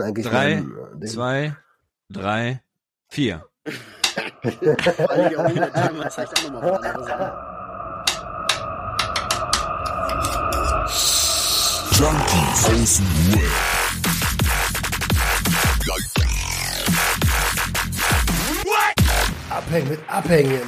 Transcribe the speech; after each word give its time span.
Eigentlich 0.00 0.26
Drei, 0.26 0.62
mein, 0.62 1.02
äh, 1.02 1.06
zwei, 1.06 1.56
drei, 2.08 2.62
vier. 3.08 3.44
Vor 4.96 5.10
allem 5.10 5.38
Omi, 5.40 5.54
der 5.54 5.72
Timer 5.72 6.08
zeigt 6.08 6.38
auch 6.38 6.50
nochmal 6.52 6.72
was 6.72 6.82
anderes 6.84 7.10
an. 7.10 7.32
Junkies 11.98 12.64
aus 12.64 12.96
dem 12.98 13.34
Web. 13.34 13.50
Abhängen 19.50 19.88
mit 19.88 20.00
Abhängen. 20.08 20.62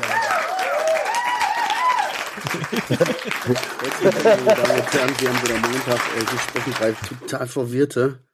Herzlich 2.89 4.03
willkommen, 4.03 4.45
meine 4.45 4.61
Damen 4.61 4.81
und 4.81 4.93
Herren. 4.93 5.15
Wir 5.21 5.29
haben 5.29 5.43
wieder 5.43 5.59
Montag. 5.69 6.01
Äh, 6.17 6.21
wir 6.21 6.39
sprechen 6.41 6.73
drei 6.73 6.93
total 6.93 7.47
Verwirrte. 7.47 8.30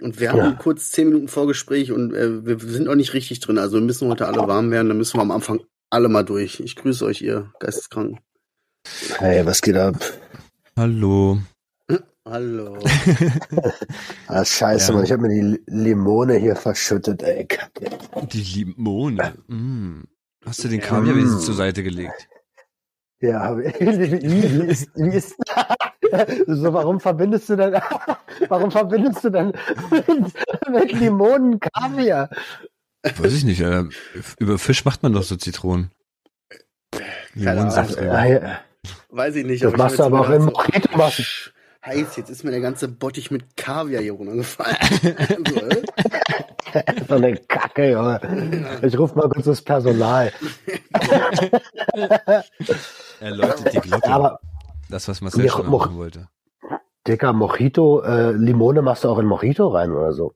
Und 0.00 0.20
wir 0.20 0.30
haben 0.30 0.38
Ja. 0.38 0.52
kurz 0.52 0.90
zehn 0.92 1.08
Minuten 1.08 1.28
Vorgespräch 1.28 1.90
und 1.92 2.14
äh, 2.14 2.44
wir 2.46 2.58
sind 2.60 2.88
auch 2.88 2.94
nicht 2.94 3.14
richtig 3.14 3.40
drin. 3.40 3.58
Also 3.58 3.76
wir 3.78 3.84
müssen 3.84 4.08
heute 4.08 4.26
alle 4.28 4.46
warm 4.46 4.70
werden. 4.70 4.88
Dann 4.88 4.96
müssen 4.98 5.16
wir 5.18 5.22
am 5.22 5.30
Anfang 5.32 5.60
alle 5.90 6.08
mal 6.08 6.22
durch. 6.24 6.60
Ich 6.60 6.76
grüße 6.76 7.04
euch, 7.04 7.20
ihr 7.22 7.52
Geisteskranken. 7.60 8.20
Hey, 9.18 9.44
was 9.44 9.60
geht 9.60 9.76
ab? 9.76 9.96
Hallo. 10.76 11.38
Hallo. 12.24 12.78
Ah, 14.28 14.44
scheiße, 14.44 14.88
Ja. 14.90 14.94
Mann. 14.96 15.04
Ich 15.04 15.12
habe 15.12 15.22
mir 15.22 15.28
die 15.30 15.60
Limone 15.66 16.34
hier 16.34 16.54
verschüttet, 16.56 17.22
ey. 17.22 17.48
Die 18.32 18.42
Limone. 18.42 19.34
Mm. 19.46 20.02
Hast 20.44 20.62
du 20.62 20.68
den 20.68 20.80
Kaviarwesen 20.80 21.38
Mm. 21.38 21.40
zur 21.40 21.54
Seite 21.54 21.82
gelegt? 21.82 22.28
Ja, 23.20 23.58
ich- 23.58 23.80
wie, 23.80 24.22
wie 24.22 24.66
ist, 24.66 24.90
wie 24.94 25.16
ist, 25.16 25.30
so, 26.46 26.72
warum 26.72 27.00
verbindest 27.00 27.48
du 27.48 27.56
denn, 27.56 27.74
warum 28.48 28.70
verbindest 28.70 29.24
du 29.24 29.30
denn 29.30 29.52
mit, 29.90 30.32
mit 30.70 30.92
Limonen 30.92 31.58
Kaviar? 31.60 32.30
Weiß 33.02 33.32
ich 33.34 33.44
nicht. 33.44 33.60
Äh, 33.60 33.84
über 34.38 34.58
Fisch 34.58 34.84
macht 34.84 35.02
man 35.02 35.12
doch 35.12 35.22
so 35.22 35.36
Zitronen. 35.36 35.90
Limonensaft 37.34 37.98
Ahnung. 37.98 38.10
drüber. 38.10 38.24
Ja. 38.26 38.58
Weiß 39.10 39.34
ich 39.36 39.44
nicht. 39.46 39.62
Das 39.64 39.72
ich 39.72 39.78
machst 39.78 39.98
du 39.98 40.04
aber 40.04 40.20
auch 40.20 40.26
so- 40.32 40.38
Mojito. 40.38 40.96
Machst 40.96 41.18
du- 41.18 41.22
Heiß, 41.86 42.16
jetzt 42.16 42.28
ist 42.28 42.42
mir 42.44 42.50
der 42.50 42.60
ganze 42.60 42.88
Bottich 42.88 43.30
mit 43.30 43.56
Kaviar 43.56 44.02
hier 44.02 44.12
runtergefallen. 44.12 44.76
so, 45.48 45.56
äh? 45.60 45.82
so 47.08 47.14
eine 47.14 47.36
Kacke, 47.36 47.92
Junge. 47.92 48.78
Ich 48.82 48.98
rufe 48.98 49.14
mal 49.16 49.28
kurz 49.28 49.46
das 49.46 49.62
Personal. 49.62 50.32
Er 53.20 53.30
läutet 53.32 53.72
die 53.72 53.80
Glocke. 53.80 54.08
Aber, 54.10 54.40
das, 54.88 55.08
was 55.08 55.20
Marcel 55.20 55.44
Ja, 55.44 55.52
schon 55.52 55.66
Mo- 55.66 55.78
machen 55.78 55.96
wollte. 55.96 56.28
Dicker, 57.06 57.32
Mojito, 57.32 58.02
äh, 58.02 58.32
Limone 58.32 58.82
machst 58.82 59.04
du 59.04 59.08
auch 59.08 59.18
in 59.18 59.26
Mojito 59.26 59.68
rein 59.68 59.92
oder 59.92 60.12
so? 60.12 60.34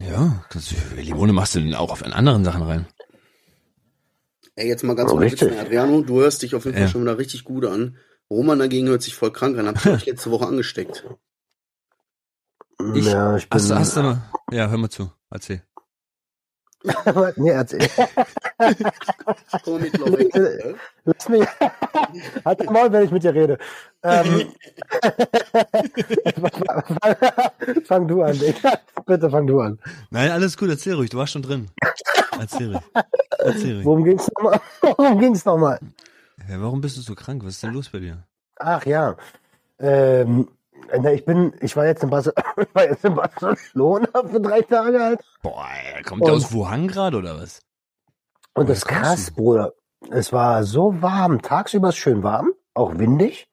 Ja, 0.00 0.44
das, 0.52 0.74
Limone 0.96 1.32
machst 1.32 1.54
du 1.54 1.60
denn 1.60 1.74
auch 1.74 1.90
auf 1.92 2.02
anderen 2.04 2.44
Sachen 2.44 2.62
rein. 2.62 2.86
Ey, 4.56 4.68
jetzt 4.68 4.82
mal 4.82 4.96
ganz 4.96 5.12
Oh, 5.12 5.16
kurz. 5.16 5.42
Adriano, 5.42 6.02
du 6.02 6.20
hörst 6.20 6.42
dich 6.42 6.54
auf 6.54 6.64
jeden 6.64 6.74
Fall 6.76 6.84
Ja. 6.86 6.88
schon 6.90 7.02
wieder 7.02 7.16
richtig 7.18 7.44
gut 7.44 7.64
an. 7.64 7.96
Roman 8.28 8.58
dagegen 8.58 8.88
hört 8.88 9.02
sich 9.02 9.14
voll 9.14 9.32
krank 9.32 9.56
an. 9.58 9.68
Habt 9.68 9.84
ihr 9.86 9.92
euch 9.92 10.06
letzte 10.06 10.30
Woche 10.30 10.46
angesteckt? 10.46 11.04
Ich- 12.94 13.06
ja, 13.06 13.36
ich 13.36 13.48
bin. 13.48 13.58
Hast, 13.60 13.70
du- 13.70 13.74
hast 13.76 13.96
du 13.96 14.02
mal, 14.02 14.22
ja, 14.50 14.68
hör 14.68 14.76
mal 14.78 14.90
zu. 14.90 15.10
Erzähl. 15.30 15.62
nee, 17.36 17.50
erzähl. 17.50 17.88
Komm 19.64 19.80
mit 19.80 19.94
äh? 20.34 20.74
Lass 21.04 21.28
mich. 21.28 21.46
Halt 22.44 22.60
dein 22.60 22.72
Maul, 22.72 22.92
wenn 22.92 23.04
ich 23.04 23.10
mit 23.10 23.24
dir 23.24 23.34
rede. 23.34 23.58
Ähm, 24.02 24.52
fang 27.84 28.08
du 28.08 28.22
an, 28.22 28.38
Digga. 28.38 28.78
Bitte 29.06 29.30
fang 29.30 29.46
du 29.46 29.60
an. 29.60 29.78
Nein, 30.10 30.30
alles 30.30 30.56
gut, 30.56 30.68
erzähl 30.70 30.94
ruhig, 30.94 31.10
du 31.10 31.18
warst 31.18 31.32
schon 31.32 31.42
drin. 31.42 31.68
Erzähl 32.38 32.72
ruhig. 32.72 32.82
Erzähl 33.38 33.74
ruhig. 33.76 33.84
Worum 33.84 34.04
ging's 34.04 34.28
nochmal? 34.36 34.60
Worum 34.80 35.20
ging's 35.20 35.44
nochmal? 35.44 35.78
Ja, 36.48 36.60
warum 36.60 36.80
bist 36.80 36.96
du 36.96 37.00
so 37.00 37.14
krank? 37.14 37.42
Was 37.44 37.54
ist 37.54 37.62
denn 37.62 37.72
los 37.72 37.88
bei 37.88 37.98
dir? 37.98 38.22
Ach 38.56 38.84
ja. 38.86 39.16
Ähm, 39.78 40.48
na, 41.00 41.12
ich 41.12 41.24
bin, 41.24 41.52
ich 41.60 41.76
war 41.76 41.86
jetzt 41.86 42.02
in, 42.02 42.10
Barce 42.10 42.32
ich 42.60 42.74
war 42.74 42.84
jetzt 42.84 43.04
in 43.04 43.14
Barcelona 43.14 44.08
für 44.30 44.40
drei 44.40 44.62
Tage 44.62 45.00
halt. 45.00 45.20
Boah, 45.42 45.66
kommt 46.04 46.26
der 46.26 46.34
Und- 46.34 46.44
aus 46.44 46.52
Wuhan 46.52 46.88
gerade 46.88 47.16
oder 47.16 47.40
was? 47.40 47.60
Und 48.54 48.64
Woher 48.64 48.68
das 48.68 48.78
ist 48.78 48.86
krass, 48.86 49.26
du? 49.26 49.34
Bruder. 49.34 49.72
Es 50.10 50.32
war 50.32 50.64
so 50.64 51.00
warm. 51.02 51.42
Tagsüber 51.42 51.90
ist 51.90 51.96
schön 51.96 52.22
warm, 52.22 52.52
auch 52.74 52.98
windig. 52.98 53.48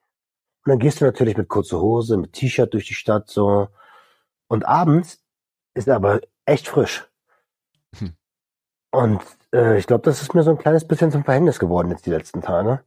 Und 0.65 0.71
dann 0.71 0.79
gehst 0.79 0.99
du 1.01 1.05
natürlich 1.05 1.37
mit 1.37 1.47
kurzer 1.47 1.79
Hose, 1.79 2.17
mit 2.17 2.33
T-Shirt 2.33 2.73
durch 2.73 2.87
die 2.87 2.93
Stadt 2.93 3.29
so. 3.29 3.69
Und 4.47 4.65
abends 4.67 5.23
ist 5.73 5.89
aber 5.89 6.21
echt 6.45 6.67
frisch. 6.67 7.07
Hm. 7.97 8.13
Und 8.91 9.21
äh, 9.53 9.77
ich 9.77 9.87
glaube, 9.87 10.03
das 10.03 10.21
ist 10.21 10.33
mir 10.33 10.43
so 10.43 10.51
ein 10.51 10.57
kleines 10.57 10.87
bisschen 10.87 11.11
zum 11.11 11.23
Verhängnis 11.23 11.59
geworden 11.59 11.89
jetzt 11.91 12.05
die 12.05 12.11
letzten 12.11 12.41
Tage. 12.41 12.83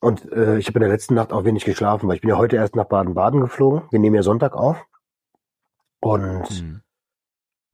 Und 0.00 0.30
äh, 0.32 0.58
ich 0.58 0.66
habe 0.66 0.78
in 0.78 0.82
der 0.82 0.90
letzten 0.90 1.14
Nacht 1.14 1.32
auch 1.32 1.44
wenig 1.44 1.64
geschlafen, 1.64 2.08
weil 2.08 2.16
ich 2.16 2.22
bin 2.22 2.30
ja 2.30 2.36
heute 2.36 2.56
erst 2.56 2.74
nach 2.74 2.86
Baden-Baden 2.86 3.40
geflogen. 3.40 3.82
Wir 3.90 4.00
nehmen 4.00 4.16
ja 4.16 4.22
Sonntag 4.22 4.54
auf. 4.54 4.84
Und 6.00 6.48
Hm. 6.48 6.82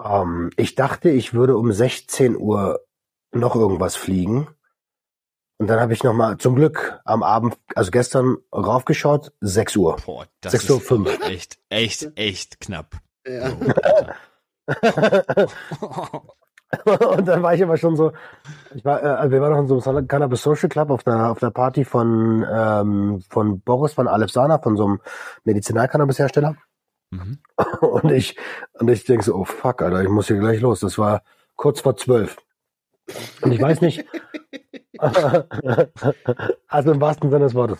ähm, 0.04 0.50
ich 0.56 0.74
dachte, 0.74 1.08
ich 1.08 1.32
würde 1.32 1.56
um 1.56 1.72
16 1.72 2.36
Uhr 2.36 2.80
noch 3.32 3.56
irgendwas 3.56 3.96
fliegen. 3.96 4.46
Und 5.58 5.66
dann 5.66 5.80
habe 5.80 5.92
ich 5.92 6.04
noch 6.04 6.14
mal 6.14 6.38
zum 6.38 6.54
Glück 6.54 7.00
am 7.04 7.24
Abend, 7.24 7.58
also 7.74 7.90
gestern 7.90 8.36
raufgeschaut, 8.52 9.32
6 9.40 9.76
Uhr. 9.76 9.96
Boah, 10.06 10.26
das 10.40 10.52
6 10.52 10.70
Uhr 10.70 10.76
ist 10.78 10.86
fünf. 10.86 11.08
aber 11.12 11.26
echt, 11.26 11.58
echt, 11.68 12.12
echt 12.14 12.60
knapp. 12.60 12.96
Ja. 13.26 13.50
und 16.84 17.26
dann 17.26 17.42
war 17.42 17.54
ich 17.54 17.62
aber 17.62 17.76
schon 17.76 17.96
so, 17.96 18.12
ich 18.74 18.84
war, 18.84 19.02
äh, 19.02 19.30
wir 19.30 19.40
waren 19.40 19.52
noch 19.52 19.60
in 19.60 19.80
so 19.80 19.90
einem 19.90 20.06
Cannabis 20.06 20.42
Social 20.42 20.68
Club 20.68 20.90
auf 20.90 21.04
einer, 21.06 21.30
auf 21.30 21.42
einer 21.42 21.50
Party 21.50 21.84
von, 21.84 22.46
ähm, 22.48 23.20
von 23.28 23.60
Boris 23.60 23.94
von 23.94 24.06
Aleph 24.06 24.30
Sana, 24.30 24.58
von 24.58 24.76
so 24.76 24.84
einem 24.84 25.00
Medizinalcannabis-Hersteller. 25.44 26.56
Mhm. 27.10 27.38
Und 27.80 28.12
ich, 28.12 28.36
und 28.74 28.88
ich 28.88 29.04
denke 29.04 29.24
so, 29.24 29.34
oh 29.34 29.44
fuck, 29.44 29.82
Alter, 29.82 30.02
ich 30.02 30.08
muss 30.08 30.28
hier 30.28 30.38
gleich 30.38 30.60
los. 30.60 30.80
Das 30.80 30.98
war 30.98 31.22
kurz 31.56 31.80
vor 31.80 31.96
zwölf. 31.96 32.36
Und 33.40 33.52
ich 33.52 33.60
weiß 33.60 33.80
nicht, 33.80 34.04
also 36.68 36.92
im 36.92 37.00
wahrsten 37.00 37.30
Sinne 37.30 37.44
des 37.44 37.54
Wortes. 37.54 37.78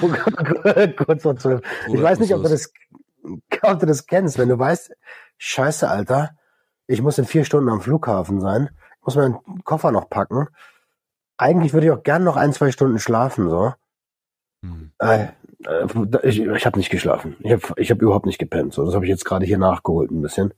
kurz 0.96 1.22
vor 1.22 1.36
zwölf. 1.36 1.62
Ich 1.92 2.02
weiß 2.02 2.18
nicht, 2.20 2.34
ob 2.34 2.42
du 2.42 2.48
das, 2.48 2.72
ob 3.62 3.80
du 3.80 3.86
das 3.86 4.06
kennst, 4.06 4.38
wenn 4.38 4.48
du 4.48 4.58
weißt, 4.58 4.92
scheiße, 5.38 5.88
Alter, 5.88 6.30
ich 6.86 7.02
muss 7.02 7.18
in 7.18 7.24
vier 7.24 7.44
Stunden 7.44 7.68
am 7.68 7.80
Flughafen 7.80 8.40
sein, 8.40 8.70
ich 9.00 9.06
muss 9.06 9.16
meinen 9.16 9.38
Koffer 9.64 9.90
noch 9.92 10.08
packen. 10.08 10.48
Eigentlich 11.36 11.72
würde 11.72 11.86
ich 11.86 11.92
auch 11.92 12.02
gern 12.02 12.24
noch 12.24 12.36
ein, 12.36 12.52
zwei 12.52 12.70
Stunden 12.72 12.98
schlafen, 12.98 13.48
so. 13.48 13.72
Hm. 14.64 14.90
Äh, 14.98 15.28
äh, 15.66 15.86
ich 16.28 16.40
ich 16.40 16.66
habe 16.66 16.78
nicht 16.78 16.90
geschlafen. 16.90 17.36
Ich 17.40 17.52
habe 17.52 17.62
ich 17.76 17.90
hab 17.90 18.02
überhaupt 18.02 18.26
nicht 18.26 18.38
gepennt. 18.38 18.74
So. 18.74 18.84
Das 18.84 18.94
habe 18.94 19.04
ich 19.04 19.08
jetzt 19.10 19.24
gerade 19.24 19.46
hier 19.46 19.58
nachgeholt 19.58 20.10
ein 20.10 20.22
bisschen. 20.22 20.52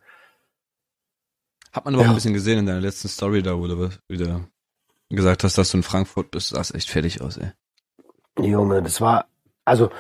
Hat 1.73 1.85
man 1.85 1.95
aber 1.95 2.05
Ja. 2.05 2.09
ein 2.11 2.15
bisschen 2.15 2.35
gesehen 2.35 2.61
in 2.61 2.67
deiner 2.67 2.81
letzten 2.81 3.09
Story 3.09 3.43
da, 3.43 3.59
wo 3.59 3.67
du 3.67 3.91
wieder 4.09 4.41
gesagt 5.17 5.45
hast, 5.45 5.59
dass 5.59 5.71
du 5.71 5.79
in 5.79 5.83
Frankfurt 5.83 6.31
bist. 6.31 6.51
Sahst 6.51 6.75
echt 6.75 6.91
fertig 6.91 7.21
aus, 7.21 7.37
ey. 7.37 7.53
Junge, 8.39 8.83
das 8.83 9.01
war, 9.01 9.27
also 9.65 9.91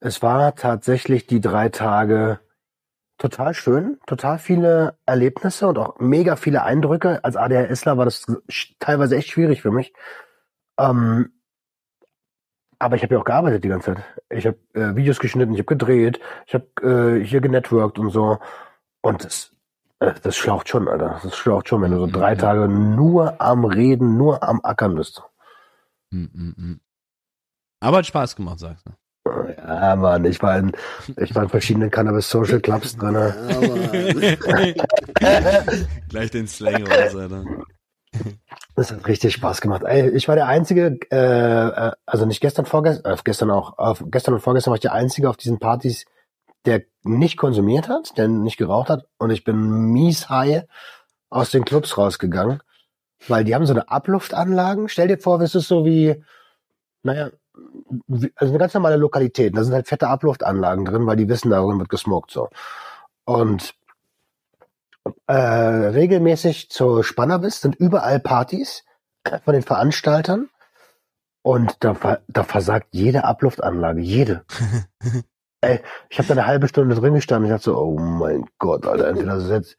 es 0.00 0.22
war 0.22 0.54
tatsächlich 0.54 1.26
die 1.26 1.40
drei 1.40 1.68
Tage 1.68 2.40
total 3.18 3.54
schön, 3.54 3.98
total 4.06 4.38
viele 4.38 4.98
Erlebnisse 5.06 5.68
und 5.68 5.78
auch 5.78 5.98
mega 5.98 6.36
viele 6.36 6.62
Eindrücke. 6.62 7.22
Als 7.24 7.36
ADHSler 7.36 7.96
war 7.96 8.04
das 8.04 8.26
teilweise 8.78 9.16
echt 9.16 9.30
schwierig 9.30 9.62
für 9.62 9.70
mich. 9.70 9.92
Ähm, 10.78 11.32
aber 12.78 12.96
ich 12.96 13.02
habe 13.02 13.14
ja 13.14 13.20
auch 13.20 13.24
gearbeitet 13.24 13.64
die 13.64 13.68
ganze 13.68 13.94
Zeit. 13.94 14.04
Ich 14.30 14.46
habe 14.46 14.58
äh, 14.74 14.94
Videos 14.96 15.20
geschnitten, 15.20 15.54
ich 15.54 15.60
habe 15.60 15.66
gedreht, 15.66 16.20
ich 16.46 16.54
habe 16.54 17.18
äh, 17.20 17.24
hier 17.24 17.40
genetworked 17.40 17.98
und 17.98 18.10
so. 18.10 18.38
Und 19.00 19.24
äh, 19.24 19.28
das 20.22 20.36
schlaucht 20.36 20.68
schon, 20.68 20.88
Alter. 20.88 21.20
Das 21.22 21.36
schlaucht 21.36 21.68
schon, 21.68 21.82
wenn 21.82 21.90
du 21.90 21.98
so 21.98 22.06
drei. 22.06 22.34
Tage 22.34 22.68
nur 22.68 23.40
am 23.40 23.64
Reden, 23.64 24.16
nur 24.16 24.42
am 24.42 24.60
Ackern 24.62 24.94
bist. 24.94 25.22
Hm, 26.10 26.30
hm, 26.32 26.54
hm. 26.56 26.80
Aber 27.80 27.98
hat 27.98 28.06
Spaß 28.06 28.36
gemacht, 28.36 28.58
sagst 28.58 28.86
du. 28.86 28.92
Ja, 29.56 29.96
Mann, 29.96 30.24
ich 30.24 30.42
war 30.42 30.58
in, 30.58 30.72
ich 31.16 31.34
war 31.34 31.44
in 31.44 31.48
verschiedenen 31.48 31.90
Cannabis 31.90 32.28
Social 32.28 32.60
Clubs 32.60 32.96
drin. 32.96 33.14
Gleich 36.08 36.30
den 36.30 36.46
Slang 36.46 36.86
raus, 36.86 37.16
Alter. 37.16 37.44
Das 38.76 38.92
hat 38.92 39.06
richtig 39.06 39.34
Spaß 39.34 39.60
gemacht. 39.60 39.82
Ey, 39.84 40.10
ich 40.10 40.28
war 40.28 40.34
der 40.34 40.46
Einzige, 40.46 40.98
äh, 41.10 41.16
äh, 41.16 41.92
also 42.06 42.26
nicht 42.26 42.40
gestern, 42.40 42.66
vorgestern, 42.66 43.12
äh, 43.12 43.16
gestern 43.24 43.50
auch, 43.50 43.78
äh, 43.78 44.04
gestern 44.06 44.34
und 44.34 44.40
vorgestern 44.40 44.72
war 44.72 44.76
ich 44.76 44.82
der 44.82 44.92
Einzige 44.92 45.30
auf 45.30 45.36
diesen 45.36 45.58
Partys, 45.58 46.04
der 46.66 46.82
nicht 47.02 47.36
konsumiert 47.36 47.88
hat, 47.88 48.16
der 48.16 48.28
nicht 48.28 48.56
geraucht 48.56 48.88
hat. 48.88 49.06
Und 49.18 49.30
ich 49.30 49.44
bin 49.44 49.92
mies 49.92 50.28
high 50.28 50.64
aus 51.30 51.50
den 51.50 51.64
Clubs 51.64 51.98
rausgegangen, 51.98 52.62
weil 53.28 53.44
die 53.44 53.54
haben 53.54 53.66
so 53.66 53.74
eine 53.74 53.90
Abluftanlagen. 53.90 54.88
Stell 54.88 55.08
dir 55.08 55.18
vor, 55.18 55.40
es 55.40 55.54
ist 55.54 55.68
so 55.68 55.84
wie, 55.84 56.24
naja, 57.02 57.30
wie, 58.06 58.32
also 58.36 58.52
eine 58.52 58.58
ganz 58.58 58.74
normale 58.74 58.96
Lokalität. 58.96 59.56
Da 59.56 59.64
sind 59.64 59.74
halt 59.74 59.88
fette 59.88 60.08
Abluftanlagen 60.08 60.84
drin, 60.84 61.06
weil 61.06 61.16
die 61.16 61.28
wissen, 61.28 61.50
darin 61.50 61.78
wird 61.78 61.88
gesmoked 61.88 62.30
so. 62.30 62.48
Und 63.24 63.74
äh, 65.26 65.34
regelmäßig 65.34 66.70
zur 66.70 67.04
Spanner 67.04 67.38
bist, 67.38 67.62
sind 67.62 67.74
überall 67.76 68.20
Partys 68.20 68.84
von 69.44 69.54
den 69.54 69.62
Veranstaltern. 69.62 70.48
Und 71.42 71.76
da, 71.80 72.18
da 72.26 72.42
versagt 72.42 72.88
jede 72.92 73.24
Abluftanlage, 73.24 74.00
jede. 74.00 74.44
Ey, 75.64 75.80
ich 76.10 76.18
habe 76.18 76.28
da 76.28 76.34
eine 76.34 76.46
halbe 76.46 76.68
Stunde 76.68 76.94
drin 76.94 77.14
gestanden. 77.14 77.50
Ich 77.50 77.54
dachte 77.54 77.64
so, 77.64 77.78
oh 77.78 77.98
mein 77.98 78.44
Gott, 78.58 78.86
Alter, 78.86 79.08
entweder 79.08 79.40
setzt, 79.40 79.76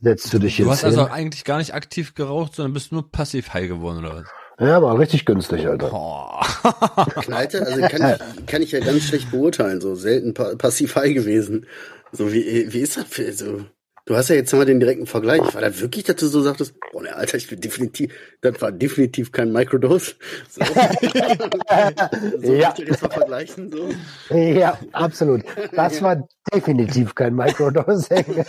setzt 0.00 0.32
du 0.32 0.38
dich 0.38 0.56
Du 0.56 0.62
jetzt 0.62 0.70
hast 0.70 0.80
hin. 0.80 0.98
also 0.98 1.12
eigentlich 1.12 1.44
gar 1.44 1.58
nicht 1.58 1.74
aktiv 1.74 2.14
geraucht, 2.14 2.54
sondern 2.54 2.72
bist 2.72 2.92
nur 2.92 3.10
passiv 3.10 3.52
high 3.52 3.68
geworden, 3.68 3.98
oder 4.04 4.16
was? 4.16 4.24
ja, 4.66 4.76
aber 4.76 4.98
richtig 4.98 5.24
günstig, 5.24 5.66
Alter. 5.66 5.88
Boah. 5.88 6.40
Knallte, 7.22 7.66
also 7.66 7.80
kann 7.80 8.14
ich, 8.36 8.46
kann 8.46 8.62
ich 8.62 8.72
ja 8.72 8.80
ganz 8.80 9.04
schlecht 9.04 9.30
beurteilen, 9.30 9.80
so 9.80 9.94
selten 9.94 10.34
pa 10.34 10.54
passiv 10.56 10.96
high 10.96 11.14
gewesen. 11.14 11.66
So, 12.12 12.32
wie, 12.32 12.72
wie 12.72 12.80
ist 12.80 12.96
das 12.96 13.04
für, 13.04 13.32
so, 13.32 13.64
du 14.10 14.16
hast 14.16 14.28
ja 14.28 14.34
jetzt 14.34 14.52
mal 14.52 14.64
den 14.66 14.80
direkten 14.80 15.06
Vergleich. 15.06 15.40
War 15.54 15.60
das 15.60 15.80
wirklich, 15.80 16.02
dass 16.02 16.16
du 16.16 16.26
so 16.26 16.40
sagtest, 16.40 16.74
boah, 16.90 17.00
ne, 17.02 17.14
Alter, 17.14 17.36
ich 17.36 17.48
bin 17.48 17.60
definitiv, 17.60 18.12
das 18.40 18.60
war 18.60 18.72
definitiv 18.72 19.30
kein 19.30 19.52
Microdose. 19.52 20.14
So, 20.48 20.64
so 22.42 22.52
Ja. 22.52 22.74
jetzt 22.76 23.02
mal 23.02 23.10
vergleichen, 23.10 23.70
so. 23.70 24.34
Ja, 24.34 24.76
absolut. 24.90 25.44
Das 25.76 26.02
war 26.02 26.26
definitiv 26.52 27.14
kein 27.14 27.36
Microdosing. 27.36 28.24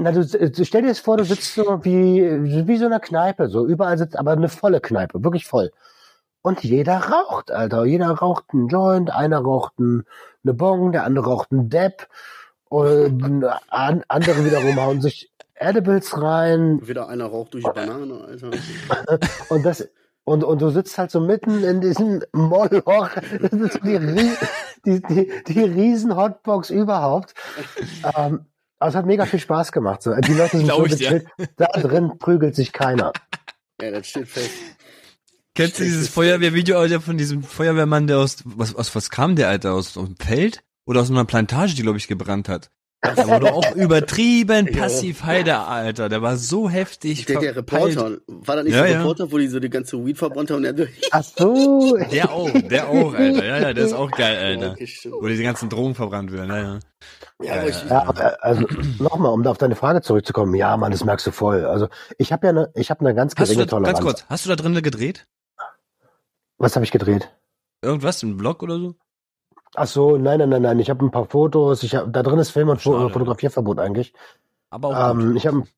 Na, 0.00 0.10
du, 0.10 0.26
du 0.26 0.64
stell 0.64 0.82
dir 0.82 0.88
das 0.88 0.98
vor, 0.98 1.16
du 1.16 1.24
sitzt 1.24 1.54
so 1.54 1.84
wie, 1.84 2.66
wie 2.66 2.76
so 2.78 2.86
eine 2.86 2.98
Kneipe, 2.98 3.48
so 3.48 3.64
überall 3.64 3.96
sitzt, 3.96 4.18
aber 4.18 4.32
eine 4.32 4.48
volle 4.48 4.80
Kneipe, 4.80 5.22
wirklich 5.22 5.46
voll. 5.46 5.70
Und 6.42 6.64
jeder 6.64 6.96
raucht, 6.96 7.52
Alter. 7.52 7.84
Jeder 7.84 8.08
raucht 8.10 8.46
einen 8.52 8.66
Joint, 8.66 9.10
einer 9.10 9.38
raucht 9.38 9.74
einen, 9.78 10.04
eine 10.42 10.54
Bong, 10.54 10.90
der 10.90 11.04
andere 11.04 11.26
raucht 11.26 11.52
einen 11.52 11.70
Depp 11.70 12.08
und 12.68 13.44
an, 13.68 14.02
andere 14.08 14.44
wiederum 14.44 14.76
hauen 14.76 15.00
sich 15.00 15.30
Edibles 15.54 16.20
rein 16.20 16.86
Wieder 16.86 17.08
einer 17.08 17.26
raucht 17.26 17.54
durch 17.54 17.64
die 17.64 17.70
Banane, 17.70 18.24
Alter. 18.24 18.50
und 19.48 19.64
das 19.64 19.88
und, 20.24 20.42
und 20.42 20.60
du 20.60 20.70
sitzt 20.70 20.98
halt 20.98 21.12
so 21.12 21.20
mitten 21.20 21.62
in 21.62 21.80
diesem 21.80 22.20
Moloch. 22.32 23.10
Das 23.40 23.52
ist 23.52 23.74
so 23.74 23.78
die, 23.78 24.36
die, 24.84 25.00
die, 25.00 25.32
die 25.46 25.60
riesen 25.60 26.16
Hotbox 26.16 26.70
überhaupt. 26.70 27.34
Ähm, 28.02 28.46
aber 28.80 28.88
es 28.90 28.96
hat 28.96 29.06
mega 29.06 29.24
viel 29.24 29.38
Spaß 29.38 29.70
gemacht. 29.70 30.02
So. 30.02 30.12
Die 30.16 30.34
Leute 30.34 30.58
sind 30.58 30.66
so 30.66 30.82
gechillt. 30.82 31.28
Da 31.56 31.66
drin 31.66 32.18
prügelt 32.18 32.56
sich 32.56 32.72
keiner. 32.72 33.12
Ja, 33.80 33.92
das 33.92 34.08
steht 34.08 34.26
fest. 34.26 34.50
Kennst 35.54 35.78
du 35.78 35.84
dieses 35.84 36.08
Feuerwehrvideo, 36.08 36.76
Alter, 36.76 37.00
von 37.00 37.16
diesem 37.16 37.44
Feuerwehrmann, 37.44 38.08
der 38.08 38.18
aus, 38.18 38.38
was, 38.44 38.74
aus 38.74 38.94
was 38.96 39.10
kam 39.10 39.36
der, 39.36 39.48
Alter, 39.48 39.74
aus, 39.74 39.96
aus 39.96 40.06
dem 40.06 40.16
Feld? 40.16 40.64
Oder 40.86 41.00
aus 41.02 41.10
einer 41.10 41.24
Plantage, 41.24 41.74
die, 41.74 41.82
glaube 41.82 41.98
ich, 41.98 42.08
gebrannt 42.08 42.48
hat? 42.48 42.70
Da 43.02 43.16
wurde 43.28 43.52
auch 43.52 43.74
übertrieben 43.74 44.72
passiv 44.72 45.24
high, 45.24 45.44
der 45.44 45.66
Alter. 45.68 46.08
Der 46.08 46.22
war 46.22 46.36
so 46.36 46.70
heftig. 46.70 47.26
Der, 47.26 47.40
der. 47.40 47.56
Reporter, 47.56 48.18
war 48.26 48.56
das 48.56 48.64
nicht 48.64 48.74
Ja, 48.74 48.82
der 48.82 48.92
ja. 48.92 48.98
Reporter, 49.00 49.30
wo 49.30 49.38
die 49.38 49.48
so 49.48 49.60
die 49.60 49.68
ganze 49.68 50.04
Weed 50.04 50.16
verbrannt 50.16 50.50
haben 50.50 50.64
und 50.64 50.78
er 50.78 50.88
Ach 51.10 51.22
so. 51.22 51.96
Der 52.10 52.32
auch, 52.32 52.50
der 52.50 52.88
auch, 52.88 53.14
Alter. 53.14 53.44
Ja, 53.44 53.58
ja, 53.60 53.72
der 53.74 53.84
ist 53.84 53.92
auch 53.92 54.10
geil, 54.10 54.36
Alter. 54.38 54.72
Okay. 54.72 54.88
Wo 55.20 55.26
diese 55.26 55.42
ganzen 55.42 55.68
Drogen 55.68 55.94
verbrannt 55.94 56.32
werden, 56.32 56.50
ja, 56.50 56.58
ja. 56.62 56.78
Ja, 57.42 57.52
aber 57.60 57.68
ich, 57.68 57.84
Ja, 57.84 58.02
aber, 58.08 58.44
also 58.44 58.64
nochmal, 58.98 59.32
um 59.32 59.42
da 59.42 59.50
auf 59.50 59.58
deine 59.58 59.76
Frage 59.76 60.00
zurückzukommen. 60.00 60.54
Ja, 60.54 60.76
Mann, 60.76 60.90
das 60.92 61.04
merkst 61.04 61.26
du 61.26 61.32
voll. 61.32 61.64
Also 61.66 61.88
ich 62.18 62.32
habe 62.32 62.46
ja 62.46 62.50
eine, 62.50 62.72
ich 62.74 62.90
habe 62.90 63.00
eine 63.00 63.14
ganz 63.14 63.34
Hast 63.36 63.50
du 63.50 63.54
geringe 63.54 63.66
da, 63.66 63.70
Toleranz. 63.76 63.98
ganz 63.98 64.04
kurz, 64.04 64.24
hast 64.28 64.44
du 64.46 64.48
da 64.48 64.56
drinnen 64.56 64.82
gedreht? 64.82 65.26
Was 66.58 66.74
habe 66.76 66.84
ich 66.84 66.92
gedreht? 66.92 67.30
Irgendwas, 67.82 68.22
im 68.22 68.36
Blog 68.38 68.62
oder 68.62 68.78
so? 68.78 68.94
Ach 69.76 69.86
so, 69.86 70.16
nein, 70.16 70.38
nein, 70.38 70.48
nein, 70.48 70.62
nein. 70.62 70.78
Ich 70.80 70.88
habe 70.90 71.04
ein 71.04 71.10
paar 71.10 71.26
Fotos. 71.26 71.82
Ich 71.82 71.94
hab, 71.94 72.12
da 72.12 72.22
drin 72.22 72.38
ist 72.38 72.50
Film- 72.50 72.70
und 72.70 72.80
Fo- 72.80 72.98
Schade. 72.98 73.10
Fotografierverbot 73.12 73.78
eigentlich. 73.78 74.12
Aber 74.70 74.88
auch. 74.88 75.10
Ähm, 75.12 75.36
ich 75.36 75.46
habe 75.46 75.58
ein 75.58 75.68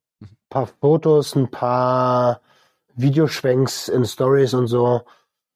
paar 0.49 0.67
Fotos, 0.67 1.35
ein 1.35 1.51
paar 1.51 2.41
Videoschwenks 2.95 3.87
in 3.89 4.05
Stories 4.05 4.53
und 4.53 4.67
so. 4.67 5.01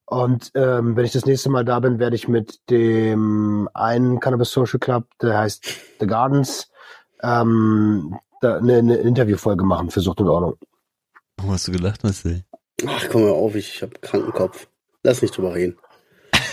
Und 0.06 0.52
ähm, 0.56 0.96
wenn 0.96 1.06
ich 1.06 1.14
das 1.14 1.26
nächste 1.26 1.50
Mal 1.50 1.64
da 1.66 1.80
bin, 1.80 1.98
werde 2.00 2.16
ich 2.16 2.28
mit 2.28 2.60
dem 2.70 3.70
einen 3.74 4.20
Cannabis 4.20 4.52
Social 4.52 4.80
Club, 4.80 5.06
der 5.22 5.38
heißt 5.38 5.66
The 6.00 6.08
Gardens, 6.08 6.70
ähm, 7.24 8.18
da 8.42 8.58
eine, 8.58 8.78
eine 8.78 8.96
Interviewfolge 8.98 9.64
machen 9.64 9.90
für 9.90 10.02
Sucht 10.02 10.20
und 10.20 10.28
Ordnung. 10.28 10.58
Warum 11.38 11.54
hast 11.54 11.68
du 11.68 11.72
gelacht, 11.72 12.04
Marcel? 12.04 12.44
ach, 12.86 13.06
komm 13.10 13.24
mal 13.24 13.32
auf, 13.32 13.56
ich 13.56 13.82
habe 13.82 13.94
kranken 14.02 14.34
Kopf. 14.34 14.68
Lass 15.04 15.22
nicht 15.22 15.36
drüber 15.36 15.54
reden. 15.56 15.78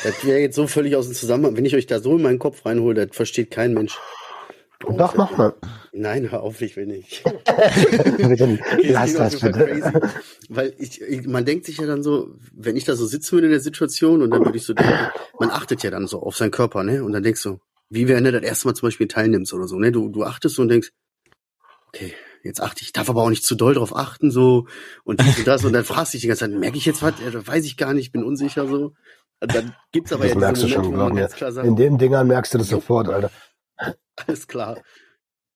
Das 0.02 0.25
wäre 0.25 0.38
jetzt 0.38 0.56
so 0.56 0.67
völlig 0.67 0.97
aus 0.97 1.06
dem 1.06 1.14
Zusammenhang. 1.14 1.56
Wenn 1.56 1.64
ich 1.64 1.75
euch 1.75 1.87
da 1.87 2.00
so 2.00 2.17
in 2.17 2.23
meinen 2.23 2.38
Kopf 2.38 2.64
reinhole, 2.64 3.06
das 3.06 3.17
versteht 3.17 3.50
kein 3.50 3.75
Mensch. 3.75 3.99
Doch, 4.81 5.14
mach 5.14 5.37
mal. 5.37 5.55
Nein, 5.93 6.31
hör 6.31 6.43
auf, 6.43 6.61
ich 6.62 6.76
will 6.76 6.87
nicht. 6.87 7.23
lass 8.82 9.14
das 9.14 9.41
bitte. 9.41 10.11
Weil 10.49 10.75
ich, 10.79 11.02
ich, 11.02 11.26
man 11.26 11.44
denkt 11.44 11.67
sich 11.67 11.79
ja 11.79 11.87
dann 11.87 12.02
so, 12.02 12.35
wenn 12.55 12.76
ich 12.76 12.85
da 12.85 12.97
so 12.97 13.05
sitzen 13.06 13.32
würde 13.32 13.49
in 13.49 13.52
der 13.52 13.61
Situation 13.61 14.23
und 14.23 14.31
dann 14.31 14.44
würde 14.44 14.56
ich 14.56 14.64
so 14.64 14.73
denken, 14.73 15.11
man 15.38 15.50
achtet 15.50 15.82
ja 15.82 15.91
dann 15.91 16.06
so 16.06 16.23
auf 16.23 16.37
seinen 16.37 16.50
Körper, 16.50 16.82
ne? 16.82 17.05
Und 17.05 17.12
dann 17.12 17.23
denkst 17.23 17.43
du, 17.43 17.58
wie 17.91 18.08
wenn 18.08 18.25
du 18.25 18.32
das 18.32 18.43
erste 18.43 18.69
Mal 18.69 18.75
zum 18.75 18.87
Beispiel 18.87 19.08
teilnimmst 19.08 19.52
oder 19.52 19.69
so, 19.69 19.79
ne? 19.79 19.93
Du, 19.93 20.08
du 20.08 20.25
achtest 20.25 20.55
so 20.55 20.62
und 20.62 20.69
denkst, 20.69 20.93
okay, 21.88 22.14
jetzt 22.43 22.62
achte 22.62 22.81
ich, 22.81 22.88
ich 22.88 22.93
darf 22.93 23.11
aber 23.11 23.23
auch 23.23 23.31
nicht 23.31 23.44
zu 23.44 23.55
doll 23.55 23.75
drauf 23.75 23.94
achten, 23.94 24.31
so, 24.31 24.67
und 25.05 25.20
dies 25.20 25.38
und 25.38 25.47
das, 25.47 25.64
und 25.64 25.73
dann 25.73 25.85
fragst 25.85 26.14
du 26.14 26.17
dich 26.17 26.23
die 26.23 26.29
ganze 26.29 26.47
Zeit, 26.49 26.58
merke 26.58 26.79
ich 26.79 26.87
jetzt 26.87 27.02
was? 27.02 27.14
Das 27.32 27.47
weiß 27.47 27.64
ich 27.67 27.76
gar 27.76 27.93
nicht, 27.93 28.12
bin 28.12 28.25
unsicher, 28.25 28.67
so. 28.67 28.94
Und 29.40 29.54
dann 29.54 29.75
gibt's 29.92 30.12
aber 30.12 30.25
Das 30.25 30.32
ja 30.34 30.38
merkst 30.38 30.62
du 30.62 30.69
schon, 30.69 30.92
glaub 30.92 31.12
mir. 31.12 31.20
ganz 31.22 31.34
klar 31.34 31.52
sagt, 31.52 31.66
In 31.66 31.76
den 31.76 31.98
Dingern 31.98 32.26
merkst 32.26 32.54
du 32.54 32.58
das 32.58 32.69
sofort, 32.69 33.08
Alter. 33.08 33.31
alles 34.16 34.46
klar. 34.46 34.78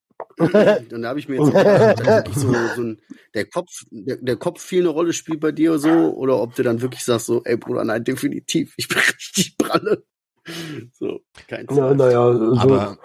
Und 0.39 0.53
da 0.55 1.09
habe 1.09 1.19
ich 1.19 1.29
mir 1.29 1.37
jetzt 1.37 1.53
gedacht, 1.53 2.35
so, 2.35 2.53
so 2.77 2.83
ein, 2.83 3.01
der 3.35 3.47
Kopf, 3.47 3.71
der, 3.91 4.17
der 4.17 4.37
Kopf 4.37 4.61
viel 4.63 4.81
eine 4.83 4.89
Rolle 4.89 5.13
spielt 5.13 5.41
bei 5.41 5.53
dir 5.53 5.79
so, 5.79 5.91
oder 6.15 6.41
ob 6.41 6.55
du 6.55 6.63
dann 6.63 6.81
wirklich 6.81 7.05
sagst 7.05 7.27
so, 7.27 7.43
ey 7.45 7.57
Bruder, 7.57 7.85
nein, 7.85 8.05
definitiv, 8.05 8.75
ich 8.77 8.89
bin 8.89 8.99
richtig 9.19 9.57
pralle. 9.59 10.05
So, 10.93 11.21
kein 11.49 11.67
Ja, 11.71 11.75
Zweifel. 11.75 11.97
naja, 11.97 12.33
so, 12.35 12.57
Aber 12.59 12.99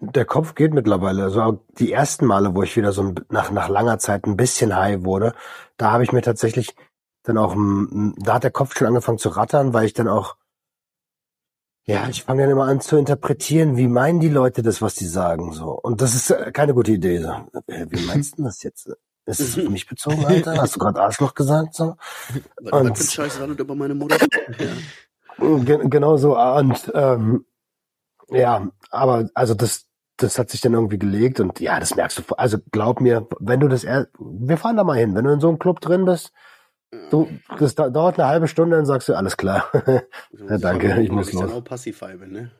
der 0.00 0.24
Kopf 0.24 0.54
geht 0.54 0.72
mittlerweile. 0.74 1.24
Also 1.24 1.42
auch 1.42 1.60
die 1.78 1.92
ersten 1.92 2.26
Male, 2.26 2.54
wo 2.54 2.62
ich 2.62 2.76
wieder 2.76 2.92
so 2.92 3.14
nach, 3.30 3.50
nach 3.50 3.68
langer 3.68 3.98
Zeit 3.98 4.26
ein 4.26 4.36
bisschen 4.36 4.74
high 4.74 5.04
wurde, 5.04 5.34
da 5.76 5.92
habe 5.92 6.02
ich 6.04 6.12
mir 6.12 6.22
tatsächlich 6.22 6.74
dann 7.26 7.38
auch, 7.38 7.54
mm, 7.54 8.14
da 8.18 8.34
hat 8.34 8.44
der 8.44 8.50
Kopf 8.50 8.76
schon 8.76 8.86
angefangen 8.86 9.18
zu 9.18 9.28
rattern, 9.30 9.72
weil 9.74 9.84
ich 9.86 9.92
dann 9.94 10.08
auch, 10.08 10.36
ja, 11.84 12.08
ich 12.08 12.24
fange 12.24 12.42
dann 12.42 12.50
immer 12.50 12.64
an 12.66 12.80
zu 12.80 12.96
interpretieren, 12.96 13.76
wie 13.76 13.86
meinen 13.86 14.18
die 14.18 14.28
Leute 14.28 14.62
das, 14.62 14.82
was 14.82 14.94
die 14.94 15.06
sagen, 15.06 15.52
so. 15.52 15.70
Und 15.70 16.00
das 16.00 16.14
ist 16.14 16.30
äh, 16.30 16.50
keine 16.52 16.74
gute 16.74 16.92
Idee. 16.92 17.18
So. 17.20 17.30
Äh, 17.66 17.86
Wie 17.90 18.04
meinst 18.06 18.32
du 18.32 18.36
denn 18.36 18.44
das 18.46 18.62
jetzt? 18.62 18.90
Ist 19.26 19.40
es 19.40 19.58
auf 19.58 19.68
mich 19.68 19.86
bezogen, 19.88 20.24
Alter? 20.24 20.56
Hast 20.60 20.74
du 20.76 20.78
gerade 20.80 21.00
Arschloch 21.00 21.34
gesagt, 21.34 21.74
so? 21.74 21.96
Und- 22.58 22.90
was 22.90 23.12
für 23.14 23.22
ein 23.22 23.28
Scheiß 23.30 23.40
war 23.40 23.48
das 23.48 23.58
über 23.58 23.74
meine 23.74 23.94
Mutter? 23.94 24.18
Ja. 24.58 25.58
Ge 25.58 25.78
genau 25.88 26.16
so. 26.16 26.38
Und 26.38 26.90
ähm, 26.94 27.44
ja, 28.30 28.68
aber 28.90 29.28
also 29.34 29.54
das, 29.54 29.86
das 30.16 30.38
hat 30.38 30.50
sich 30.50 30.60
dann 30.60 30.74
irgendwie 30.74 30.98
gelegt 30.98 31.40
und 31.40 31.60
ja, 31.60 31.78
das 31.78 31.94
merkst 31.94 32.18
du. 32.18 32.22
Also 32.36 32.58
glaub 32.72 33.00
mir, 33.00 33.28
wenn 33.38 33.60
du 33.60 33.68
das, 33.68 33.84
er 33.84 34.08
wir 34.18 34.56
fahren 34.58 34.76
da 34.76 34.84
mal 34.84 34.96
hin. 34.96 35.14
Wenn 35.14 35.24
du 35.24 35.32
in 35.32 35.40
so 35.40 35.48
einem 35.48 35.58
Club 35.58 35.80
drin 35.80 36.04
bist, 36.04 36.32
du, 37.10 37.28
das 37.58 37.74
da, 37.74 37.90
dauert 37.90 38.18
eine 38.18 38.28
halbe 38.28 38.48
Stunde, 38.48 38.76
dann 38.76 38.86
sagst 38.86 39.08
du 39.08 39.14
alles 39.14 39.36
klar. 39.36 39.70
Ja, 40.48 40.58
danke, 40.58 41.00
ich 41.02 41.10
muss 41.10 41.26
Dass 41.26 41.34
ich 41.34 41.40
dann 41.40 41.48
los. 41.50 41.58
auch 41.58 41.64
passiv 41.64 42.00
bin, 42.00 42.32
ne? 42.32 42.50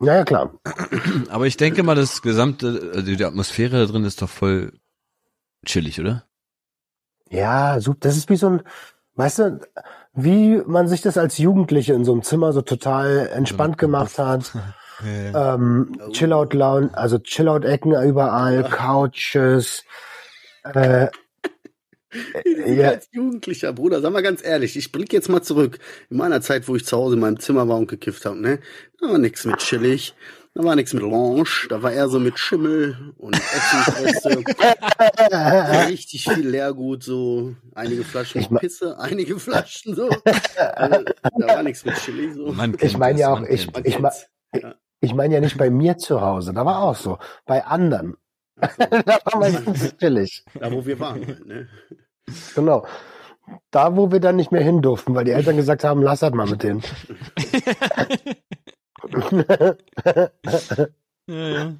ja, 0.00 0.14
ja 0.16 0.24
klar. 0.24 0.54
Aber 1.30 1.46
ich 1.46 1.56
denke 1.56 1.82
mal, 1.82 1.94
das 1.94 2.22
gesamte, 2.22 2.92
also 2.94 3.14
die 3.14 3.24
Atmosphäre 3.24 3.86
da 3.86 3.92
drin 3.92 4.04
ist 4.04 4.22
doch 4.22 4.28
voll 4.28 4.72
chillig, 5.66 6.00
oder? 6.00 6.24
Ja, 7.28 7.80
super. 7.80 7.98
Das 8.00 8.16
ist 8.16 8.28
wie 8.28 8.36
so 8.36 8.48
ein, 8.48 8.62
weißt 9.14 9.38
du, 9.40 9.60
wie 10.14 10.62
man 10.66 10.88
sich 10.88 11.02
das 11.02 11.16
als 11.18 11.38
Jugendliche 11.38 11.92
in 11.92 12.04
so 12.04 12.12
einem 12.12 12.22
Zimmer 12.22 12.52
so 12.52 12.62
total 12.62 13.28
entspannt 13.32 13.78
gemacht 13.78 14.18
hat. 14.18 14.52
ähm, 15.04 15.96
Oh. 16.00 16.10
Chillout 16.10 16.48
Lounge, 16.52 16.90
also 16.92 17.18
Chillout 17.18 17.66
Ecken 17.66 17.92
überall, 18.02 18.64
Couches. 18.64 19.84
Äh, 20.64 21.08
ja, 22.66 22.88
Als 22.90 23.08
Jugendlicher, 23.12 23.72
Bruder, 23.72 24.00
sag 24.00 24.12
mal 24.12 24.22
ganz 24.22 24.44
ehrlich, 24.44 24.76
ich 24.76 24.92
blicke 24.92 25.14
jetzt 25.16 25.28
mal 25.28 25.42
zurück. 25.42 25.78
In 26.10 26.16
meiner 26.16 26.40
Zeit, 26.40 26.66
wo 26.68 26.76
ich 26.76 26.84
zu 26.84 26.96
Hause 26.96 27.14
in 27.14 27.20
meinem 27.20 27.38
Zimmer 27.40 27.68
war 27.68 27.76
und 27.78 27.88
gekifft 27.88 28.24
habe, 28.24 28.40
ne? 28.40 28.58
Da 29.00 29.08
war 29.08 29.18
nix 29.18 29.44
mit 29.44 29.58
chillig, 29.58 30.14
da 30.54 30.64
war 30.64 30.74
nix 30.76 30.92
mit 30.92 31.02
Lounge, 31.02 31.66
da 31.68 31.82
war 31.82 31.92
eher 31.92 32.08
so 32.08 32.18
mit 32.18 32.38
Schimmel 32.38 33.14
und 33.16 33.36
Essensreste. 33.36 34.42
richtig 35.88 36.24
viel 36.24 36.48
Leergut, 36.48 37.02
so 37.04 37.54
einige 37.74 38.04
Flaschen 38.04 38.40
Ich 38.40 38.50
Pisse, 38.50 38.98
einige 38.98 39.38
Flaschen 39.38 39.94
so. 39.94 40.08
Also, 40.56 41.04
da 41.38 41.46
war 41.46 41.62
nichts 41.62 41.84
mit 41.84 41.94
Chili 41.96 42.32
so. 42.32 42.54
Ich 42.80 42.96
meine 42.98 43.18
ja 43.20 43.32
auch, 43.32 43.42
ich- 43.42 43.68
ich. 43.84 43.98
Ja. 44.52 44.74
ich 45.00 45.14
meine 45.14 45.34
ja 45.34 45.40
nicht 45.40 45.56
bei 45.56 45.70
mir 45.70 45.96
zu 45.96 46.20
Hause, 46.20 46.52
da 46.52 46.64
war 46.66 46.82
auch 46.82 46.96
so. 46.96 47.18
Bei 47.46 47.64
anderen. 47.64 48.16
Da 49.06 49.18
war 49.24 49.38
meistens 49.40 49.96
chillig. 49.96 50.44
da, 50.58 50.70
wo 50.72 50.84
wir 50.84 50.98
waren, 51.00 51.26
halt, 51.26 51.46
ne? 51.46 51.68
Genau. 52.54 52.86
Da, 53.70 53.96
wo 53.96 54.12
wir 54.12 54.20
dann 54.20 54.36
nicht 54.36 54.52
mehr 54.52 54.62
hin 54.62 54.82
durften, 54.82 55.14
weil 55.14 55.24
die 55.24 55.32
Eltern 55.32 55.56
gesagt 55.56 55.82
haben, 55.84 56.02
lass 56.02 56.20
das 56.20 56.32
mal 56.32 56.46
mit 56.46 56.62
denen. 56.62 56.82
Ja, 61.26 61.48
ja. 61.48 61.72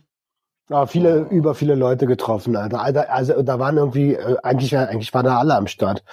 Ja, 0.70 0.86
viele, 0.86 1.26
über 1.30 1.56
viele 1.56 1.74
Leute 1.74 2.06
getroffen, 2.06 2.54
Alter. 2.54 2.80
Also, 2.80 3.00
also 3.00 3.42
da 3.42 3.58
waren 3.58 3.76
irgendwie, 3.76 4.14
äh, 4.14 4.36
eigentlich, 4.44 4.76
eigentlich 4.76 5.12
waren 5.12 5.24
da 5.24 5.38
alle 5.38 5.56
am 5.56 5.66
Start. 5.66 6.04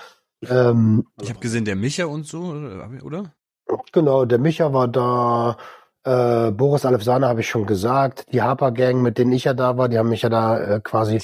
Ähm, 0.49 1.05
Ich 1.21 1.29
habe 1.29 1.39
gesehen, 1.39 1.65
der 1.65 1.75
Micha 1.75 2.05
und 2.05 2.25
so, 2.25 2.41
oder? 3.03 3.31
genau, 3.91 4.25
der 4.25 4.39
Micha 4.39 4.73
war 4.73 4.87
da, 4.87 5.57
äh, 6.07 6.51
Boris 6.51 6.85
Alefsane 6.85 7.27
habe 7.27 7.41
ich 7.41 7.49
schon 7.49 7.65
gesagt, 7.65 8.23
die 8.31 8.41
Harper 8.41 8.71
Gang, 8.71 9.01
mit 9.01 9.17
denen 9.17 9.31
ich 9.33 9.43
ja 9.43 9.53
da 9.53 9.77
war, 9.77 9.89
die 9.89 9.97
haben 9.99 10.07
mich 10.09 10.21
ja 10.21 10.29
da 10.29 10.57
äh, 10.59 10.79
quasi 10.81 11.19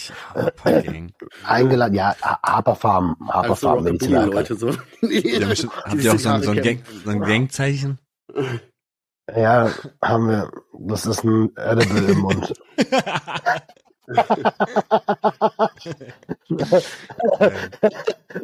Gang. 0.64 1.14
eingeladen. 1.46 1.94
Ja, 1.96 2.16
Ha- 2.22 2.40
Harper 2.44 2.76
Farm, 2.76 3.16
Harper 3.30 3.52
Also 3.52 3.68
Farm. 3.68 3.86
wenn 3.86 3.94
Rockabilly-Leute 3.98 4.56
so. 4.56 4.70
Ja, 5.02 5.48
bestimmt- 5.48 5.74
Habt 5.86 6.04
ihr 6.04 6.14
auch 6.14 6.20
so 6.20 6.30
ein, 6.30 6.44
so 6.44 6.52
ein, 6.52 6.62
Gang, 6.62 6.80
so 7.04 7.10
ein 7.12 7.22
Gangzeichen? 7.22 8.00
Ja, 9.34 9.70
haben 10.04 10.28
wir. 10.30 10.52
Das 10.80 11.06
ist 11.06 11.24
ein 11.24 11.56
Edible 11.56 12.12
im 12.12 12.20
Mund. 12.20 12.54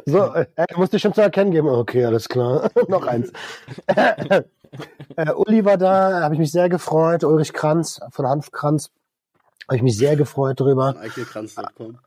so, 0.06 0.34
äh, 0.34 0.46
musste 0.76 0.98
ich 0.98 1.02
schon 1.02 1.14
zu 1.14 1.22
erkennen 1.22 1.52
geben. 1.52 1.68
Okay, 1.68 2.06
alles 2.06 2.28
klar. 2.30 2.70
Noch 2.88 3.06
eins. 3.08 3.32
Äh, 5.16 5.32
Uli 5.32 5.66
war 5.66 5.78
da, 5.78 6.22
habe 6.22 6.34
ich 6.36 6.40
mich 6.40 6.52
sehr 6.52 6.70
gefreut. 6.70 7.24
Ulrich 7.24 7.54
Kranz 7.54 8.00
von 8.12 8.28
Hanfkranz. 8.28 8.92
Habe 9.68 9.78
ich 9.78 9.84
mich 9.84 9.98
sehr 9.98 10.16
gefreut 10.16 10.60
drüber. 10.60 10.96
Eichelkranz.com. 11.00 12.00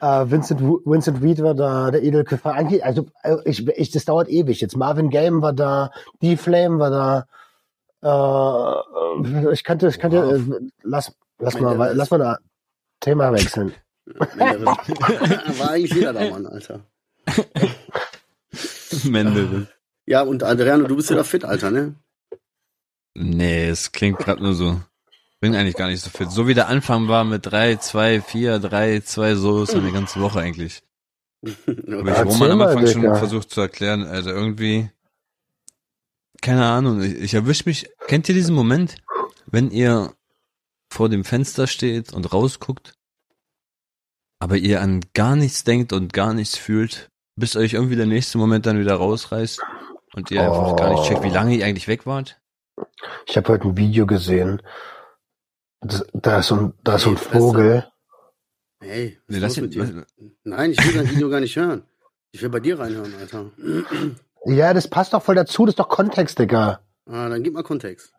Äh, 0.00 0.30
Vincent, 0.30 0.62
Wu- 0.62 0.80
Vincent 0.84 1.22
Reed 1.22 1.42
war 1.42 1.54
da, 1.54 1.90
der 1.90 2.02
Edelkiffer. 2.02 2.52
Eigentlich, 2.52 2.84
also 2.84 3.06
äh, 3.22 3.36
ich, 3.44 3.66
ich, 3.68 3.90
das 3.90 4.04
dauert 4.06 4.28
ewig 4.28 4.60
jetzt. 4.60 4.76
Marvin 4.76 5.10
Game 5.10 5.42
war 5.42 5.52
da, 5.52 5.90
D-Flame 6.22 6.78
war 6.78 7.26
da. 8.00 8.80
Äh, 9.20 9.52
ich 9.52 9.62
könnte, 9.64 9.88
ich 9.88 9.98
könnte, 9.98 10.16
äh, 10.18 10.66
lass, 10.82 11.12
lass 11.38 11.54
mal, 11.60 11.70
Menderes. 11.76 11.96
lass 11.96 12.10
mal 12.10 12.18
da 12.18 12.38
Thema 13.00 13.32
wechseln. 13.32 13.74
War 14.06 15.70
eigentlich 15.70 15.92
jeder 15.94 16.12
da, 16.12 16.28
Mann, 16.30 16.46
Alter. 16.46 16.80
Mendel. 19.04 19.66
Ja, 20.06 20.22
und 20.22 20.42
Adriano, 20.42 20.86
du 20.86 20.96
bist 20.96 21.10
wieder 21.10 21.24
fit, 21.24 21.44
Alter, 21.44 21.70
ne? 21.70 21.94
Nee, 23.14 23.68
es 23.68 23.92
klingt 23.92 24.18
gerade 24.18 24.42
nur 24.42 24.54
so. 24.54 24.80
Bin 25.40 25.54
eigentlich 25.54 25.76
gar 25.76 25.88
nicht 25.88 26.02
so 26.02 26.10
fit. 26.10 26.30
So 26.30 26.46
wie 26.46 26.54
der 26.54 26.68
Anfang 26.68 27.08
war 27.08 27.24
mit 27.24 27.46
3, 27.46 27.76
2, 27.76 28.20
4, 28.20 28.58
3, 28.58 29.00
2, 29.00 29.34
so 29.34 29.62
ist 29.62 29.74
eine 29.74 29.92
ganze 29.92 30.20
Woche 30.20 30.40
eigentlich. 30.40 30.82
Habe 31.44 32.10
ich 32.10 32.24
Roman 32.24 32.50
am 32.52 32.62
Anfang 32.62 32.86
schon 32.86 33.02
versucht 33.16 33.50
zu 33.50 33.60
erklären. 33.60 34.04
Also 34.04 34.30
irgendwie, 34.30 34.90
keine 36.40 36.64
Ahnung, 36.64 37.02
ich, 37.02 37.14
ich 37.14 37.34
erwisch 37.34 37.66
mich. 37.66 37.90
Kennt 38.06 38.28
ihr 38.28 38.34
diesen 38.34 38.54
Moment, 38.54 38.96
wenn 39.46 39.70
ihr 39.70 40.14
vor 40.90 41.08
dem 41.08 41.24
Fenster 41.24 41.66
steht 41.66 42.12
und 42.12 42.32
rausguckt, 42.32 42.94
aber 44.38 44.56
ihr 44.56 44.80
an 44.80 45.00
gar 45.14 45.36
nichts 45.36 45.64
denkt 45.64 45.92
und 45.92 46.12
gar 46.12 46.34
nichts 46.34 46.56
fühlt, 46.56 47.10
bis 47.36 47.56
euch 47.56 47.74
irgendwie 47.74 47.96
der 47.96 48.06
nächste 48.06 48.38
Moment 48.38 48.66
dann 48.66 48.78
wieder 48.78 48.94
rausreißt 48.94 49.60
und 50.14 50.30
ihr 50.30 50.42
einfach 50.42 50.76
gar 50.76 50.90
nicht 50.90 51.04
checkt, 51.04 51.22
wie 51.22 51.30
lange 51.30 51.54
ihr 51.54 51.66
eigentlich 51.66 51.88
weg 51.88 52.06
wart? 52.06 52.40
Ich 53.26 53.36
habe 53.36 53.52
heute 53.52 53.68
ein 53.68 53.76
Video 53.76 54.06
gesehen. 54.06 54.62
Das, 55.80 56.04
da 56.12 56.38
ist 56.38 56.48
so 56.48 56.56
ein, 56.56 56.74
da 56.82 56.96
ist 56.96 57.02
so 57.02 57.10
ein. 57.10 57.16
Vogel. 57.16 57.86
Hey, 58.80 59.18
was 59.28 59.56
Nee, 59.56 59.60
ihn, 59.60 59.64
mit 59.64 59.74
dir? 59.74 60.06
Nein, 60.44 60.72
ich 60.72 60.84
will 60.84 60.94
dein 60.94 61.10
Video 61.10 61.28
gar 61.30 61.40
nicht 61.40 61.56
hören. 61.56 61.84
Ich 62.32 62.42
will 62.42 62.48
bei 62.48 62.60
dir 62.60 62.78
reinhören, 62.78 63.14
Alter. 63.18 63.46
Ja, 64.46 64.74
das 64.74 64.88
passt 64.88 65.12
doch 65.14 65.22
voll 65.22 65.36
dazu. 65.36 65.64
Das 65.64 65.72
ist 65.72 65.78
doch 65.78 65.88
Kontext, 65.88 66.38
Digga. 66.38 66.80
Ah, 67.06 67.28
dann 67.28 67.42
gib 67.42 67.54
mal 67.54 67.62
Kontext. 67.62 68.12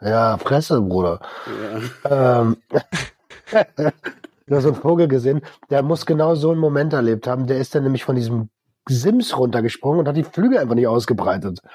Ja, 0.00 0.36
Fresse, 0.38 0.80
Bruder. 0.80 1.20
Ja. 2.04 2.40
Ähm, 2.40 2.56
da 4.46 4.60
so 4.60 4.68
ein 4.68 4.74
Vogel 4.74 5.08
gesehen, 5.08 5.40
der 5.70 5.82
muss 5.82 6.06
genau 6.06 6.34
so 6.34 6.50
einen 6.50 6.60
Moment 6.60 6.92
erlebt 6.92 7.26
haben. 7.26 7.46
Der 7.46 7.58
ist 7.58 7.74
dann 7.74 7.82
nämlich 7.82 8.04
von 8.04 8.16
diesem 8.16 8.50
Sims 8.88 9.36
runtergesprungen 9.36 10.00
und 10.00 10.08
hat 10.08 10.16
die 10.16 10.24
Flügel 10.24 10.58
einfach 10.58 10.74
nicht 10.74 10.86
ausgebreitet. 10.86 11.60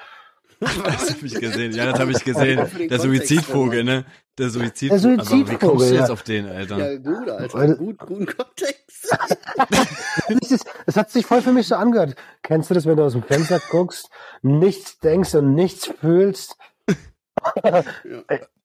Das 0.62 1.10
habe 1.10 1.26
ich 1.26 1.34
gesehen. 1.34 1.72
Ja, 1.72 1.90
das 1.90 1.98
habe 1.98 2.12
ich 2.12 2.24
gesehen. 2.24 2.60
Der 2.88 3.00
Suizidvogel, 3.00 3.82
ne? 3.82 4.04
Der 4.38 4.48
Suizidvogel. 4.48 5.00
Der 5.00 5.12
Aber 5.12 5.20
wie 5.20 5.24
Suizidvogel, 5.24 5.58
kommst 5.58 5.90
du 5.90 5.94
jetzt 5.94 6.06
ja. 6.06 6.12
auf 6.12 6.22
den, 6.22 6.48
Alter? 6.48 6.78
Ja, 6.78 6.98
gut, 6.98 7.28
Alter. 7.28 7.74
Gut, 7.74 7.98
guten 7.98 8.26
Kontext. 8.26 9.16
Das 10.86 10.96
hat 10.96 11.10
sich 11.10 11.26
voll 11.26 11.42
für 11.42 11.52
mich 11.52 11.66
so 11.66 11.74
angehört. 11.74 12.14
Kennst 12.42 12.70
du 12.70 12.74
das, 12.74 12.86
wenn 12.86 12.96
du 12.96 13.04
aus 13.04 13.12
dem 13.12 13.22
Fenster 13.22 13.60
guckst, 13.70 14.08
nichts 14.42 14.98
denkst 15.00 15.34
und 15.34 15.54
nichts 15.54 15.86
fühlst? 16.00 16.56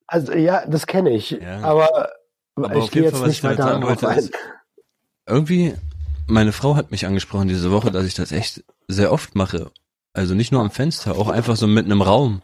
Also 0.05 0.33
ja, 0.33 0.65
das 0.67 0.85
kenne 0.87 1.11
ich. 1.11 1.31
Ja. 1.31 1.61
Aber, 1.61 2.09
Aber 2.55 2.75
ich 2.75 2.91
gehe 2.91 3.03
jetzt 3.03 3.21
nicht 3.21 3.37
ich 3.37 3.41
damit 3.41 3.59
weiter 3.59 3.69
sagen 3.69 3.81
darauf 3.81 4.01
wollte, 4.03 4.13
ein. 4.13 4.19
ist, 4.19 4.33
irgendwie, 5.25 5.73
meine 6.27 6.51
Frau 6.51 6.75
hat 6.75 6.91
mich 6.91 7.05
angesprochen 7.05 7.47
diese 7.47 7.71
Woche, 7.71 7.91
dass 7.91 8.05
ich 8.05 8.13
das 8.13 8.31
echt 8.31 8.63
sehr 8.87 9.11
oft 9.11 9.35
mache. 9.35 9.71
Also 10.13 10.33
nicht 10.33 10.51
nur 10.51 10.61
am 10.61 10.71
Fenster, 10.71 11.15
auch 11.15 11.29
einfach 11.29 11.55
so 11.55 11.67
mitten 11.67 11.91
im 11.91 12.01
Raum. 12.01 12.41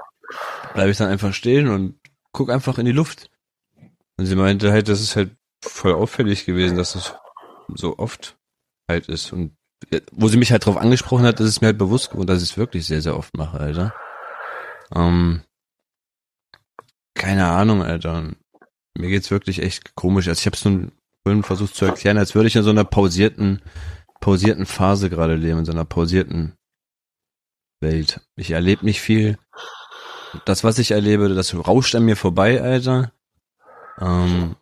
Bleibe 0.74 0.92
ich 0.92 0.98
dann 0.98 1.10
einfach 1.10 1.34
stehen 1.34 1.68
und 1.68 2.00
guck 2.32 2.50
einfach 2.50 2.78
in 2.78 2.86
die 2.86 2.92
Luft. 2.92 3.30
Und 4.18 4.26
sie 4.26 4.36
meinte 4.36 4.72
halt, 4.72 4.90
das 4.90 5.02
ist 5.02 5.16
halt 5.16 5.36
voll 5.64 5.94
auffällig 5.94 6.46
gewesen, 6.46 6.78
dass 6.78 6.94
das 6.94 7.16
so 7.74 7.98
oft 7.98 8.38
halt 8.90 9.08
ist. 9.10 9.34
Und 9.34 9.56
wo 10.12 10.28
sie 10.28 10.38
mich 10.38 10.52
halt 10.52 10.66
drauf 10.66 10.78
angesprochen 10.78 11.26
hat, 11.26 11.40
ist 11.40 11.50
es 11.50 11.62
mir 11.62 11.68
halt 11.68 11.78
bewusst 11.78 12.12
geworden, 12.12 12.28
dass 12.28 12.44
ich 12.44 12.52
es 12.52 12.58
wirklich 12.58 12.86
sehr, 12.86 13.02
sehr 13.02 13.18
oft 13.18 13.36
mache, 13.36 13.60
Alter. 13.60 13.94
Ähm, 14.94 15.44
keine 17.16 17.48
Ahnung, 17.48 17.82
Alter. 17.84 18.32
Mir 18.98 19.10
geht's 19.10 19.32
wirklich 19.32 19.62
echt 19.62 19.96
komisch. 19.96 20.28
Also 20.28 20.40
ich 20.40 20.46
habe 20.46 20.56
es 20.56 20.66
nun 20.66 20.92
vorhin 21.24 21.44
versucht 21.44 21.76
zu 21.76 21.86
erklären, 21.86 22.18
als 22.18 22.36
würde 22.36 22.48
ich 22.48 22.56
in 22.56 22.64
so 22.64 22.70
einer 22.70 22.84
pausierten, 22.84 23.62
pausierten 24.20 24.66
Phase 24.66 25.10
gerade 25.10 25.36
leben, 25.36 25.60
in 25.60 25.66
so 25.66 25.72
einer 25.72 25.86
pausierten 25.86 26.54
Welt. 27.82 28.22
Ich 28.36 28.52
erlebe 28.52 28.86
nicht 28.86 29.02
viel. 29.02 29.38
Das, 30.46 30.64
was 30.64 30.80
ich 30.80 30.92
erlebe, 30.92 31.30
das 31.30 31.56
rauscht 31.56 31.96
an 31.96 32.06
mir 32.06 32.18
vorbei, 32.18 32.62
Alter. 32.62 33.12
Ähm, 34.00 34.56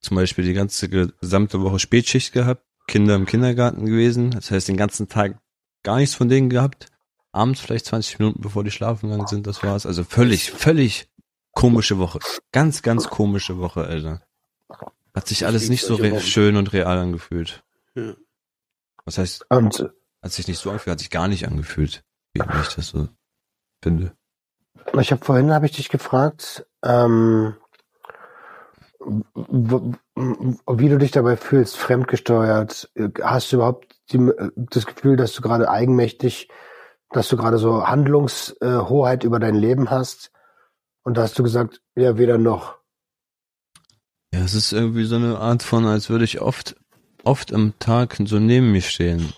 zum 0.00 0.16
Beispiel 0.16 0.44
die 0.44 0.54
ganze 0.54 0.88
gesamte 0.88 1.62
Woche 1.62 1.78
Spätschicht 1.78 2.32
gehabt, 2.32 2.64
Kinder 2.88 3.14
im 3.14 3.26
Kindergarten 3.26 3.86
gewesen, 3.86 4.32
das 4.32 4.50
heißt 4.50 4.68
den 4.68 4.76
ganzen 4.76 5.08
Tag 5.08 5.38
gar 5.84 5.98
nichts 5.98 6.14
von 6.14 6.28
denen 6.28 6.50
gehabt. 6.50 6.88
Abends 7.30 7.60
vielleicht 7.60 7.86
20 7.86 8.18
Minuten, 8.18 8.42
bevor 8.42 8.64
die 8.64 8.70
schlafen 8.70 9.08
gegangen 9.08 9.28
sind, 9.28 9.46
das 9.46 9.62
war's. 9.62 9.86
Also 9.86 10.04
völlig, 10.04 10.50
völlig 10.50 11.08
komische 11.52 11.98
Woche. 11.98 12.18
Ganz, 12.50 12.82
ganz 12.82 13.08
komische 13.08 13.58
Woche, 13.58 13.84
Alter. 13.84 14.22
Hat 15.14 15.28
sich 15.28 15.42
Ich 15.42 15.46
alles 15.46 15.68
nicht 15.68 15.84
so 15.84 15.98
schön 16.20 16.56
und 16.56 16.72
real 16.72 16.98
angefühlt. 16.98 17.62
Ja. 17.94 18.14
Was 19.04 19.18
heißt, 19.18 19.46
Und 19.50 19.92
hat 20.22 20.32
sich 20.32 20.48
nicht 20.48 20.58
so 20.58 20.70
angefühlt, 20.70 20.92
hat 20.92 21.00
sich 21.00 21.10
gar 21.10 21.28
nicht 21.28 21.46
angefühlt, 21.46 22.04
wie 22.32 22.42
ich 22.62 22.74
das 22.74 22.88
so 22.88 23.08
finde. 23.82 24.12
ich 24.98 25.10
habe 25.10 25.24
vorhin 25.24 25.52
habe 25.52 25.66
ich 25.66 25.72
dich 25.72 25.88
gefragt, 25.88 26.66
ähm, 26.82 27.56
wie 29.04 30.88
du 30.88 30.98
dich 30.98 31.10
dabei 31.10 31.36
fühlst, 31.36 31.76
fremdgesteuert. 31.76 32.90
Hast 33.20 33.52
du 33.52 33.56
überhaupt 33.56 33.96
die, 34.12 34.30
das 34.54 34.86
Gefühl, 34.86 35.16
dass 35.16 35.32
du 35.32 35.42
gerade 35.42 35.68
eigenmächtig, 35.68 36.48
dass 37.10 37.28
du 37.28 37.36
gerade 37.36 37.58
so 37.58 37.86
Handlungshoheit 37.86 39.24
über 39.24 39.40
dein 39.40 39.56
Leben 39.56 39.90
hast? 39.90 40.30
Und 41.02 41.16
da 41.16 41.22
hast 41.22 41.38
du 41.38 41.42
gesagt, 41.42 41.82
ja, 41.96 42.16
weder 42.16 42.38
noch. 42.38 42.78
Ja, 44.34 44.40
es 44.40 44.54
ist 44.54 44.72
irgendwie 44.72 45.04
so 45.04 45.16
eine 45.16 45.38
Art 45.38 45.62
von, 45.62 45.84
als 45.84 46.08
würde 46.08 46.24
ich 46.24 46.40
oft, 46.40 46.76
oft 47.22 47.52
am 47.52 47.78
Tag 47.78 48.16
so 48.24 48.38
neben 48.38 48.72
mir 48.72 48.80
stehen. 48.80 49.32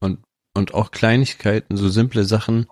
Und, 0.00 0.24
und 0.54 0.74
auch 0.74 0.90
Kleinigkeiten, 0.90 1.76
so 1.76 1.88
simple 1.88 2.24
Sachen, 2.24 2.66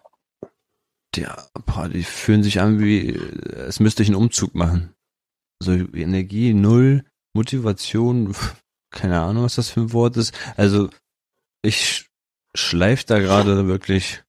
die, 1.14 1.26
boah, 1.66 1.88
die 1.88 2.04
fühlen 2.04 2.42
sich 2.42 2.60
an 2.60 2.80
wie, 2.80 3.10
es 3.10 3.80
müsste 3.80 4.02
ich 4.02 4.08
einen 4.08 4.16
Umzug 4.16 4.54
machen. 4.54 4.94
So 5.62 5.72
Energie, 5.72 6.54
null, 6.54 7.04
Motivation, 7.34 8.34
keine 8.90 9.20
Ahnung, 9.20 9.44
was 9.44 9.56
das 9.56 9.68
für 9.68 9.80
ein 9.80 9.92
Wort 9.92 10.16
ist. 10.16 10.34
Also, 10.56 10.88
ich 11.62 12.08
schleif 12.54 13.04
da 13.04 13.18
gerade 13.18 13.66
wirklich 13.66 14.22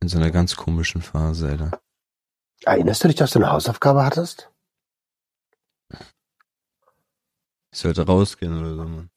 in 0.00 0.08
so 0.08 0.18
einer 0.18 0.30
ganz 0.30 0.56
komischen 0.56 1.02
Phase, 1.02 1.48
Alter. 1.48 1.80
Erinnerst 2.64 3.04
du 3.04 3.08
dich, 3.08 3.16
dass 3.16 3.32
du 3.32 3.38
eine 3.38 3.50
Hausaufgabe 3.50 4.04
hattest? 4.04 4.50
Ich 7.74 7.80
sollte 7.80 8.06
rausgehen 8.06 8.56
oder 8.58 8.74
so, 8.76 8.84
Mann. 8.84 9.10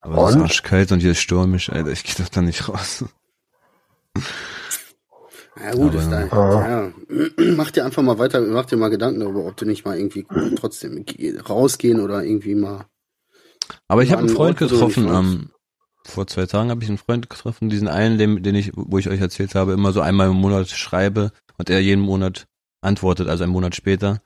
Aber 0.00 0.24
es 0.24 0.30
ist 0.30 0.36
Und? 0.36 0.42
arschkalt 0.42 0.92
und 0.92 1.00
hier 1.00 1.12
ist 1.12 1.20
stürmisch, 1.20 1.70
Alter. 1.70 1.90
Ich 1.90 2.04
geh 2.04 2.12
doch 2.22 2.28
da 2.28 2.42
nicht 2.42 2.68
raus. 2.68 3.04
Ja, 5.56 5.70
gut, 5.72 5.92
Aber- 5.94 5.98
ist 6.02 6.10
da. 6.10 6.28
Ah. 6.30 6.68
Ja. 6.68 6.92
Mach 7.56 7.70
dir 7.70 7.84
einfach 7.84 8.02
mal 8.02 8.18
weiter, 8.18 8.40
mach 8.40 8.66
dir 8.66 8.76
mal 8.76 8.90
Gedanken 8.90 9.20
darüber, 9.20 9.46
ob 9.46 9.56
du 9.56 9.64
nicht 9.64 9.84
mal 9.84 9.96
irgendwie 9.96 10.26
trotzdem 10.56 11.04
ge- 11.04 11.38
rausgehen 11.38 12.00
oder 12.00 12.22
irgendwie 12.24 12.54
mal. 12.54 12.86
Aber 13.88 14.02
ich 14.02 14.10
Ja, 14.10 14.16
habe 14.16 14.26
einen 14.26 14.34
Freund 14.36 14.60
Ort, 14.60 14.70
getroffen. 14.70 15.08
Ähm, 15.08 15.50
vor 16.04 16.26
zwei 16.26 16.44
Tagen 16.46 16.70
habe 16.70 16.82
ich 16.82 16.88
einen 16.88 16.98
Freund 16.98 17.30
getroffen, 17.30 17.70
diesen 17.70 17.88
einen, 17.88 18.18
den, 18.18 18.42
den 18.42 18.54
ich, 18.56 18.72
wo 18.74 18.98
ich 18.98 19.08
euch 19.08 19.20
erzählt 19.20 19.54
habe, 19.54 19.72
immer 19.72 19.92
so 19.92 20.00
einmal 20.02 20.28
im 20.28 20.36
Monat 20.36 20.68
schreibe 20.68 21.32
und 21.56 21.70
er 21.70 21.80
jeden 21.80 22.02
Monat 22.02 22.46
antwortet, 22.82 23.28
also 23.28 23.44
einen 23.44 23.52
Monat 23.52 23.74
später. 23.74 24.20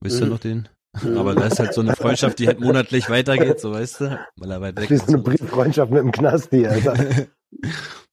Wisst 0.00 0.20
ihr 0.20 0.26
Mhm. 0.26 0.32
noch 0.32 0.38
den? 0.40 0.68
Aber 1.16 1.34
da 1.34 1.46
ist 1.46 1.58
halt 1.58 1.74
so 1.74 1.80
eine 1.80 1.94
Freundschaft, 1.96 2.38
die 2.38 2.46
halt 2.46 2.60
monatlich 2.60 3.08
weitergeht, 3.10 3.60
so 3.60 3.72
weißt 3.72 4.00
du, 4.00 4.18
weil 4.36 4.50
er 4.50 4.60
weit 4.60 4.80
weg 4.80 4.90
Wie 4.90 4.94
ist. 4.94 5.06
so 5.06 5.14
eine 5.14 5.22
Brieffreundschaft 5.22 5.90
mit 5.90 6.02
dem 6.02 6.12
Knasti, 6.12 6.66
Alter. 6.66 7.26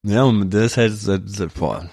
Ja, 0.06 0.24
und 0.24 0.50
der 0.50 0.66
ist 0.66 0.76
halt 0.76 0.92
seit, 0.92 1.22
seit 1.30 1.54
boah, 1.54 1.90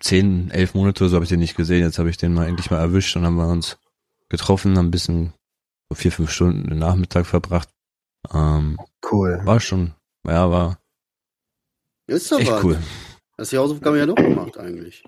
zehn, 0.00 0.50
elf 0.50 0.74
Monate 0.74 1.04
oder 1.04 1.10
so 1.10 1.14
habe 1.16 1.24
ich 1.24 1.28
den 1.28 1.38
nicht 1.38 1.56
gesehen. 1.56 1.82
Jetzt 1.84 2.00
habe 2.00 2.10
ich 2.10 2.16
den 2.16 2.34
mal 2.34 2.48
endlich 2.48 2.68
mal 2.72 2.80
erwischt 2.80 3.14
und 3.16 3.24
haben 3.24 3.36
wir 3.36 3.46
uns 3.46 3.78
getroffen, 4.28 4.76
haben 4.76 4.86
ein 4.88 4.90
bisschen 4.90 5.32
so 5.88 5.94
vier, 5.94 6.10
fünf 6.10 6.32
Stunden 6.32 6.68
den 6.68 6.78
Nachmittag 6.80 7.26
verbracht. 7.26 7.68
Ähm, 8.34 8.76
Cool. 9.08 9.40
war 9.44 9.60
schon, 9.60 9.94
ja, 10.26 10.50
war 10.50 10.78
Ist 12.08 12.32
doch 12.32 12.40
echt 12.40 12.50
was. 12.50 12.64
cool. 12.64 12.78
Hast 13.38 13.52
die 13.52 13.58
Hausaufgaben 13.58 13.98
ja 13.98 14.06
doch 14.06 14.16
gemacht 14.16 14.58
eigentlich. 14.58 15.04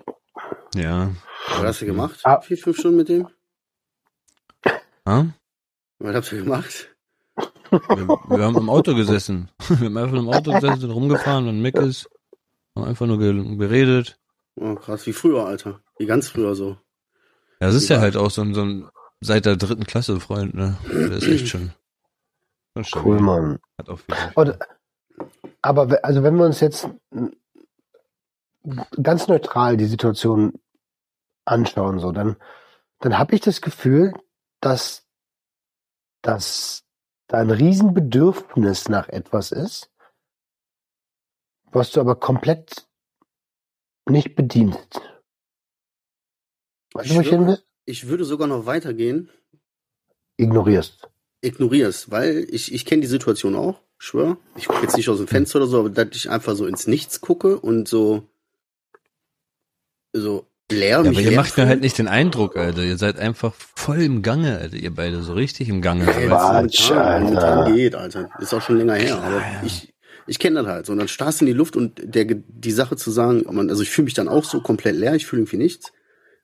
Ja. 0.73 1.11
Was 1.49 1.63
hast 1.63 1.81
du 1.81 1.85
gemacht? 1.85 2.21
Ah. 2.23 2.39
Vier, 2.39 2.57
fünf 2.57 2.77
Stunden 2.77 2.97
mit 2.97 3.09
dem? 3.09 3.27
Ja? 5.07 5.27
Was 5.99 6.15
habt 6.15 6.31
ihr 6.31 6.43
gemacht? 6.43 6.95
Wir, 7.71 8.07
wir 8.07 8.43
haben 8.45 8.57
im 8.57 8.69
Auto 8.69 8.95
gesessen. 8.95 9.49
Wir 9.67 9.77
haben 9.87 9.97
einfach 9.97 10.17
im 10.17 10.29
Auto 10.29 10.51
gesessen, 10.53 10.81
sind 10.81 10.91
rumgefahren 10.91 11.47
und 11.47 11.61
Mick 11.61 11.75
ist, 11.77 12.09
haben 12.75 12.85
einfach 12.85 13.05
nur 13.07 13.17
ge- 13.19 13.57
geredet. 13.57 14.17
Oh, 14.55 14.75
krass, 14.75 15.05
wie 15.07 15.13
früher, 15.13 15.45
Alter. 15.45 15.81
Wie 15.97 16.05
ganz 16.05 16.29
früher 16.29 16.55
so. 16.55 16.77
Ja, 17.59 17.67
es 17.67 17.75
ist 17.75 17.89
ja 17.89 17.99
halt 17.99 18.15
auch 18.15 18.29
so 18.31 18.41
ein, 18.41 18.53
so 18.53 18.61
ein 18.61 18.87
seit 19.19 19.45
der 19.45 19.57
dritten 19.57 19.85
Klasse 19.85 20.19
Freund, 20.19 20.53
ne? 20.53 20.77
Der 20.89 21.11
ist 21.17 21.27
echt 21.27 21.47
schon. 21.49 21.71
schon. 22.81 23.03
Cool, 23.05 23.19
Mann. 23.19 23.59
Hat 23.77 23.89
auch 23.89 23.99
viel. 23.99 24.15
Und, 24.35 24.57
aber 25.61 25.99
also 26.03 26.23
wenn 26.23 26.35
wir 26.37 26.45
uns 26.45 26.59
jetzt 26.59 26.87
ganz 29.01 29.27
neutral 29.27 29.75
die 29.77 29.85
Situation 29.85 30.53
anschauen, 31.45 31.99
so, 31.99 32.11
dann, 32.11 32.37
dann 32.99 33.17
habe 33.17 33.35
ich 33.35 33.41
das 33.41 33.61
Gefühl, 33.61 34.13
dass, 34.65 35.05
dass 36.23 36.83
da 37.27 37.37
ein 37.37 37.51
Riesenbedürfnis 37.51 38.89
nach 38.89 39.09
etwas 39.09 39.51
ist, 39.51 39.91
was 41.65 41.91
du 41.91 41.99
aber 41.99 42.15
komplett 42.15 42.87
nicht 44.09 44.35
bedienst. 44.35 45.01
Weißt 46.93 47.11
du, 47.11 47.21
ich 47.21 47.31
will? 47.31 47.63
Ich 47.85 48.07
würde 48.07 48.25
sogar 48.25 48.47
noch 48.47 48.65
weitergehen. 48.65 49.29
Ignorierst. 50.37 51.09
Ignorierst, 51.41 52.09
weil 52.09 52.47
ich, 52.49 52.73
ich 52.73 52.85
kenne 52.85 53.01
die 53.01 53.07
Situation 53.07 53.55
auch, 53.55 53.81
schwör. 53.99 54.37
Ich 54.55 54.67
gucke 54.67 54.81
jetzt 54.81 54.97
nicht 54.97 55.09
aus 55.09 55.19
dem 55.19 55.27
Fenster 55.27 55.57
oder 55.57 55.67
so, 55.67 55.79
aber 55.79 55.89
dass 55.91 56.15
ich 56.15 56.31
einfach 56.31 56.55
so 56.55 56.65
ins 56.65 56.87
Nichts 56.87 57.21
gucke 57.21 57.59
und 57.59 57.87
so, 57.87 58.27
so 60.11 60.47
leer 60.71 60.89
Ja, 61.03 61.09
aber 61.09 61.11
ihr 61.19 61.31
macht 61.33 61.57
mir 61.57 61.67
halt 61.67 61.81
nicht 61.81 61.97
den 61.97 62.07
Eindruck, 62.07 62.55
Alter. 62.57 62.83
Ihr 62.83 62.97
seid 62.97 63.17
einfach 63.19 63.53
voll 63.75 64.01
im 64.01 64.21
Gange, 64.21 64.57
Alter. 64.57 64.75
Ihr 64.77 64.93
beide 64.93 65.21
so 65.21 65.33
richtig 65.33 65.69
im 65.69 65.81
Gange. 65.81 66.03
Ey, 66.07 66.29
weißt 66.29 66.31
was 66.31 66.51
Quatsch, 66.51 66.91
Alter. 66.91 67.71
geht, 67.71 67.95
Alter. 67.95 68.29
Ist 68.39 68.53
auch 68.53 68.61
schon 68.61 68.77
länger 68.77 68.95
her, 68.95 69.17
aber 69.21 69.41
ich, 69.63 69.93
ich 70.27 70.39
kenne 70.39 70.61
das 70.63 70.67
halt. 70.67 70.85
So, 70.87 70.93
und 70.93 70.99
dann 70.99 71.07
starrst 71.07 71.41
du 71.41 71.45
in 71.45 71.47
die 71.47 71.57
Luft 71.57 71.75
und 71.75 72.01
der, 72.03 72.25
die 72.25 72.71
Sache 72.71 72.95
zu 72.95 73.11
sagen, 73.11 73.45
man, 73.51 73.69
also 73.69 73.83
ich 73.83 73.89
fühle 73.89 74.05
mich 74.05 74.13
dann 74.15 74.27
auch 74.27 74.43
so 74.43 74.61
komplett 74.61 74.95
leer, 74.95 75.15
ich 75.15 75.25
fühle 75.25 75.41
irgendwie 75.43 75.57
nichts. 75.57 75.91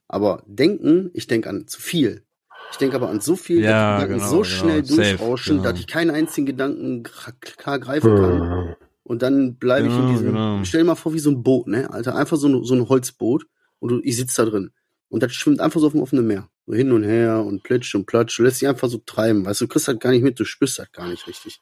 Aber 0.08 0.44
denken, 0.46 1.10
ich 1.13 1.28
denke 1.28 1.50
an 1.50 1.68
zu 1.68 1.82
viel. 1.82 2.24
Ich 2.72 2.78
denke 2.78 2.96
aber 2.96 3.10
an 3.10 3.20
so 3.22 3.36
viel, 3.36 3.62
Ja, 3.63 3.96
Gedanken 4.01 4.13
genau, 4.20 4.30
so 4.30 4.36
genau. 4.38 4.44
schnell 4.44 4.86
Safe, 4.86 5.01
durchrauschen, 5.01 5.58
genau. 5.58 5.70
dass 5.72 5.80
ich 5.80 5.88
keinen 5.88 6.12
einzigen 6.12 6.46
Gedanken 6.46 7.04
klar 7.04 7.80
greifen 7.80 8.16
kann. 8.16 8.42
Hm. 8.42 8.75
Und 9.04 9.22
dann 9.24 9.56
bleibe 9.56 9.88
ich 9.88 9.94
in 9.94 10.00
Genau, 10.01 10.12
diesem, 10.12 10.25
genau. 10.28 10.63
stell 10.63 10.82
dir 10.82 10.88
mal 10.88 10.96
vor, 10.96 11.13
wie 11.13 11.20
so 11.20 11.32
ein 11.32 11.44
Boot, 11.44 11.68
ne, 11.68 11.90
Alter, 11.92 12.16
einfach 12.16 12.38
so, 12.38 12.48
ein- 12.48 12.63
so 12.63 12.75
ein 12.75 12.88
Holzboot 12.88 13.46
und 13.82 13.90
du, 13.90 14.00
ich 14.04 14.16
sitze 14.16 14.46
da 14.46 14.50
drin. 14.50 14.72
Und 15.10 15.22
das 15.24 15.34
schwimmt 15.34 15.60
einfach 15.60 15.82
so 15.82 15.88
auf 15.88 15.92
dem 15.92 16.02
offenen 16.02 16.26
Meer. 16.26 16.48
So 16.68 16.74
hin 16.74 16.94
und 16.94 17.04
her 17.04 17.44
und 17.44 17.64
plitsch 17.64 17.94
und 17.96 18.06
platsch. 18.06 18.38
Du 18.38 18.44
lässt 18.44 18.62
dich 18.62 18.70
einfach 18.70 18.88
so 18.88 19.00
treiben, 19.06 19.44
weißt 19.46 19.60
du, 19.60 19.66
du 19.66 19.70
kriegst 19.74 19.90
halt 19.90 20.00
gar 20.00 20.12
nicht 20.12 20.24
mit, 20.24 20.40
du 20.40 20.46
spürst 20.46 20.80
halt 20.80 20.94
gar 20.94 21.08
nicht 21.10 21.28
richtig. 21.28 21.60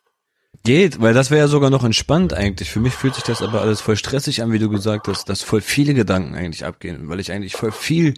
Geht, 0.64 1.02
weil 1.02 1.14
das 1.14 1.32
wäre 1.32 1.42
ja 1.42 1.48
sogar 1.48 1.70
noch 1.70 1.84
entspannt 1.84 2.34
eigentlich. 2.34 2.70
Für 2.70 2.80
mich 2.82 2.94
fühlt 2.94 3.16
sich 3.16 3.24
das 3.24 3.42
aber 3.42 3.62
alles 3.62 3.82
voll 3.82 3.96
stressig 3.96 4.44
an, 4.44 4.52
wie 4.52 4.60
du 4.60 4.70
gesagt 4.70 5.08
hast, 5.08 5.30
dass 5.30 5.42
voll 5.42 5.62
viele 5.62 5.94
Gedanken 5.96 6.36
eigentlich 6.36 6.66
abgehen, 6.66 7.08
weil 7.10 7.20
ich 7.20 7.32
eigentlich 7.32 7.54
voll 7.56 7.72
viel 7.72 8.16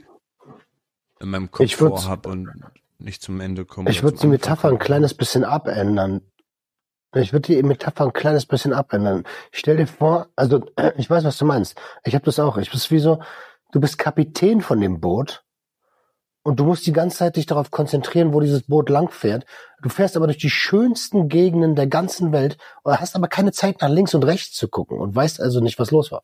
in 1.20 1.30
meinem 1.30 1.52
Kopf 1.52 1.66
Ich 1.66 1.80
würd's- 1.80 2.02
vorhab 2.04 2.26
und 2.26 2.50
nicht 2.98 3.22
zum 3.22 3.40
Ende 3.40 3.64
komme. 3.66 3.90
Ich 3.92 4.02
würde 4.04 4.18
die 4.18 4.28
Metapher 4.28 4.70
ein 4.70 4.80
kleines 4.80 5.14
bisschen 5.14 5.44
abändern. 5.44 6.22
Ich 7.14 7.34
würde 7.34 7.54
die 7.54 7.62
Metapher 7.64 8.06
ein 8.06 8.14
kleines 8.14 8.46
bisschen 8.46 8.74
abändern. 8.74 9.24
Stell 9.52 9.78
dir 9.78 9.88
vor, 9.88 10.28
also 10.36 10.66
ich 10.98 11.10
weiß, 11.10 11.24
was 11.24 11.38
du 11.38 11.46
meinst. 11.46 11.76
Ich 12.04 12.16
habe 12.16 12.26
das 12.26 12.40
auch. 12.40 12.58
Ich 12.58 12.72
bist 12.72 12.90
wie 12.92 13.00
so, 13.00 13.22
du 13.72 13.80
bist 13.80 13.98
Kapitän 13.98 14.62
von 14.62 14.80
dem 14.80 15.00
Boot 15.00 15.44
und 16.44 16.60
du 16.60 16.66
musst 16.66 16.86
die 16.88 16.94
ganze 16.94 17.18
Zeit 17.18 17.36
dich 17.36 17.46
darauf 17.46 17.72
konzentrieren, 17.72 18.34
wo 18.34 18.40
dieses 18.40 18.64
Boot 18.64 18.90
langfährt. 18.90 19.46
Du 19.82 19.90
fährst 19.90 20.18
aber 20.18 20.28
durch 20.28 20.40
die 20.40 20.50
schönsten 20.50 21.30
Gegenden 21.30 21.76
der 21.76 21.88
ganzen 21.88 22.32
Welt 22.32 22.58
und 22.84 23.00
hast 23.00 23.16
aber 23.16 23.28
keine 23.28 23.52
Zeit 23.52 23.82
nach 23.82 23.90
links 23.90 24.14
und 24.14 24.24
rechts 24.24 24.56
zu 24.56 24.68
gucken 24.68 25.00
und 25.00 25.16
weißt 25.16 25.40
also 25.40 25.60
nicht, 25.60 25.80
was 25.80 25.92
los 25.92 26.12
war. 26.12 26.24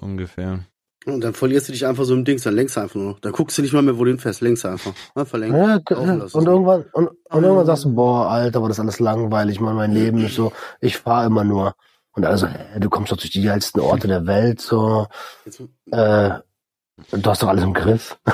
Ungefähr. 0.00 0.60
Und 1.06 1.22
dann 1.22 1.32
verlierst 1.32 1.68
du 1.68 1.72
dich 1.72 1.86
einfach 1.86 2.04
so 2.04 2.12
im 2.12 2.26
Dings, 2.26 2.42
dann 2.42 2.54
lenkst 2.54 2.76
du 2.76 2.80
einfach 2.82 2.96
nur 2.96 3.12
noch. 3.12 3.20
Dann 3.20 3.32
guckst 3.32 3.56
du 3.56 3.62
nicht 3.62 3.72
mal 3.72 3.80
mehr, 3.80 3.98
wo 3.98 4.04
du 4.04 4.10
hinfährst, 4.10 4.42
lenkst 4.42 4.66
einfach. 4.66 4.92
Einfach 5.14 5.38
lenken. 5.38 5.56
Ja, 5.56 5.80
laufen 5.88 6.18
lassen. 6.18 6.38
und 6.38 6.46
irgendwann 6.46 6.84
und, 6.92 7.08
und 7.30 7.42
irgendwann 7.42 7.66
sagst 7.66 7.84
du, 7.84 7.94
boah, 7.94 8.28
Alter, 8.28 8.60
war 8.60 8.68
das 8.68 8.80
alles 8.80 9.00
langweilig, 9.00 9.60
man, 9.60 9.76
mein 9.76 9.92
Leben 9.92 10.24
ist 10.26 10.34
so, 10.34 10.52
ich 10.80 10.98
fahre 10.98 11.26
immer 11.26 11.44
nur. 11.44 11.74
Und 12.12 12.24
also, 12.24 12.48
du 12.78 12.90
kommst 12.90 13.12
doch 13.12 13.16
durch 13.16 13.30
die 13.30 13.42
geilsten 13.42 13.80
Orte 13.80 14.08
der 14.08 14.26
Welt, 14.26 14.60
so, 14.60 15.06
äh, 15.92 16.30
du 17.12 17.30
hast 17.30 17.42
doch 17.42 17.48
alles 17.48 17.64
im 17.64 17.74
Griff. 17.74 18.18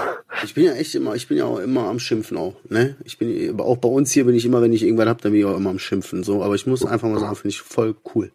Ich 0.44 0.52
bin 0.52 0.64
ja 0.64 0.72
echt 0.72 0.94
immer, 0.94 1.14
ich 1.14 1.28
bin 1.28 1.38
ja 1.38 1.46
auch 1.46 1.58
immer 1.58 1.88
am 1.88 1.98
Schimpfen 1.98 2.36
auch, 2.36 2.56
ne? 2.68 2.96
Ich 3.04 3.16
bin, 3.16 3.48
aber 3.48 3.64
auch 3.64 3.78
bei 3.78 3.88
uns 3.88 4.12
hier 4.12 4.26
bin 4.26 4.34
ich 4.34 4.44
immer, 4.44 4.60
wenn 4.60 4.72
ich 4.72 4.82
irgendwann 4.82 5.08
hab, 5.08 5.22
dann 5.22 5.32
bin 5.32 5.40
ich 5.40 5.46
auch 5.46 5.56
immer 5.56 5.70
am 5.70 5.78
Schimpfen, 5.78 6.24
so. 6.24 6.42
Aber 6.42 6.54
ich 6.54 6.66
muss 6.66 6.84
einfach 6.84 7.08
mal 7.08 7.18
sagen, 7.18 7.36
finde 7.36 7.48
ich 7.48 7.62
voll 7.62 7.96
cool. 8.14 8.32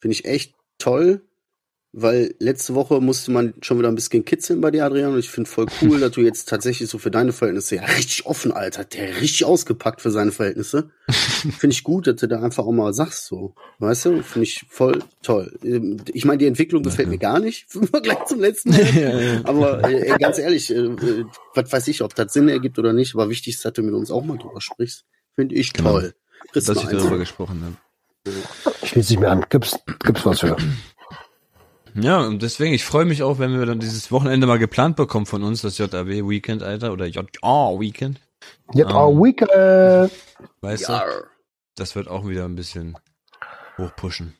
Finde 0.00 0.12
ich 0.12 0.24
echt 0.24 0.54
toll, 0.78 1.20
weil 1.98 2.34
letzte 2.38 2.74
Woche 2.74 3.00
musste 3.00 3.30
man 3.30 3.54
schon 3.62 3.78
wieder 3.78 3.88
ein 3.88 3.94
bisschen 3.94 4.26
kitzeln 4.26 4.60
bei 4.60 4.70
dir, 4.70 4.84
Adrian, 4.84 5.14
und 5.14 5.18
ich 5.18 5.30
finde 5.30 5.48
voll 5.48 5.64
cool, 5.80 5.98
dass 5.98 6.10
du 6.10 6.20
jetzt 6.20 6.46
tatsächlich 6.46 6.90
so 6.90 6.98
für 6.98 7.10
deine 7.10 7.32
Verhältnisse 7.32 7.76
ja 7.76 7.84
richtig 7.84 8.26
offen, 8.26 8.52
Alter, 8.52 8.84
der 8.84 9.18
richtig 9.22 9.46
ausgepackt 9.46 10.02
für 10.02 10.10
seine 10.10 10.30
Verhältnisse. 10.30 10.90
finde 11.08 11.72
ich 11.72 11.82
gut, 11.84 12.06
dass 12.06 12.16
du 12.16 12.28
da 12.28 12.42
einfach 12.42 12.66
auch 12.66 12.72
mal 12.72 12.92
sagst, 12.92 13.24
so. 13.24 13.54
Weißt 13.78 14.04
du? 14.04 14.22
Finde 14.22 14.44
ich 14.44 14.66
voll 14.68 14.98
toll. 15.22 15.58
Ich 16.12 16.26
meine, 16.26 16.36
die 16.36 16.46
Entwicklung 16.46 16.82
gefällt 16.82 17.08
mir 17.08 17.16
gar 17.16 17.40
nicht 17.40 17.66
im 17.74 17.88
Vergleich 17.88 18.26
zum 18.26 18.40
letzten 18.40 18.70
Mal. 18.70 18.80
ja, 18.94 19.18
ja. 19.18 19.40
Aber 19.44 19.82
äh, 19.90 20.18
ganz 20.18 20.38
ehrlich, 20.38 20.70
äh, 20.70 20.74
äh, 20.74 21.24
was 21.54 21.72
weiß 21.72 21.88
ich, 21.88 22.02
ob 22.02 22.14
das 22.14 22.30
Sinn 22.34 22.50
ergibt 22.50 22.78
oder 22.78 22.92
nicht, 22.92 23.14
aber 23.14 23.30
wichtig 23.30 23.54
ist, 23.54 23.64
dass 23.64 23.72
du 23.72 23.82
mit 23.82 23.94
uns 23.94 24.10
auch 24.10 24.24
mal 24.24 24.36
drüber 24.36 24.60
sprichst. 24.60 25.04
Finde 25.34 25.54
ich 25.54 25.72
Genau. 25.72 25.92
toll. 25.92 26.14
Kriegst 26.52 26.68
Dass 26.68 26.76
ich 26.76 26.90
darüber 26.90 27.16
gesprochen 27.16 27.62
habe. 27.64 27.76
Schließ 28.84 29.08
dich 29.08 29.18
mir 29.18 29.30
an. 29.30 29.46
Gibt's, 29.48 29.78
gibt's 30.04 30.26
was 30.26 30.40
für? 30.40 30.56
Ja, 31.96 32.20
und 32.20 32.42
deswegen, 32.42 32.74
ich 32.74 32.84
freue 32.84 33.04
mich 33.04 33.22
auch, 33.22 33.38
wenn 33.38 33.58
wir 33.58 33.64
dann 33.66 33.80
dieses 33.80 34.12
Wochenende 34.12 34.46
mal 34.46 34.58
geplant 34.58 34.96
bekommen 34.96 35.26
von 35.26 35.42
uns, 35.42 35.62
das 35.62 35.78
JAW 35.78 36.28
Weekend, 36.28 36.62
Alter, 36.62 36.92
oder 36.92 37.06
JA 37.06 37.78
Weekend. 37.80 38.20
Jetzt 38.74 38.90
Ähm. 38.90 39.18
weekend. 39.22 39.50
Weißt 40.60 40.88
du? 40.88 40.92
Ja. 40.92 41.04
Das 41.76 41.94
wird 41.96 42.08
auch 42.08 42.26
wieder 42.26 42.44
ein 42.44 42.54
bisschen 42.56 42.96
hochpushen. 43.78 44.34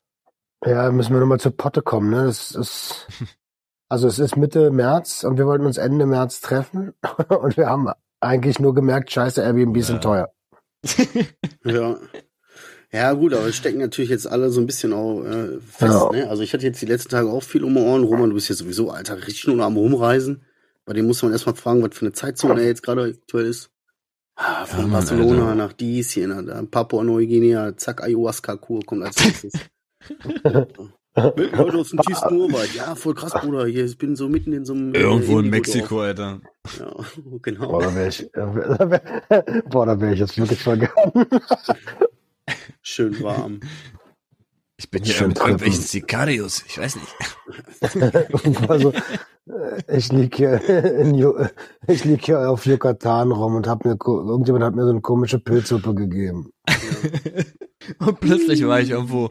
Ja, 0.64 0.90
müssen 0.90 1.12
wir 1.12 1.21
nochmal 1.21 1.40
zur 1.40 1.57
Potte 1.57 1.83
kommen, 1.83 2.11
ne? 2.11 2.25
Das 2.25 2.51
ist, 2.53 3.07
also 3.88 4.09
es 4.09 4.19
ist 4.19 4.37
Mitte 4.37 4.71
März 4.71 5.25
und 5.25 5.38
wir 5.38 5.47
wollten 5.47 5.66
uns 5.66 5.77
Ende 5.79 6.07
März 6.07 6.40
treffen 6.40 6.95
und 7.29 7.57
wir 7.57 7.69
haben 7.69 7.88
eigentlich 8.21 8.59
nur 8.59 8.75
gemerkt, 8.75 9.11
scheiße, 9.12 9.42
Airbnb 9.42 9.83
sind 9.83 9.97
Ja. 9.97 10.01
teuer. 10.01 10.33
Ja. 11.64 11.97
Ja, 12.92 13.12
gut, 13.12 13.35
aber 13.35 13.46
wir 13.46 13.53
stecken 13.53 13.79
natürlich 13.79 14.11
jetzt 14.11 14.27
alle 14.27 14.51
so 14.51 14.61
ein 14.61 14.66
bisschen 14.66 14.92
auch 14.92 15.22
äh, 15.25 15.59
fest. 15.61 15.92
Ja. 15.92 16.11
Ne? 16.12 16.29
Also 16.31 16.42
ich 16.42 16.53
hatte 16.55 16.64
jetzt 16.64 16.81
die 16.81 16.87
letzten 16.87 17.11
Tage 17.11 17.29
auch 17.29 17.42
viel 17.42 17.64
um 17.64 17.75
die 17.75 17.81
Ohren. 17.81 18.05
Roman, 18.05 18.29
du 18.31 18.35
bist 18.35 18.49
jetzt 18.49 18.59
sowieso, 18.59 18.90
Alter, 18.90 19.16
richtig 19.16 19.46
nur 19.46 19.62
am 19.64 19.77
Rumreisen. 19.77 20.42
Bei 20.85 20.92
dem 20.92 21.07
muss 21.07 21.22
man 21.22 21.33
erstmal 21.33 21.57
fragen, 21.57 21.83
was 21.83 21.96
für 21.96 22.03
eine 22.07 22.12
Zeitzone 22.12 22.61
er 22.61 22.66
jetzt 22.68 22.83
gerade 22.83 23.14
aktuell 23.22 23.46
ist. 23.46 23.70
Ah, 24.37 24.64
von 24.66 24.87
Ja, 24.87 24.92
Barcelona 24.92 25.42
Alter. 25.49 25.55
nach 25.57 25.72
dies, 25.72 26.11
hier 26.12 26.29
nach 26.29 26.70
Papua-Neuguinea, 26.70 27.77
zack, 27.77 28.03
Ayahuasca-Kur 28.05 28.85
kommt 28.87 29.03
als 29.03 29.16
nächstes. 29.25 29.53
Mit 31.37 31.57
Leute 31.57 31.79
aus 31.79 31.88
dem 31.90 32.01
tiefsten 32.01 32.37
Urwald. 32.37 32.75
Ja, 32.75 32.94
voll 32.94 33.14
krass, 33.14 33.33
Bruder. 33.33 33.64
Hier, 33.66 33.87
ich 33.87 33.96
bin 33.96 34.14
so 34.16 34.29
mitten 34.29 34.53
in 34.53 34.66
so 34.66 34.75
einem... 34.75 34.94
äh, 34.94 34.99
Irgendwo 35.01 35.38
in 35.38 35.46
Indigo-Dorf. 35.46 35.51
Mexiko, 35.51 36.01
Alter. 36.03 36.40
Ja, 36.79 36.94
genau. 37.42 37.68
Boah, 37.70 37.83
da 37.85 37.94
wäre 37.94 38.09
ich, 38.09 38.31
wär, 38.35 39.62
boah, 39.70 39.87
da 39.87 39.99
wäre 40.01 40.12
ich 40.12 40.20
jetzt 40.20 40.37
wirklich 40.38 40.61
vergangen. 40.62 41.27
Schön 42.83 43.23
warm. 43.23 43.61
Ich 44.79 44.91
bin 44.91 45.03
hier 45.03 45.15
Schön 45.15 45.29
mit 45.29 45.39
irgendwelchen. 45.39 45.81
Sicarios. 45.81 46.63
Ich 46.69 46.77
weiß 46.77 46.97
nicht. 46.97 48.61
also, 48.69 48.93
äh, 48.93 49.97
ich 49.97 50.13
lieg 50.13 50.37
hier 50.37 50.61
ich 51.87 52.05
lieg 52.05 52.27
hier 52.27 52.51
auf 52.51 52.67
Yucatan 52.67 53.33
rum 53.33 53.55
und 53.55 53.67
hab 53.67 53.87
mir, 53.87 53.97
irgendjemand 53.99 54.65
hat 54.65 54.75
mir 54.75 54.85
so 54.85 54.91
eine 54.91 55.01
komische 55.01 55.39
Pilzsuppe 55.39 55.95
gegeben. 55.95 56.51
Und 57.99 58.21
plötzlich 58.21 58.67
war 58.67 58.81
ich 58.81 58.91
irgendwo 58.91 59.31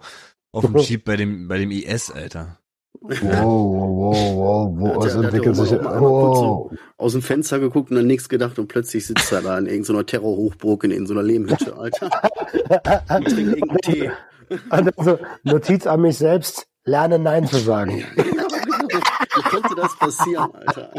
auf 0.51 0.65
dem 0.65 0.77
Jeep 0.77 1.03
bei 1.03 1.17
dem, 1.17 1.47
bei 1.47 1.57
dem 1.57 1.71
IS, 1.71 2.09
Alter. 2.09 2.59
Wow, 3.01 3.17
wow, 3.21 4.35
wow, 4.35 4.71
wow, 4.77 5.03
der 5.05 5.13
hat 5.13 5.23
entwickelt 5.23 5.57
ja 5.57 5.65
sich. 5.65 5.79
Wow. 5.83 6.71
Aus 6.97 7.11
dem 7.11 7.21
Fenster 7.21 7.59
geguckt 7.59 7.91
und 7.91 7.97
dann 7.97 8.07
nichts 8.07 8.29
gedacht 8.29 8.57
und 8.59 8.67
plötzlich 8.67 9.05
sitzt 9.05 9.31
er 9.31 9.41
da 9.41 9.57
in 9.57 9.65
irgendeiner 9.65 10.05
Terrorhochburg 10.05 10.83
in, 10.85 10.91
in 10.91 11.07
so 11.07 11.13
einer 11.13 11.23
Lehmhütte, 11.23 11.75
Alter. 11.75 12.09
Und 13.15 13.25
trinkt 13.25 13.57
irgendeinen 13.57 13.77
Tee. 13.81 14.11
Also, 14.69 15.19
Notiz 15.43 15.87
an 15.87 16.01
mich 16.01 16.17
selbst, 16.17 16.67
lerne 16.83 17.19
Nein 17.19 17.47
zu 17.47 17.57
sagen. 17.57 18.03
Wie 18.15 19.41
konnte 19.41 19.75
das 19.75 19.97
passieren, 19.97 20.51
Alter? 20.53 20.91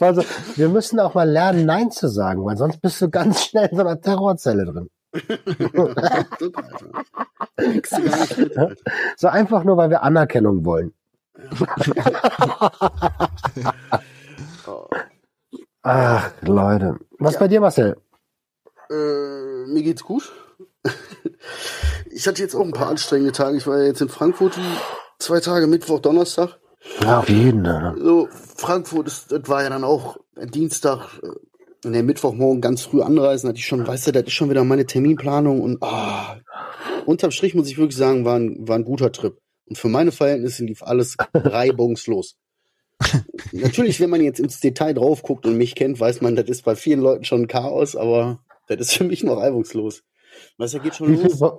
Also, 0.00 0.24
wir 0.56 0.68
müssen 0.68 1.00
auch 1.00 1.14
mal 1.14 1.28
lernen, 1.28 1.66
Nein 1.66 1.90
zu 1.90 2.08
sagen, 2.08 2.44
weil 2.44 2.56
sonst 2.56 2.80
bist 2.80 3.00
du 3.00 3.10
ganz 3.10 3.44
schnell 3.44 3.68
in 3.70 3.76
so 3.76 3.82
einer 3.82 4.00
Terrorzelle 4.00 4.64
drin. 4.64 4.88
Alter. 5.12 6.50
Mit, 7.58 7.92
Alter. 7.92 8.76
So 9.16 9.28
einfach 9.28 9.64
nur, 9.64 9.76
weil 9.76 9.90
wir 9.90 10.02
Anerkennung 10.02 10.64
wollen. 10.64 10.92
Ach, 15.82 16.30
Leute. 16.42 16.96
Was 17.18 17.34
Ja. 17.34 17.40
bei 17.40 17.48
dir, 17.48 17.60
Marcel? 17.60 17.96
Äh, 18.90 19.66
mir 19.66 19.82
geht's 19.82 20.02
gut. 20.04 20.32
Ich 22.10 22.26
hatte 22.26 22.42
jetzt 22.42 22.54
auch 22.54 22.64
ein 22.64 22.72
paar 22.72 22.88
anstrengende 22.88 23.32
Tage. 23.32 23.56
Ich 23.56 23.66
war 23.66 23.78
ja 23.78 23.84
jetzt 23.84 24.00
in 24.00 24.08
Frankfurt 24.08 24.58
zwei 25.18 25.40
Tage, 25.40 25.66
Mittwoch, 25.66 26.00
Donnerstag. 26.00 26.58
Ja, 27.02 27.18
auf 27.20 27.28
jeden. 27.28 27.62
Ne? 27.62 27.94
So, 27.98 28.28
Frankfurt, 28.30 29.06
das, 29.08 29.26
das 29.26 29.48
war 29.48 29.62
ja 29.62 29.68
dann 29.70 29.84
auch 29.84 30.16
Dienstag, 30.36 31.20
äh, 31.22 31.28
und 31.86 31.92
der 31.92 32.02
Mittwochmorgen 32.02 32.60
ganz 32.60 32.82
früh 32.82 33.00
anreisen, 33.00 33.48
hatte 33.48 33.58
ich 33.58 33.66
schon, 33.66 33.86
weißt 33.86 34.08
du, 34.08 34.12
das 34.12 34.24
ist 34.24 34.32
schon 34.32 34.50
wieder 34.50 34.64
meine 34.64 34.86
Terminplanung 34.86 35.60
und 35.60 35.82
ah, 35.82 36.36
unterm 37.06 37.30
Strich 37.30 37.54
muss 37.54 37.68
ich 37.68 37.78
wirklich 37.78 37.96
sagen, 37.96 38.24
war 38.24 38.38
ein, 38.38 38.68
war 38.68 38.76
ein 38.76 38.84
guter 38.84 39.12
Trip. 39.12 39.38
Und 39.66 39.78
für 39.78 39.88
meine 39.88 40.12
Verhältnisse 40.12 40.64
lief 40.64 40.82
alles 40.82 41.16
reibungslos. 41.34 42.36
Natürlich, 43.52 44.00
wenn 44.00 44.10
man 44.10 44.22
jetzt 44.22 44.40
ins 44.40 44.60
Detail 44.60 44.94
drauf 44.94 45.22
guckt 45.22 45.46
und 45.46 45.56
mich 45.56 45.74
kennt, 45.74 46.00
weiß 46.00 46.20
man, 46.20 46.36
das 46.36 46.48
ist 46.48 46.64
bei 46.64 46.74
vielen 46.74 47.00
Leuten 47.00 47.24
schon 47.24 47.42
ein 47.42 47.48
Chaos, 47.48 47.94
aber 47.94 48.40
das 48.68 48.80
ist 48.80 48.94
für 48.94 49.04
mich 49.04 49.22
noch 49.22 49.36
reibungslos. 49.36 50.02
Weißt 50.58 50.74
du, 50.74 50.78
da 50.78 50.84
geht 50.84 50.94
schon 50.94 51.08
Wie 51.08 51.22
los. 51.22 51.34
viele 51.34 51.58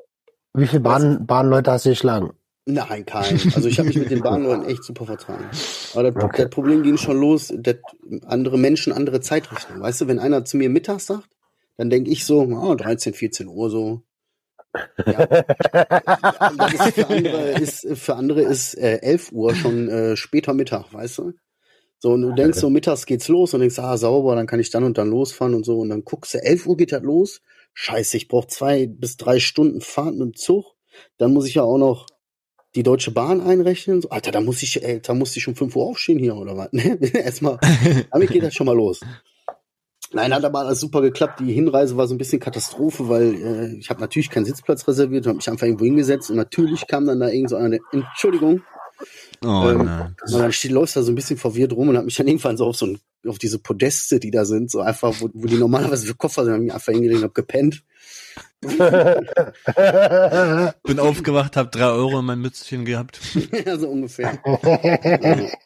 wie 0.54 0.68
viel 0.68 0.80
Bahn, 0.80 1.26
Bahnleute 1.28 1.72
hast 1.72 1.86
du 1.86 1.90
geschlagen? 1.90 2.32
Nein, 2.70 3.06
kein. 3.06 3.40
Also 3.56 3.70
ich 3.70 3.80
habe 3.80 3.88
mich 3.88 3.98
mit 3.98 4.12
den 4.12 4.22
Bahnleuten 4.22 4.66
echt 4.66 4.84
super 4.84 5.06
vertragen. 5.06 5.46
Aber 5.94 6.12
das, 6.12 6.24
Okay. 6.24 6.42
das 6.44 6.50
Problem 6.50 6.84
ging 6.84 6.98
schon 6.98 7.18
los, 7.18 7.54
dass 7.58 7.78
andere 8.26 8.58
Menschen 8.58 8.92
andere 8.92 9.22
Zeitrichtungen. 9.22 9.82
Weißt 9.82 10.02
du, 10.02 10.08
wenn 10.08 10.20
einer 10.20 10.44
zu 10.44 10.58
mir 10.58 10.70
mittags 10.70 11.06
sagt, 11.06 11.30
dann 11.78 11.90
denke 11.90 12.12
ich 12.12 12.26
so, 12.26 12.42
ah, 12.56 12.76
13, 12.76 13.14
14 13.14 13.48
Uhr 13.48 13.70
so. 13.70 14.02
Ja. 15.06 15.24
ist 15.24 16.94
für 16.94 17.08
andere 17.08 17.52
ist, 17.62 17.88
für 17.98 18.16
andere 18.16 18.42
ist 18.42 18.78
äh, 18.78 18.98
11 19.02 19.32
Uhr 19.32 19.56
schon 19.56 19.88
äh, 19.88 20.18
später 20.18 20.54
Mittag, 20.54 20.94
weißt 20.94 21.20
du? 21.20 21.34
So, 22.00 22.12
und 22.12 22.22
du 22.22 22.34
denkst 22.34 22.60
so, 22.60 22.70
mittags 22.70 23.06
geht's 23.06 23.28
los 23.30 23.54
und 23.54 23.62
denkst, 23.62 23.80
ah, 23.80 23.98
sauber, 23.98 24.36
dann 24.36 24.46
kann 24.46 24.60
ich 24.60 24.70
dann 24.72 24.84
und 24.84 24.98
dann 24.98 25.10
losfahren 25.10 25.56
und 25.56 25.66
so. 25.66 25.80
Und 25.80 25.90
dann 25.90 26.04
guckst 26.04 26.34
du, 26.34 26.44
11 26.44 26.68
Uhr 26.68 26.78
geht 26.78 26.92
das 26.92 27.02
los. 27.02 27.42
Scheiße, 27.74 28.18
ich 28.18 28.28
brauche 28.28 28.48
zwei 28.48 28.88
bis 28.88 29.18
drei 29.18 29.40
Stunden 29.40 29.82
Fahrt 29.82 30.14
mit 30.16 30.22
dem 30.22 30.36
Zug. 30.36 30.76
Dann 31.18 31.34
muss 31.34 31.48
ich 31.48 31.56
ja 31.56 31.64
auch 31.64 31.78
noch 31.78 32.08
die 32.76 32.84
Deutsche 32.84 33.12
Bahn 33.12 33.42
einrechnen. 33.42 34.02
So, 34.02 34.10
Alter, 34.10 34.32
da 34.32 34.42
muss 34.42 34.62
ich, 34.64 34.84
ey, 34.84 35.02
da 35.02 35.14
muss 35.14 35.36
ich 35.36 35.48
um 35.48 35.56
5 35.56 35.76
Uhr 35.76 35.86
aufstehen 35.86 36.20
hier 36.20 36.36
oder 36.36 36.58
was? 36.58 36.70
Ne? 36.74 36.98
Erstmal, 37.14 37.60
damit 38.12 38.30
geht 38.30 38.44
das 38.44 38.54
schon 38.54 38.68
mal 38.68 38.76
los. 38.76 39.00
Nein, 40.14 40.34
hat 40.34 40.46
aber 40.46 40.60
alles 40.60 40.80
super 40.80 41.02
geklappt. 41.02 41.42
Die 41.42 41.52
Hinreise 41.52 41.98
war 41.98 42.08
so 42.08 42.16
ein 42.16 42.18
bisschen 42.18 42.40
Katastrophe, 42.40 43.10
weil 43.10 43.36
äh, 43.36 43.76
ich 43.78 43.90
habe 43.90 44.00
natürlich 44.00 44.30
keinen 44.30 44.46
Sitzplatz 44.46 44.88
reserviert 44.88 45.26
und 45.26 45.30
habe 45.30 45.38
mich 45.38 45.50
einfach 45.50 45.66
irgendwo 45.66 45.86
hingesetzt 45.86 46.30
und 46.30 46.38
natürlich 46.38 46.88
kam 46.88 47.06
dann 47.08 47.20
da 47.20 47.28
irgend 47.28 47.50
so 47.50 47.58
eine 47.58 47.80
Entschuldigung. 47.92 48.62
Oh 49.44 49.68
Ähm, 49.68 49.86
nein. 49.86 50.16
Und 50.26 50.40
dann 50.40 50.52
steht, 50.52 50.72
läufst 50.72 50.96
da 50.96 51.04
so 51.04 51.12
ein 51.12 51.16
bisschen 51.16 51.38
verwirrt 51.38 51.74
rum 51.74 51.90
und 51.90 51.98
hat 51.98 52.06
mich 52.06 52.16
dann 52.16 52.28
irgendwann 52.28 52.58
so 52.58 52.66
auf 52.66 52.78
so 52.78 52.88
ein, 52.88 53.00
auf 53.28 53.38
diese 53.38 53.60
Podeste, 53.60 54.20
die 54.20 54.32
da 54.32 54.46
sind, 54.46 54.72
so 54.72 54.80
einfach, 54.80 55.14
wo, 55.20 55.30
wo 55.34 55.48
die 55.48 55.58
normalerweise 55.58 56.08
für 56.08 56.16
Koffer 56.16 56.46
sind, 56.46 56.54
hab 56.54 56.60
ich 56.60 56.66
mich 56.66 56.74
einfach 56.74 56.94
hingelegt 56.94 57.20
und 57.20 57.26
hab 57.26 57.36
gepennt. 57.36 57.84
Bin 60.84 61.00
aufgewacht, 61.00 61.58
hab 61.58 61.72
drei 61.72 61.90
Euro 61.90 62.20
in 62.20 62.26
mein 62.26 62.42
Mützchen 62.42 62.86
gehabt. 62.86 63.20
ja, 63.66 63.78
so 63.78 63.90
ungefähr. 63.90 64.40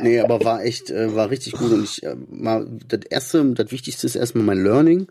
Nee, 0.00 0.20
aber 0.20 0.44
war 0.44 0.62
echt, 0.62 0.88
äh, 0.90 1.16
war 1.16 1.30
richtig 1.30 1.54
gut. 1.54 1.72
Und 1.72 1.82
ich 1.82 2.04
äh, 2.04 2.14
mal, 2.28 2.64
das 2.86 3.00
erste, 3.10 3.44
das 3.54 3.72
Wichtigste 3.72 4.06
ist 4.06 4.14
erstmal 4.14 4.44
mein 4.44 4.62
Learning. 4.62 5.08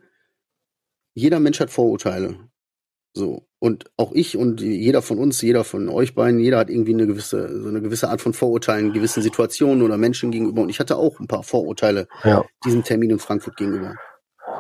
Jeder 1.13 1.41
Mensch 1.41 1.59
hat 1.59 1.69
Vorurteile. 1.69 2.37
So. 3.13 3.45
Und 3.59 3.91
auch 3.97 4.13
ich 4.13 4.37
und 4.37 4.61
jeder 4.61 5.01
von 5.01 5.17
uns, 5.17 5.41
jeder 5.41 5.65
von 5.65 5.89
euch 5.89 6.15
beiden, 6.15 6.39
jeder 6.39 6.59
hat 6.59 6.69
irgendwie 6.69 6.93
eine 6.93 7.07
gewisse, 7.07 7.61
so 7.61 7.67
eine 7.67 7.81
gewisse 7.81 8.09
Art 8.09 8.21
von 8.21 8.33
Vorurteilen, 8.33 8.93
gewissen 8.93 9.21
Situationen 9.21 9.83
oder 9.83 9.97
Menschen 9.97 10.31
gegenüber. 10.31 10.61
Und 10.61 10.69
ich 10.69 10.79
hatte 10.79 10.95
auch 10.95 11.19
ein 11.19 11.27
paar 11.27 11.43
Vorurteile 11.43 12.07
ja. 12.23 12.45
diesem 12.63 12.85
Termin 12.85 13.09
in 13.09 13.19
Frankfurt 13.19 13.57
gegenüber. 13.57 13.95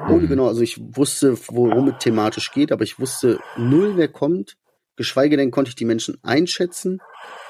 Ohne 0.07 0.27
genau, 0.27 0.47
also 0.47 0.61
ich 0.61 0.79
wusste, 0.95 1.37
worum 1.49 1.89
es 1.89 1.97
thematisch 1.99 2.51
geht, 2.51 2.71
aber 2.71 2.83
ich 2.83 2.99
wusste 2.99 3.39
null, 3.57 3.93
wer 3.95 4.07
kommt. 4.07 4.55
Geschweige 4.95 5.37
denn 5.37 5.51
konnte 5.51 5.69
ich 5.69 5.75
die 5.75 5.85
Menschen 5.85 6.17
einschätzen. 6.23 6.99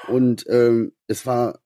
Und 0.08 0.44
ähm, 0.48 0.92
es 1.06 1.26
war 1.26 1.60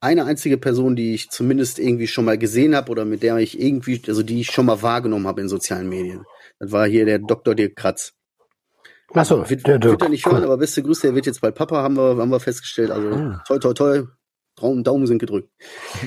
eine 0.00 0.24
einzige 0.26 0.58
Person, 0.58 0.96
die 0.96 1.14
ich 1.14 1.30
zumindest 1.30 1.78
irgendwie 1.78 2.06
schon 2.06 2.24
mal 2.26 2.38
gesehen 2.38 2.74
habe 2.76 2.90
oder 2.90 3.04
mit 3.04 3.22
der 3.22 3.36
ich 3.38 3.58
irgendwie, 3.60 4.00
also 4.06 4.22
die 4.22 4.40
ich 4.40 4.50
schon 4.50 4.66
mal 4.66 4.82
wahrgenommen 4.82 5.26
habe 5.26 5.40
in 5.40 5.48
sozialen 5.48 5.88
Medien. 5.88 6.24
Das 6.58 6.72
war 6.72 6.86
hier 6.86 7.04
der 7.06 7.18
Dr. 7.18 7.54
Dirk 7.54 7.76
Kratz. 7.76 8.12
Achso, 9.12 9.48
Wird, 9.48 9.66
der 9.66 9.74
wird 9.74 9.84
er 9.84 9.96
Dirk. 9.96 10.10
nicht 10.10 10.26
hören, 10.26 10.44
aber 10.44 10.58
beste 10.58 10.82
Grüße, 10.82 11.06
er 11.08 11.14
wird 11.14 11.26
jetzt 11.26 11.40
bald 11.40 11.54
Papa, 11.54 11.82
haben 11.82 11.96
wir, 11.96 12.16
haben 12.16 12.30
wir 12.30 12.40
festgestellt. 12.40 12.90
Also 12.90 13.08
Oh. 13.08 13.34
toi 13.46 13.58
toi 13.58 13.72
toi, 13.74 14.02
Daumen, 14.56 14.84
Daumen 14.84 15.06
sind 15.06 15.18
gedrückt. 15.18 15.50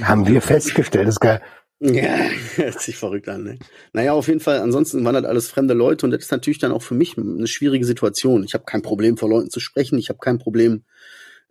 Haben 0.01 0.25
wir 0.27 0.41
festgestellt, 0.41 1.07
das 1.07 1.15
ist 1.15 1.19
geil. 1.19 1.41
Ja, 1.79 2.17
hört 2.55 2.81
sich 2.81 2.97
verrückt 2.97 3.29
an, 3.29 3.43
ne? 3.43 3.59
Naja, 3.93 4.13
auf 4.13 4.27
jeden 4.27 4.39
Fall, 4.39 4.59
ansonsten 4.59 5.05
waren 5.05 5.13
das 5.13 5.25
alles 5.25 5.49
fremde 5.49 5.73
Leute 5.73 6.05
und 6.05 6.11
das 6.11 6.23
ist 6.23 6.31
natürlich 6.31 6.59
dann 6.59 6.71
auch 6.71 6.81
für 6.81 6.95
mich 6.95 7.17
eine 7.17 7.47
schwierige 7.47 7.85
Situation. 7.85 8.43
Ich 8.43 8.53
habe 8.53 8.65
kein 8.65 8.81
Problem, 8.81 9.17
vor 9.17 9.29
Leuten 9.29 9.49
zu 9.49 9.59
sprechen, 9.59 9.99
ich 9.99 10.09
habe 10.09 10.19
kein 10.19 10.39
Problem, 10.39 10.83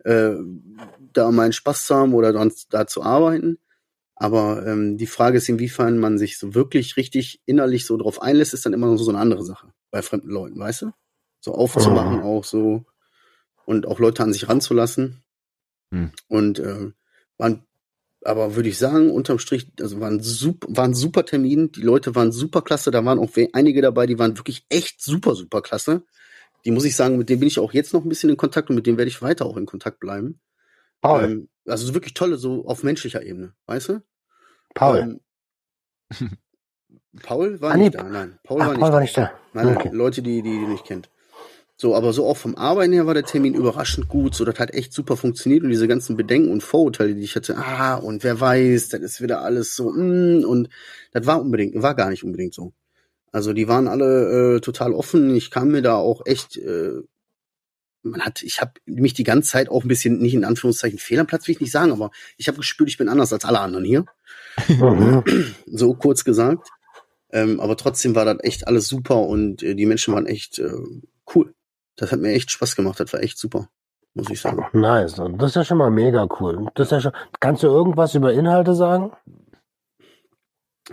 äh, 0.03 0.31
da 1.13 1.31
meinen 1.31 1.53
Spaß 1.53 1.85
zu 1.85 1.95
haben 1.95 2.13
oder 2.13 2.33
dran, 2.33 2.51
da 2.69 2.87
zu 2.87 3.03
arbeiten. 3.03 3.59
Aber 4.15 4.65
ähm, 4.65 4.97
die 4.97 5.05
Frage 5.05 5.37
ist, 5.37 5.47
inwiefern 5.47 5.99
man 5.99 6.17
sich 6.17 6.39
so 6.39 6.55
wirklich 6.55 6.97
richtig 6.97 7.41
innerlich 7.45 7.85
so 7.85 7.97
drauf 7.97 8.21
einlässt, 8.21 8.53
ist 8.53 8.65
dann 8.65 8.73
immer 8.73 8.87
noch 8.87 8.97
so 8.97 9.11
eine 9.11 9.19
andere 9.19 9.45
Sache 9.45 9.71
bei 9.91 10.01
fremden 10.01 10.29
Leuten, 10.29 10.59
weißt 10.59 10.83
du? 10.83 10.91
So 11.39 11.53
aufzumachen 11.53 12.17
Mhm. 12.17 12.23
auch 12.23 12.43
so 12.43 12.85
und 13.65 13.85
auch 13.85 13.99
Leute 13.99 14.23
an 14.23 14.33
sich 14.33 14.49
ranzulassen. 14.49 15.23
Hm. 15.93 16.11
Und 16.27 16.59
äh, 16.59 16.91
waren 17.37 17.66
aber 18.23 18.55
würde 18.55 18.69
ich 18.69 18.77
sagen, 18.77 19.11
unterm 19.11 19.39
Strich, 19.39 19.71
also 19.79 19.99
waren 19.99 20.21
super, 20.21 20.67
waren 20.69 20.93
super 20.93 21.25
Termin. 21.25 21.71
Die 21.71 21.81
Leute 21.81 22.15
waren 22.15 22.31
super 22.31 22.61
klasse. 22.61 22.91
Da 22.91 23.03
waren 23.05 23.19
auch 23.19 23.29
einige 23.53 23.81
dabei, 23.81 24.05
die 24.05 24.19
waren 24.19 24.37
wirklich 24.37 24.65
echt 24.69 25.01
super, 25.01 25.35
super 25.35 25.61
klasse. 25.61 26.03
Die 26.65 26.71
muss 26.71 26.85
ich 26.85 26.95
sagen, 26.95 27.17
mit 27.17 27.29
denen 27.29 27.39
bin 27.39 27.47
ich 27.47 27.59
auch 27.59 27.73
jetzt 27.73 27.93
noch 27.93 28.03
ein 28.03 28.09
bisschen 28.09 28.29
in 28.29 28.37
Kontakt 28.37 28.69
und 28.69 28.75
mit 28.75 28.85
denen 28.87 28.97
werde 28.97 29.09
ich 29.09 29.21
weiter 29.21 29.45
auch 29.45 29.57
in 29.57 29.65
Kontakt 29.65 29.99
bleiben. 29.99 30.39
Paul, 31.01 31.23
Ähm, 31.23 31.49
also 31.65 31.85
so 31.85 31.93
wirklich 31.93 32.13
tolle, 32.13 32.37
so 32.37 32.65
auf 32.65 32.83
menschlicher 32.83 33.23
Ebene, 33.23 33.53
weißt 33.67 33.89
du? 33.89 34.01
Paul. 34.73 34.97
Ähm, 34.99 35.19
Paul 37.23 37.61
war 37.61 37.71
Ah, 37.71 37.77
nee, 37.77 37.85
nicht 37.85 37.95
da, 37.95 38.03
nein. 38.03 38.39
Paul 38.43 38.61
Ach, 38.61 38.67
war 38.67 38.73
nicht 38.73 38.79
Paul 38.81 38.89
da. 38.89 38.93
war 38.93 39.01
nicht 39.01 39.17
da. 39.17 39.31
Nein, 39.53 39.77
Okay. 39.77 39.89
Leute, 39.93 40.21
die, 40.21 40.41
die, 40.41 40.51
die 40.59 40.67
nicht 40.67 40.85
kennt. 40.85 41.09
So, 41.79 41.95
aber 41.95 42.11
so 42.11 42.25
auch 42.25 42.37
vom 42.37 42.55
Arbeiten 42.55 42.91
her 42.91 43.05
war 43.05 43.13
der 43.13 43.23
Termin 43.23 43.53
überraschend 43.53 44.07
gut. 44.07 44.33
So, 44.33 44.45
das 44.45 44.59
hat 44.59 44.73
echt 44.73 44.93
super 44.93 45.15
funktioniert 45.15 45.63
und 45.63 45.69
diese 45.69 45.87
ganzen 45.87 46.17
Bedenken 46.17 46.51
und 46.51 46.63
Vorurteile, 46.63 47.13
die 47.13 47.21
ich 47.21 47.35
hatte, 47.35 47.55
ah, 47.57 47.95
und 47.95 48.23
wer 48.23 48.39
weiß, 48.39 48.89
das 48.89 49.01
ist 49.01 49.21
wieder 49.21 49.41
alles 49.41 49.75
so, 49.75 49.91
mm, 49.91 50.43
und 50.43 50.69
das 51.11 51.25
war 51.27 51.39
unbedingt, 51.39 51.79
war 51.81 51.93
gar 51.95 52.09
nicht 52.09 52.23
unbedingt 52.23 52.53
so. 52.53 52.73
Also 53.31 53.53
die 53.53 53.67
waren 53.67 53.87
alle 53.87 54.55
äh, 54.55 54.59
total 54.61 54.93
offen. 54.93 55.35
Ich 55.35 55.51
kam 55.51 55.69
mir 55.69 55.83
da 55.83 55.95
auch 55.95 56.25
echt, 56.25 56.57
äh, 56.57 56.93
man 58.01 58.21
hat, 58.21 58.41
ich 58.41 58.61
habe 58.61 58.71
mich 58.85 59.13
die 59.13 59.23
ganze 59.23 59.51
Zeit 59.51 59.69
auch 59.69 59.83
ein 59.83 59.87
bisschen, 59.87 60.17
nicht 60.19 60.33
in 60.33 60.45
Anführungszeichen 60.45 60.97
Fehl 60.97 61.19
am 61.19 61.27
Platz, 61.27 61.47
will 61.47 61.53
ich 61.53 61.61
nicht 61.61 61.71
sagen, 61.71 61.91
aber 61.91 62.09
ich 62.37 62.47
habe 62.47 62.57
gespürt, 62.57 62.89
ich 62.89 62.97
bin 62.97 63.09
anders 63.09 63.33
als 63.33 63.45
alle 63.45 63.59
anderen 63.59 63.85
hier 63.85 64.05
Mhm. 64.67 65.23
so 65.65 65.93
kurz 65.93 66.23
gesagt. 66.23 66.69
Ähm, 67.29 67.59
aber 67.59 67.75
trotzdem 67.75 68.15
war 68.15 68.25
das 68.25 68.37
echt 68.41 68.67
alles 68.67 68.87
super 68.87 69.19
und 69.19 69.61
äh, 69.61 69.75
die 69.75 69.85
Menschen 69.85 70.13
waren 70.13 70.25
echt 70.25 70.59
äh, 70.59 70.71
cool. 71.35 71.53
Das 71.97 72.11
hat 72.11 72.19
mir 72.19 72.31
echt 72.31 72.51
Spaß 72.51 72.75
gemacht, 72.75 72.99
das 72.99 73.11
war 73.11 73.21
echt 73.21 73.37
super, 73.37 73.69
muss 74.13 74.29
ich 74.29 74.39
sagen. 74.39 74.65
Nice. 74.71 75.19
Und 75.19 75.41
das 75.41 75.51
ist 75.51 75.55
ja 75.55 75.65
schon 75.65 75.79
mal 75.79 75.91
mega 75.91 76.27
cool. 76.39 76.67
Das 76.75 76.87
ist 76.87 76.91
ja 76.91 77.01
schon, 77.01 77.11
kannst 77.39 77.63
du 77.63 77.67
irgendwas 77.67 78.15
über 78.15 78.31
Inhalte 78.31 78.75
sagen? 78.75 79.11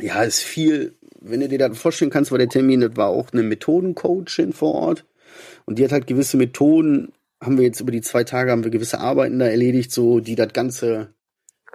Ja, 0.01 0.23
ist 0.23 0.43
viel, 0.43 0.97
wenn 1.21 1.41
du 1.41 1.49
dir 1.49 1.59
das 1.59 1.79
vorstellen 1.79 2.11
kannst, 2.11 2.33
war 2.33 2.39
der 2.39 2.49
Termin, 2.49 2.81
das 2.81 2.97
war 2.97 3.09
auch 3.09 3.33
eine 3.33 3.43
Methodencoachin 3.43 4.53
vor 4.53 4.75
Ort 4.75 5.05
und 5.67 5.79
die 5.79 5.85
hat 5.85 5.93
halt 5.93 6.07
gewisse 6.07 6.37
Methoden, 6.37 7.13
haben 7.41 7.59
wir 7.59 7.65
jetzt 7.65 7.81
über 7.81 7.93
die 7.93 8.01
zwei 8.01 8.25
Tage, 8.25 8.51
haben 8.51 8.65
wir 8.65 8.71
gewisse 8.71 8.99
Arbeiten 8.99 9.39
da 9.39 9.47
erledigt, 9.47 9.93
so 9.93 10.19
die 10.19 10.35
das 10.35 10.53
Ganze 10.53 11.15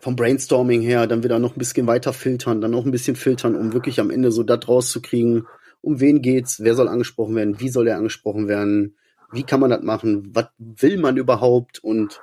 vom 0.01 0.15
Brainstorming 0.15 0.81
her 0.81 1.07
dann 1.07 1.23
wieder 1.23 1.39
noch 1.39 1.55
ein 1.55 1.59
bisschen 1.59 1.87
weiter 1.87 2.13
filtern, 2.13 2.61
dann 2.61 2.71
noch 2.71 2.85
ein 2.85 2.91
bisschen 2.91 3.15
filtern, 3.15 3.55
um 3.55 3.73
wirklich 3.73 3.99
am 3.99 4.09
Ende 4.09 4.31
so 4.31 4.43
das 4.43 4.67
rauszukriegen, 4.67 5.45
um 5.81 5.99
wen 5.99 6.21
geht's, 6.21 6.61
wer 6.61 6.75
soll 6.75 6.87
angesprochen 6.87 7.35
werden, 7.35 7.59
wie 7.59 7.69
soll 7.69 7.87
er 7.87 7.97
angesprochen 7.97 8.47
werden, 8.47 8.95
wie 9.31 9.43
kann 9.43 9.59
man 9.59 9.69
das 9.69 9.81
machen, 9.83 10.29
was 10.33 10.47
will 10.57 10.97
man 10.97 11.17
überhaupt 11.17 11.79
und 11.83 12.21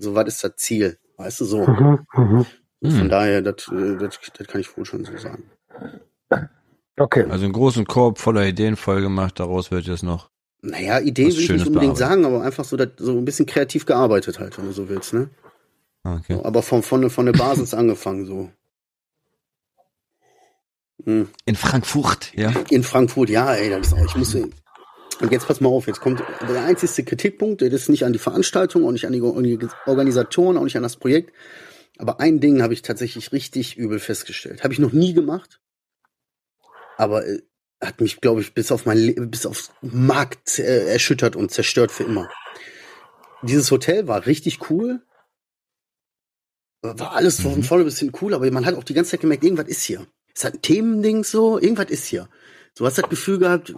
So, 0.00 0.14
was 0.14 0.26
ist 0.28 0.44
das 0.44 0.54
Ziel? 0.56 0.98
Weißt 1.16 1.40
du 1.40 1.44
so? 1.44 1.66
Mhm, 1.66 2.06
mhm. 2.14 2.46
Von 2.82 3.00
Hm. 3.00 3.08
daher, 3.08 3.42
das, 3.42 3.66
äh, 3.72 3.96
das, 3.96 4.20
das 4.36 4.46
kann 4.46 4.60
ich 4.60 4.76
wohl 4.76 4.84
schon 4.84 5.04
so 5.04 5.16
sagen. 5.18 5.50
Okay. 6.96 7.24
Also 7.28 7.44
einen 7.44 7.52
großen 7.52 7.84
Korb 7.84 8.18
voller 8.18 8.46
Ideen 8.46 8.76
voll 8.76 9.00
gemacht, 9.00 9.40
daraus 9.40 9.70
wird 9.72 9.86
jetzt 9.86 10.02
noch. 10.04 10.30
Naja, 10.62 11.00
Ideen 11.00 11.28
will 11.32 11.40
ich 11.42 11.50
nicht 11.50 11.66
unbedingt 11.66 11.96
sagen, 11.96 12.24
aber 12.24 12.42
einfach 12.42 12.64
so, 12.64 12.76
das, 12.76 12.90
so 12.98 13.12
ein 13.18 13.24
bisschen 13.24 13.46
kreativ 13.46 13.86
gearbeitet 13.86 14.38
halt, 14.38 14.56
wenn 14.58 14.66
du 14.66 14.72
so 14.72 14.88
willst, 14.88 15.12
ne? 15.14 15.30
Ah, 16.04 16.16
Okay. 16.16 16.34
So, 16.34 16.44
aber 16.44 16.62
von, 16.62 16.82
von, 16.84 17.00
der- 17.00 17.10
von 17.10 17.26
der 17.26 17.32
Basis 17.32 17.74
angefangen, 17.80 18.24
so. 18.26 18.50
Hm. 21.04 21.28
In 21.44 21.54
Frankfurt, 21.56 22.32
ja. 22.34 22.52
In 22.70 22.82
Frankfurt, 22.82 23.30
ja, 23.30 23.54
ey, 23.54 23.70
das 23.70 23.88
ist 23.88 23.92
auch, 23.94 24.04
ich 24.04 24.16
muss, 24.16 24.36
und 25.20 25.32
jetzt 25.32 25.46
pass 25.46 25.60
mal 25.60 25.68
auf, 25.68 25.86
jetzt 25.86 26.00
kommt 26.00 26.22
der 26.48 26.64
einzigste 26.64 27.04
Kritikpunkt, 27.04 27.60
der 27.60 27.72
ist 27.72 27.88
nicht 27.88 28.04
an 28.04 28.12
die 28.12 28.18
Veranstaltung, 28.18 28.84
auch 28.86 28.92
nicht 28.92 29.06
an 29.06 29.12
die 29.12 29.20
Organ- 29.22 29.70
Organisatoren, 29.86 30.56
auch 30.56 30.64
nicht 30.64 30.76
an 30.76 30.82
das 30.82 30.96
Projekt. 30.96 31.32
Aber 31.98 32.20
ein 32.20 32.38
Ding 32.40 32.62
habe 32.62 32.72
ich 32.74 32.82
tatsächlich 32.82 33.32
richtig 33.32 33.76
übel 33.76 33.98
festgestellt. 33.98 34.62
Habe 34.62 34.72
ich 34.72 34.78
noch 34.78 34.92
nie 34.92 35.14
gemacht. 35.14 35.60
Aber 36.96 37.26
äh, 37.26 37.42
hat 37.80 38.00
mich, 38.00 38.20
glaube 38.20 38.40
ich, 38.40 38.54
bis 38.54 38.70
auf 38.72 38.86
mein 38.86 38.98
Le 38.98 39.12
bis 39.26 39.46
aufs 39.46 39.72
Markt 39.82 40.58
äh, 40.58 40.86
erschüttert 40.92 41.34
und 41.36 41.50
zerstört 41.50 41.90
für 41.90 42.04
immer. 42.04 42.28
Dieses 43.42 43.70
Hotel 43.70 44.06
war 44.08 44.26
richtig 44.26 44.70
cool. 44.70 45.02
War 46.82 47.12
alles 47.12 47.40
von 47.40 47.56
Mhm. 47.56 47.62
vorne 47.64 47.84
bis 47.84 47.98
hin 47.98 48.12
cool, 48.22 48.34
aber 48.34 48.48
man 48.52 48.64
hat 48.66 48.76
auch 48.76 48.84
die 48.84 48.94
ganze 48.94 49.12
Zeit 49.12 49.20
gemerkt, 49.20 49.42
irgendwas 49.44 49.66
ist 49.68 49.82
hier. 49.82 50.06
Es 50.34 50.44
hat 50.44 50.54
ein 50.54 50.62
Themending 50.62 51.24
so, 51.24 51.58
irgendwas 51.58 51.90
ist 51.90 52.04
hier. 52.06 52.28
Du 52.78 52.86
hast 52.86 52.96
das 52.96 53.08
Gefühl 53.08 53.38
gehabt, 53.38 53.74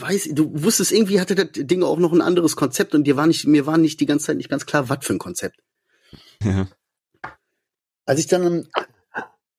weiß, 0.00 0.30
du 0.32 0.50
wusstest 0.52 0.92
irgendwie 0.92 1.20
hatte 1.20 1.34
das 1.34 1.48
Ding 1.52 1.82
auch 1.82 1.98
noch 1.98 2.12
ein 2.12 2.20
anderes 2.20 2.56
Konzept 2.56 2.94
und 2.94 3.04
dir 3.04 3.16
war 3.16 3.26
nicht, 3.26 3.46
mir 3.46 3.66
war 3.66 3.78
nicht 3.78 4.00
die 4.00 4.06
ganze 4.06 4.26
Zeit 4.26 4.36
nicht 4.36 4.50
ganz 4.50 4.66
klar, 4.66 4.88
was 4.88 4.98
für 5.04 5.14
ein 5.14 5.18
Konzept. 5.18 5.60
ja. 6.42 6.66
Als 8.04 8.20
ich 8.20 8.26
dann 8.26 8.68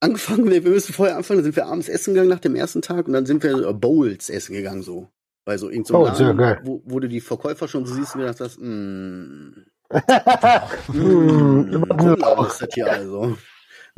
angefangen, 0.00 0.50
wir 0.50 0.62
müssen 0.62 0.92
vorher 0.92 1.16
anfangen, 1.16 1.38
dann 1.38 1.44
sind 1.44 1.56
wir 1.56 1.66
abends 1.66 1.88
essen 1.88 2.14
gegangen 2.14 2.30
nach 2.30 2.40
dem 2.40 2.54
ersten 2.54 2.82
Tag 2.82 3.06
und 3.06 3.12
dann 3.14 3.26
sind 3.26 3.42
wir 3.42 3.68
äh, 3.68 3.74
Bowls 3.74 4.30
essen 4.30 4.54
gegangen 4.54 4.82
so. 4.82 5.08
Bei 5.44 5.58
so 5.58 5.68
irgendeinem 5.68 5.84
so 5.84 6.04
Bowls, 6.04 6.18
ja, 6.18 6.32
geil. 6.32 6.60
wo, 6.62 6.82
wo 6.84 7.00
du 7.00 7.08
die 7.08 7.20
Verkäufer 7.20 7.68
schon 7.68 7.84
so 7.86 7.94
siehst 7.94 8.14
und 8.14 8.20
gedacht 8.20 8.40
hast, 8.40 8.58
mm, 8.58 9.64
Hm, 9.90 11.84
Cola 11.98 12.46
ist 12.46 12.62
das 12.62 12.68
hier 12.74 12.90
also. 12.90 13.36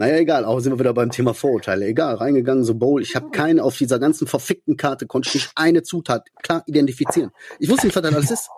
Naja, 0.00 0.16
egal, 0.16 0.46
auch 0.46 0.60
sind 0.60 0.72
wir 0.72 0.78
wieder 0.78 0.94
beim 0.94 1.10
Thema 1.10 1.34
Vorurteile. 1.34 1.84
Egal, 1.84 2.14
reingegangen, 2.14 2.64
so 2.64 2.74
Bowl. 2.74 3.02
Ich 3.02 3.14
habe 3.14 3.30
keine, 3.32 3.62
auf 3.62 3.76
dieser 3.76 3.98
ganzen 3.98 4.26
verfickten 4.26 4.78
Karte 4.78 5.06
konnte 5.06 5.28
ich 5.28 5.34
nicht 5.34 5.50
eine 5.56 5.82
Zutat 5.82 6.26
klar 6.42 6.62
identifizieren. 6.64 7.32
Ich 7.58 7.68
wusste 7.68 7.86
nicht, 7.86 7.96
was 7.96 8.02
das 8.02 8.14
alles 8.14 8.30
ist. 8.30 8.48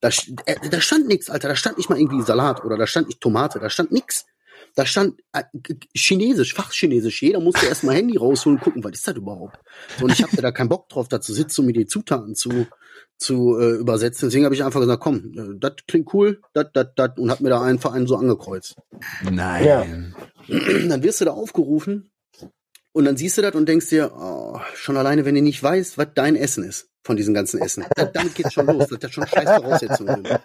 Da, 0.00 0.08
äh, 0.46 0.56
da 0.68 0.80
stand 0.80 1.06
nichts, 1.06 1.30
Alter. 1.30 1.46
Da 1.46 1.54
stand 1.54 1.78
nicht 1.78 1.90
mal 1.90 2.00
irgendwie 2.00 2.20
Salat 2.22 2.64
oder 2.64 2.76
da 2.76 2.88
stand 2.88 3.06
nicht 3.06 3.20
Tomate, 3.20 3.60
da 3.60 3.70
stand 3.70 3.92
nix. 3.92 4.26
Da 4.74 4.84
stand 4.84 5.20
äh, 5.32 5.44
Chinesisch, 5.94 6.54
Fachchinesisch. 6.54 7.22
Jeder 7.22 7.38
musste 7.38 7.66
erstmal 7.66 7.94
Handy 7.94 8.16
rausholen 8.16 8.58
und 8.58 8.64
gucken, 8.64 8.82
was 8.82 8.90
ist 8.90 9.06
das 9.06 9.14
überhaupt? 9.14 9.60
So, 9.96 10.06
und 10.06 10.12
ich 10.12 10.24
hatte 10.24 10.42
da 10.42 10.50
keinen 10.50 10.70
Bock 10.70 10.88
drauf, 10.88 11.06
da 11.06 11.20
zu 11.20 11.32
sitzen, 11.32 11.60
um 11.60 11.66
mir 11.66 11.72
die 11.72 11.86
Zutaten 11.86 12.34
zu, 12.34 12.66
zu 13.20 13.58
äh, 13.58 13.72
übersetzen. 13.72 14.28
Deswegen 14.28 14.46
habe 14.46 14.54
ich 14.54 14.64
einfach 14.64 14.80
gesagt, 14.80 15.02
komm, 15.02 15.32
äh, 15.36 15.58
das 15.58 15.74
klingt 15.86 16.12
cool, 16.14 16.40
das, 16.54 16.66
das, 16.72 16.86
das 16.96 17.10
und 17.18 17.30
hab 17.30 17.40
mir 17.40 17.50
da 17.50 17.62
einfach 17.62 17.92
einen 17.92 18.06
so 18.06 18.16
angekreuzt. 18.16 18.76
Nein. 19.30 19.64
Ja. 19.66 19.86
dann 20.88 21.02
wirst 21.02 21.20
du 21.20 21.26
da 21.26 21.32
aufgerufen 21.32 22.10
und 22.92 23.04
dann 23.04 23.16
siehst 23.16 23.36
du 23.38 23.42
das 23.42 23.54
und 23.54 23.68
denkst 23.68 23.90
dir, 23.90 24.12
oh, 24.16 24.58
schon 24.74 24.96
alleine, 24.96 25.24
wenn 25.26 25.34
du 25.34 25.42
nicht 25.42 25.62
weißt, 25.62 25.98
was 25.98 26.08
dein 26.14 26.34
Essen 26.34 26.64
ist 26.64 26.88
von 27.02 27.16
diesen 27.16 27.34
ganzen 27.34 27.60
Essen. 27.60 27.84
Da, 27.94 28.06
damit 28.06 28.34
geht's 28.34 28.54
schon 28.54 28.66
los. 28.66 28.88
Das 28.88 29.02
hat 29.02 29.12
schon 29.12 29.26
scheiß 29.26 29.50
Voraussetzungen. 29.62 30.26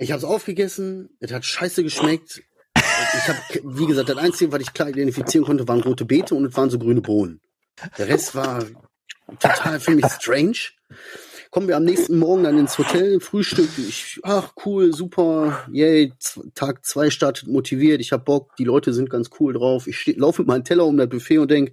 Ich 0.00 0.10
habe 0.10 0.18
es 0.18 0.24
aufgegessen, 0.24 1.10
es 1.20 1.30
hat 1.32 1.44
scheiße 1.44 1.84
geschmeckt. 1.84 2.42
Ich 2.74 3.28
habe, 3.28 3.38
wie 3.62 3.86
gesagt, 3.86 4.08
das 4.08 4.16
Einzige, 4.16 4.50
was 4.50 4.60
ich 4.62 4.72
klar 4.72 4.88
identifizieren 4.88 5.46
konnte, 5.46 5.68
waren 5.68 5.80
rote 5.80 6.04
Beete 6.04 6.34
und 6.34 6.44
es 6.44 6.56
waren 6.56 6.70
so 6.70 6.78
grüne 6.80 7.02
Bohnen. 7.02 7.40
Der 7.98 8.08
Rest 8.08 8.34
war 8.34 8.64
total 9.38 9.78
für 9.78 9.92
mich 9.92 10.06
strange. 10.06 10.56
Kommen 11.50 11.68
wir 11.68 11.76
am 11.76 11.84
nächsten 11.84 12.18
Morgen 12.18 12.44
dann 12.44 12.58
ins 12.58 12.76
Hotel, 12.78 13.20
Frühstück. 13.20 13.68
Ich, 13.78 14.18
ach 14.22 14.52
cool, 14.64 14.92
super, 14.92 15.64
yay, 15.72 16.12
Tag 16.54 16.84
zwei 16.84 17.10
startet 17.10 17.48
motiviert, 17.48 18.00
ich 18.00 18.12
hab 18.12 18.24
Bock, 18.24 18.56
die 18.56 18.64
Leute 18.64 18.92
sind 18.92 19.10
ganz 19.10 19.30
cool 19.38 19.52
drauf. 19.52 19.86
Ich 19.86 20.16
laufe 20.16 20.42
mit 20.42 20.48
meinem 20.48 20.64
Teller 20.64 20.86
um 20.86 20.96
das 20.96 21.08
Buffet 21.08 21.38
und 21.38 21.50
denk, 21.50 21.72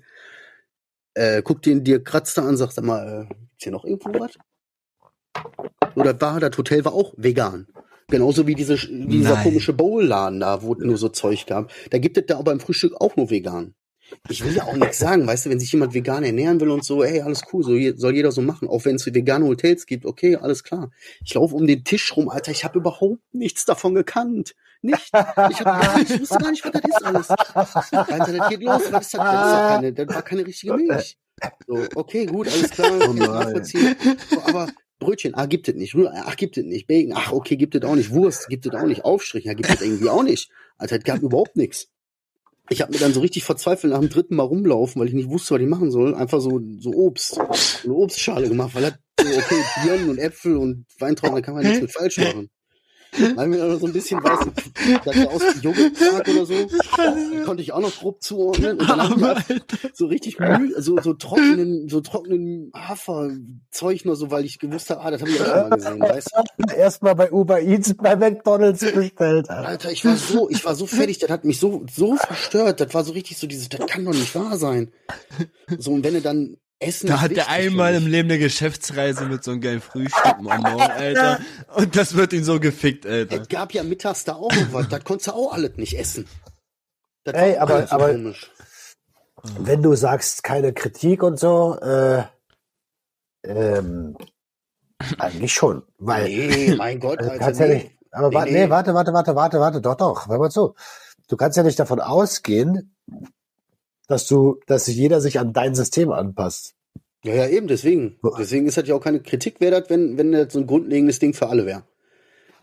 äh, 1.16 1.42
guck 1.42 1.62
den 1.62 1.84
dir 1.84 2.04
kratzt 2.04 2.38
da 2.38 2.48
an, 2.48 2.58
sag 2.58 2.72
sag 2.72 2.84
mal, 2.84 3.28
äh, 3.30 3.34
ist 3.34 3.64
hier 3.64 3.72
noch 3.72 3.86
irgendwo 3.86 4.20
was? 4.20 4.32
Oder 5.96 6.20
war 6.22 6.40
das 6.40 6.58
Hotel 6.58 6.86
war 6.86 6.94
auch 6.94 7.14
vegan. 7.18 7.68
Genauso 8.08 8.46
wie 8.48 8.56
diese, 8.56 8.76
dieser 8.76 9.36
Nein. 9.36 9.44
komische 9.44 9.74
Bowl-Laden 9.74 10.40
da, 10.40 10.62
wo 10.62 10.74
es 10.74 10.80
nur 10.80 10.98
so 10.98 11.10
Zeug 11.10 11.46
gab. 11.48 11.72
Da 11.90 11.98
gibt 11.98 12.18
es 12.18 12.26
da 12.28 12.38
auch 12.38 12.44
beim 12.44 12.60
Frühstück 12.60 12.94
auch 13.00 13.16
nur 13.16 13.30
vegan. 13.30 13.74
Ich 14.30 14.44
will 14.44 14.56
ja 14.56 14.64
auch 14.64 14.76
nichts 14.76 15.00
sagen, 15.00 15.28
weißt 15.28 15.46
du, 15.46 15.50
wenn 15.50 15.60
sich 15.60 15.72
jemand 15.72 15.94
vegan 15.94 16.24
ernähren 16.24 16.60
will 16.60 16.70
und 16.70 16.84
so, 16.84 17.04
ey, 17.04 17.22
alles 17.22 17.42
cool, 17.52 17.64
so, 17.64 17.72
soll 17.98 18.16
jeder 18.16 18.32
so 18.32 18.42
machen. 18.42 18.68
Auch 18.68 18.86
wenn 18.86 18.96
es 18.96 19.06
vegane 19.06 19.46
Hotels 19.46 19.86
gibt, 19.86 20.06
okay, 20.06 20.36
alles 20.36 20.64
klar. 20.64 20.92
Ich 21.24 21.34
laufe 21.34 21.56
um 21.56 21.68
den 21.68 21.84
Tisch 21.84 22.16
rum, 22.16 22.30
Alter, 22.30 22.52
ich 22.52 22.64
habe 22.64 22.80
überhaupt 22.80 23.22
nichts 23.34 23.66
davon 23.66 23.96
gekannt. 23.96 24.56
Nicht. 24.82 25.12
Ich, 25.50 25.62
hab 25.62 26.02
ich 26.02 26.20
wusste 26.20 26.38
gar 26.40 26.52
nicht, 26.52 26.66
was 26.66 26.72
das 26.72 26.82
ist 26.84 27.06
alles. 27.06 27.30
Alter, 27.30 28.38
das 28.38 28.50
geht 28.50 28.64
los, 28.64 28.82
das? 28.84 28.92
Das, 28.92 29.06
ist 29.06 29.14
doch 29.14 29.20
keine, 29.20 29.94
das 29.94 30.08
war 30.08 30.22
keine 30.22 30.46
richtige 30.46 30.74
Milch. 30.74 31.18
So, 31.68 31.88
okay, 31.96 32.26
gut, 32.26 32.48
alles 32.48 32.70
klar, 32.70 32.92
Oh. 33.10 33.64
So, 33.64 34.42
aber 34.46 34.68
Brötchen, 35.00 35.36
ah, 35.36 35.46
gibt 35.46 35.68
es 35.68 35.76
nicht. 35.76 35.96
Ach, 35.96 36.36
gibt 36.36 36.58
es 36.58 36.64
nicht. 36.64 36.88
Bacon, 36.88 37.14
ach, 37.16 37.32
okay, 37.32 37.56
gibt 37.56 37.76
es 37.76 37.84
auch 37.84 37.96
nicht. 37.96 38.12
Wurst, 38.12 38.48
gibt 38.48 38.66
es 38.66 38.74
auch 38.74 38.86
nicht. 38.86 39.06
Aufstrich, 39.06 39.46
ja, 39.46 39.54
gibt 39.54 39.70
es 39.70 39.82
irgendwie 39.82 40.10
auch 40.10 40.24
nicht. 40.24 40.50
Alter, 40.78 40.98
es 40.98 41.04
gab 41.04 41.22
überhaupt 41.22 41.56
nichts. 41.56 41.90
Ich 42.70 42.82
habe 42.82 42.94
mir 42.94 43.00
dann 43.00 43.14
so 43.14 43.20
richtig 43.20 43.44
verzweifelt 43.44 43.92
nach 43.92 44.00
dem 44.00 44.10
dritten 44.10 44.36
Mal 44.36 44.44
rumlaufen, 44.44 45.00
weil 45.00 45.08
ich 45.08 45.14
nicht 45.14 45.30
wusste, 45.30 45.56
was 45.56 45.62
ich 45.62 45.68
machen 45.68 45.92
soll. 45.92 46.16
Einfach 46.16 46.40
so, 46.40 46.62
so 46.80 46.92
Obst, 46.92 47.40
eine 47.84 47.94
Obstschale 47.94 48.48
gemacht, 48.48 48.74
weil 48.74 48.96
so, 49.20 49.28
okay, 49.28 49.64
Birnen 49.84 50.10
und 50.10 50.18
Äpfel 50.18 50.58
und 50.58 50.86
Weintrauben, 51.00 51.36
da 51.36 51.42
kann 51.42 51.56
man 51.56 51.64
nichts 51.64 51.82
mit 51.82 51.92
falsch 51.92 52.18
machen. 52.18 52.50
Weil 53.36 53.48
mir 53.48 53.78
so 53.78 53.86
ein 53.86 53.94
bisschen, 53.94 54.24
weiß 54.24 54.40
ich, 54.48 55.00
das 55.04 55.16
sah 55.16 55.26
aus 55.26 55.42
wie 55.42 55.60
Joghurtquark 55.60 56.28
oder 56.28 56.46
so. 56.46 56.56
Konnte 57.46 57.62
ich 57.64 57.72
auch 57.72 57.82
noch 57.82 57.96
grob 57.98 58.22
zuordnen. 58.24 58.80
Und 58.80 58.90
dann 58.90 59.22
hab 59.22 59.50
ich 59.50 59.62
so 59.94 60.08
richtig 60.08 60.40
Müll, 60.40 60.74
so, 60.78 61.00
so 61.02 61.14
trockenen, 61.14 61.90
so 61.90 62.02
trockenen 62.02 62.72
Haferzeug 62.76 64.06
nur 64.06 64.16
so, 64.16 64.32
weil 64.32 64.46
ich 64.46 64.60
gewusst 64.60 64.90
habe, 64.90 65.02
ah, 65.02 65.12
das 65.12 65.22
habe 65.22 65.32
ich 65.32 65.42
auch 65.42 65.46
schon 65.46 65.70
mal 65.70 65.78
gesehen, 65.78 66.00
weißt 66.02 66.32
du? 66.58 66.74
Erstmal 66.76 67.16
bei 67.16 67.32
Uber 67.32 67.62
Eats 67.62 67.94
bei 67.96 68.16
McDonalds 68.16 68.80
bestellt. 68.80 69.50
Alter. 69.50 69.68
Alter, 69.68 69.92
ich 69.92 70.06
war 70.06 70.18
so, 70.18 70.50
ich 70.50 70.64
war 70.66 70.76
so 70.76 70.86
fertig, 70.86 71.20
das 71.20 71.30
hat 71.30 71.46
mich 71.46 71.60
so, 71.60 71.86
so 71.92 72.16
verstört. 72.16 72.80
Das 72.80 72.94
war 72.94 73.04
so 73.04 73.14
richtig 73.14 73.38
so 73.38 73.48
dieses, 73.48 73.70
das 73.70 73.86
kann 73.88 74.06
doch 74.06 74.14
nicht 74.14 74.34
wahr 74.36 74.58
sein. 74.58 74.92
So, 75.78 75.92
und 75.92 76.04
wenn 76.04 76.14
du 76.14 76.22
dann 76.22 76.58
Essen 76.84 77.08
Da 77.08 77.16
ist 77.16 77.22
hat 77.22 77.32
er 77.34 77.50
einmal 77.50 77.94
im 77.96 78.08
Leben 78.08 78.30
eine 78.30 78.40
Geschäftsreise 78.40 79.26
mit 79.26 79.44
so 79.44 79.52
einem 79.52 79.62
geilen 79.62 79.82
Frühstück 79.82 80.26
am 80.26 80.44
Morgen, 80.44 80.82
Alter. 80.82 81.40
Und 81.76 81.96
das 81.96 82.16
wird 82.16 82.34
ihn 82.34 82.44
so 82.44 82.60
gefickt, 82.60 83.06
Alter. 83.06 83.42
Es 83.42 83.48
gab 83.48 83.74
ja 83.74 83.84
mittags 83.84 84.24
da 84.24 84.34
auch 84.36 84.52
noch 84.54 84.74
was, 84.74 84.88
das 84.90 85.04
konntest 85.04 85.28
du 85.28 85.32
auch 85.34 85.54
alles 85.54 85.78
nicht 85.78 85.98
essen. 85.98 86.28
Das 87.24 87.34
Ey, 87.36 87.58
aber- 87.58 87.88
so 87.88 87.94
aber- 87.96 88.12
komisch. 88.14 88.52
Wenn 89.60 89.82
du 89.84 89.94
sagst, 89.96 90.44
keine 90.44 90.72
Kritik 90.72 91.22
und 91.22 91.38
so, 91.38 91.78
äh, 91.82 92.24
ähm, 93.46 94.16
eigentlich 95.18 95.54
schon. 95.54 95.84
Weil 95.98 96.26
Nee, 96.30 96.76
mein 96.78 97.00
Gott, 97.00 97.20
Also, 97.20 97.32
Alter, 97.32 97.44
kannst 97.46 97.60
ja 97.60 97.68
nee. 97.68 97.74
nicht, 97.76 97.92
aber 98.12 98.30
Nee, 98.30 98.36
warte, 98.36 98.52
nee. 98.54 98.64
nee, 98.66 98.70
warte, 98.70 98.94
warte, 98.94 99.14
warte, 99.14 99.36
warte, 99.36 99.60
warte, 99.60 99.82
doch, 99.82 99.96
doch, 99.96 100.28
hör 100.30 100.38
mal 100.40 100.50
zu. 100.50 100.76
Du 101.28 101.36
kannst 101.36 101.58
ja 101.58 101.64
nicht 101.64 101.78
davon 101.80 102.00
ausgehen, 102.00 102.96
dass 104.08 104.28
du, 104.28 104.60
dass 104.68 104.86
sich 104.86 104.96
jeder 104.96 105.22
sich 105.22 105.40
an 105.40 105.54
dein 105.54 105.76
System 105.76 106.12
anpasst. 106.12 106.76
Ja, 107.24 107.36
ja, 107.36 107.48
eben, 107.48 107.68
deswegen. 107.68 108.18
Deswegen 108.38 108.68
ist 108.68 108.78
das 108.78 108.88
ja 108.88 108.96
auch 108.96 109.04
keine 109.04 109.22
Kritik 109.22 109.62
wert, 109.62 109.90
wenn, 109.90 110.18
wenn 110.18 110.34
das 110.34 110.54
so 110.54 110.60
ein 110.60 110.68
grundlegendes 110.68 111.20
Ding 111.20 111.34
für 111.34 111.48
alle 111.48 111.66
wäre. 111.66 111.84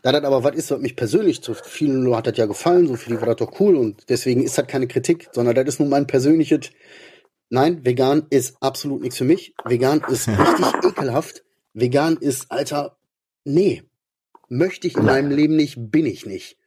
Da 0.03 0.11
das 0.11 0.23
aber 0.23 0.43
was 0.43 0.55
ist, 0.55 0.71
was 0.71 0.79
mich 0.79 0.95
persönlich 0.95 1.41
zu 1.41 1.53
vielen 1.53 2.15
hat 2.15 2.27
das 2.27 2.37
ja 2.37 2.47
gefallen, 2.47 2.87
so 2.87 2.95
die 2.95 3.19
war 3.19 3.27
das 3.27 3.35
doch 3.35 3.59
cool 3.59 3.75
und 3.75 4.09
deswegen 4.09 4.43
ist 4.43 4.57
das 4.57 4.65
keine 4.65 4.87
Kritik, 4.87 5.29
sondern 5.31 5.53
das 5.53 5.67
ist 5.67 5.79
nur 5.79 5.89
mein 5.89 6.07
persönliches, 6.07 6.71
nein, 7.49 7.85
vegan 7.85 8.25
ist 8.31 8.57
absolut 8.61 9.01
nichts 9.01 9.17
für 9.17 9.25
mich. 9.25 9.53
Vegan 9.63 10.01
ist 10.09 10.27
richtig 10.27 10.91
ekelhaft. 10.91 11.43
Vegan 11.73 12.17
ist, 12.17 12.51
Alter, 12.51 12.97
nee. 13.43 13.83
Möchte 14.49 14.87
ich 14.87 14.97
in 14.97 15.05
meinem 15.05 15.31
Leben 15.31 15.55
nicht, 15.55 15.77
bin 15.91 16.05
ich 16.05 16.25
nicht. 16.25 16.57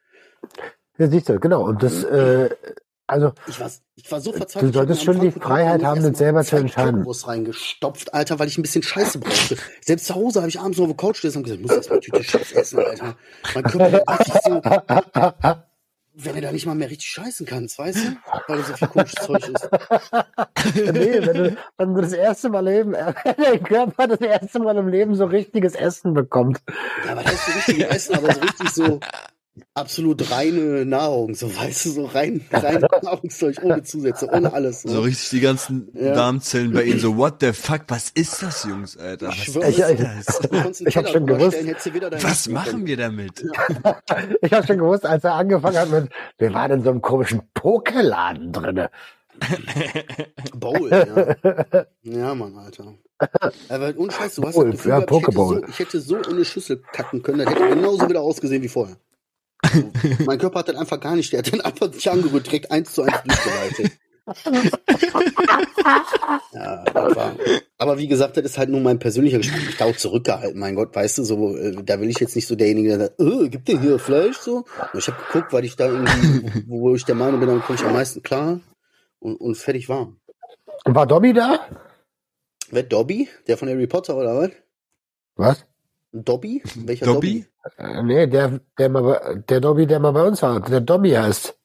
Ja, 0.96 1.08
siehst 1.08 1.28
du, 1.28 1.38
genau. 1.38 1.64
Und 1.64 1.82
das, 1.82 2.04
äh, 2.04 2.50
also, 3.06 3.32
Ich 3.46 3.60
war, 3.60 3.70
ich 3.96 4.10
war 4.10 4.20
so 4.20 4.32
verzweifelt. 4.32 4.74
Du 4.74 4.78
solltest 4.78 5.00
ich 5.00 5.04
schon 5.04 5.20
die 5.20 5.30
Freiheit 5.30 5.84
haben, 5.84 6.02
das 6.02 6.16
selber 6.16 6.42
zu 6.42 6.56
entscheiden. 6.56 6.96
Currywurst 6.96 7.28
reingestopft, 7.28 8.14
Alter, 8.14 8.38
weil 8.38 8.48
ich 8.48 8.58
ein 8.58 8.62
bisschen 8.62 8.82
Scheiße 8.82 9.18
brauchte. 9.18 9.56
Selbst 9.82 10.06
zu 10.06 10.14
Hause 10.14 10.40
habe 10.40 10.48
ich 10.48 10.58
abends 10.58 10.78
noch 10.78 10.84
auf 10.84 10.90
der 10.90 10.96
Couch 10.96 11.20
gesessen 11.20 11.38
und 11.38 11.44
gesagt, 11.44 11.60
ich 11.60 11.66
muss 11.66 11.76
erst 11.76 11.90
mal 11.90 11.96
eine 11.96 12.00
Tüte 12.00 12.24
Scheiße 12.24 12.54
essen, 12.54 12.78
Alter. 12.78 13.16
Mein 13.54 13.64
Körper 13.64 14.18
richtig 14.18 14.34
so, 14.42 14.60
wenn 16.16 16.36
du 16.36 16.40
da 16.40 16.52
nicht 16.52 16.66
mal 16.66 16.74
mehr 16.74 16.90
richtig 16.90 17.08
scheißen 17.08 17.44
kannst, 17.44 17.78
weißt 17.78 17.98
du? 17.98 18.16
Weil 18.46 18.58
da 18.58 18.62
so 18.62 18.72
viel 18.74 18.88
komisches 18.88 19.26
Zeug 19.26 19.48
ist. 19.48 19.68
nee, 20.74 21.26
wenn 21.26 21.34
du, 21.36 21.56
wenn 21.76 21.94
du 21.94 22.00
das 22.00 22.12
erste 22.12 22.48
Mal 22.50 22.64
leben, 22.64 22.92
wenn 23.24 23.34
dein 23.36 23.62
Körper 23.64 24.06
das 24.06 24.20
erste 24.20 24.60
Mal 24.60 24.76
im 24.76 24.88
Leben 24.88 25.14
so 25.16 25.24
richtiges 25.24 25.74
Essen 25.74 26.14
bekommt. 26.14 26.60
Ja, 27.04 27.12
aber 27.12 27.24
das 27.24 27.34
ist 27.34 27.46
so 27.46 27.52
richtig 27.52 27.90
Essen, 27.90 28.14
aber 28.14 28.32
so 28.32 28.40
richtig 28.40 28.70
so, 28.70 29.00
absolut 29.74 30.30
reine 30.30 30.84
Nahrung, 30.84 31.34
so 31.34 31.54
weißt 31.54 31.84
du, 31.86 31.90
so 31.90 32.04
rein, 32.06 32.44
rein 32.52 32.84
Nahrungszeug 33.02 33.60
ohne 33.62 33.82
Zusätze, 33.82 34.28
ohne 34.32 34.52
alles. 34.52 34.82
So 34.82 35.00
richtig 35.00 35.30
die 35.30 35.40
ganzen 35.40 35.88
Ja. 35.94 36.14
Darmzellen 36.14 36.72
bei 36.72 36.82
ihnen 36.84 36.98
so, 37.00 37.16
what 37.16 37.34
the 37.40 37.52
fuck, 37.52 37.82
was 37.88 38.10
ist 38.10 38.42
das, 38.42 38.64
Jungs, 38.64 38.96
Alter? 38.96 39.28
Was 39.28 39.34
Ich 39.36 39.46
ist 39.48 39.54
schwöre, 39.54 39.70
Ich- 39.70 39.78
ich- 39.78 39.98
das? 40.26 40.38
Du 40.40 40.48
konntest 40.48 40.80
den 40.80 40.88
Ich 40.88 40.96
hab 40.96 41.08
schon 41.08 41.26
gewusst. 41.26 41.52
stellen, 41.52 41.66
hättest 41.68 41.86
du 41.86 41.94
wieder 41.94 42.10
dein 42.10 42.22
Was 42.22 42.48
machen 42.48 42.86
wir 42.86 42.96
damit? 42.96 43.44
Ich 44.42 44.52
habe 44.52 44.66
schon 44.66 44.78
gewusst, 44.78 45.06
als 45.06 45.24
er 45.24 45.34
angefangen 45.34 45.76
hat 45.78 45.90
mit, 45.90 46.08
wir 46.38 46.52
waren 46.54 46.72
in 46.72 46.82
so 46.84 46.90
einem 46.90 47.00
komischen 47.02 47.42
Pokerladen 47.54 48.52
drinne. 48.52 48.90
Bowl, 50.56 50.90
ja. 50.90 51.84
Ja, 52.02 52.34
Mann, 52.34 52.56
Alter. 52.56 52.94
Aber 53.68 53.92
ohne 53.96 54.12
Scheiß, 54.12 54.34
du 54.36 54.42
hast 54.44 54.54
Bowl, 54.54 54.66
ja, 54.66 54.70
gehabt, 54.72 54.84
ich, 54.84 54.86
hätte 54.92 55.06
Pokeball. 55.06 55.60
so, 55.60 55.64
ich 55.68 55.78
hätte 55.78 56.00
so 56.00 56.16
in 56.16 56.24
eine 56.24 56.44
Schüssel 56.44 56.82
kacken 56.92 57.22
können, 57.22 57.38
das 57.38 57.48
hätte 57.54 57.68
genauso 57.68 58.08
wieder 58.08 58.20
ausgesehen 58.20 58.62
wie 58.62 58.68
vorher. 58.68 58.96
Mein 60.26 60.38
Körper 60.38 60.60
hat 60.60 60.68
dann 60.68 60.76
einfach 60.76 61.00
gar 61.00 61.16
nicht, 61.16 61.32
der 61.32 61.38
hat 61.38 61.52
dann 61.52 61.60
einfach 61.60 61.92
nicht 61.92 62.08
angerührt, 62.08 62.46
direkt 62.46 62.70
eins 62.70 62.92
zu 62.92 63.02
eins 63.02 63.22
durchgeleitet. 63.24 63.92
ja, 66.54 66.84
das 66.84 67.16
war. 67.16 67.36
Aber 67.76 67.98
wie 67.98 68.08
gesagt, 68.08 68.38
das 68.38 68.44
ist 68.44 68.56
halt 68.56 68.70
nur 68.70 68.80
mein 68.80 68.98
persönlicher 68.98 69.36
Geschmack. 69.38 69.60
Ich 69.68 69.76
da 69.76 69.84
auch 69.84 69.96
zurückgehalten, 69.96 70.58
mein 70.58 70.74
Gott, 70.74 70.94
weißt 70.94 71.18
du, 71.18 71.24
so, 71.24 71.56
äh, 71.56 71.76
da 71.84 72.00
will 72.00 72.08
ich 72.08 72.18
jetzt 72.20 72.34
nicht 72.34 72.46
so 72.46 72.56
derjenige, 72.56 72.88
der 72.88 72.98
sagt, 72.98 73.20
äh, 73.20 73.48
gibt 73.50 73.68
der 73.68 73.80
hier 73.80 73.98
Fleisch 73.98 74.38
so? 74.38 74.64
Und 74.92 74.98
ich 74.98 75.06
habe 75.08 75.18
geguckt, 75.26 75.52
weil 75.52 75.64
ich 75.66 75.76
da 75.76 75.88
irgendwie, 75.88 76.64
wo 76.68 76.94
ich 76.94 77.04
der 77.04 77.16
Meinung 77.16 77.40
bin, 77.40 77.50
dann 77.50 77.60
komme 77.62 77.78
ich 77.78 77.84
am 77.84 77.92
meisten 77.92 78.22
klar 78.22 78.60
und, 79.18 79.36
und 79.36 79.56
fertig 79.56 79.90
war. 79.90 80.14
Und 80.84 80.94
war 80.94 81.06
Dobby 81.06 81.34
da? 81.34 81.60
Wer 82.70 82.82
Dobby? 82.82 83.28
Der 83.46 83.58
von 83.58 83.68
Harry 83.68 83.86
Potter 83.86 84.16
oder 84.16 84.36
was? 84.36 84.50
Was? 85.36 85.66
Dobby? 86.14 86.62
Welcher 86.76 87.06
Dobby? 87.06 87.44
Äh, 87.76 88.02
nee, 88.02 88.26
der, 88.26 88.60
der 88.78 88.88
mal, 88.88 89.02
bei- 89.02 89.34
der 89.48 89.60
Dobby, 89.60 89.86
der 89.86 89.98
mal 89.98 90.12
bei 90.12 90.22
uns 90.22 90.40
war, 90.42 90.60
der 90.60 90.80
Dobby 90.80 91.10
heißt. 91.10 91.56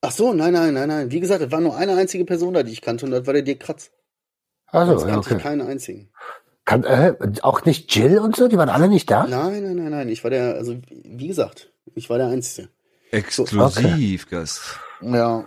Ach 0.00 0.10
so, 0.12 0.32
nein, 0.32 0.52
nein, 0.52 0.72
nein, 0.74 0.88
nein. 0.88 1.10
Wie 1.10 1.20
gesagt, 1.20 1.42
es 1.42 1.50
war 1.52 1.60
nur 1.60 1.76
eine 1.76 1.94
einzige 1.96 2.24
Person 2.24 2.54
da, 2.54 2.62
die 2.62 2.72
ich 2.72 2.80
kannte 2.80 3.04
und 3.04 3.12
das 3.12 3.26
war 3.26 3.34
der 3.34 3.42
Dirk 3.42 3.60
Kratz. 3.60 3.90
Also, 4.66 4.92
ja, 4.92 5.12
kannte 5.12 5.18
okay. 5.18 5.36
ich 5.36 5.42
keinen 5.42 5.60
einzigen. 5.60 6.10
Kann, 6.64 6.84
äh, 6.84 7.14
auch 7.42 7.64
nicht 7.64 7.94
Jill 7.94 8.18
und 8.18 8.36
so, 8.36 8.48
die 8.48 8.56
waren 8.58 8.68
alle 8.68 8.88
nicht 8.88 9.10
da? 9.10 9.26
Nein, 9.26 9.62
nein, 9.62 9.76
nein, 9.76 9.90
nein. 9.90 10.08
Ich 10.08 10.22
war 10.22 10.30
der, 10.30 10.54
also 10.54 10.76
wie 10.90 11.28
gesagt, 11.28 11.72
ich 11.94 12.08
war 12.10 12.18
der 12.18 12.28
Einzige. 12.28 12.68
Exklusiv, 13.10 14.28
Gast. 14.28 14.60
Ja. 15.00 15.46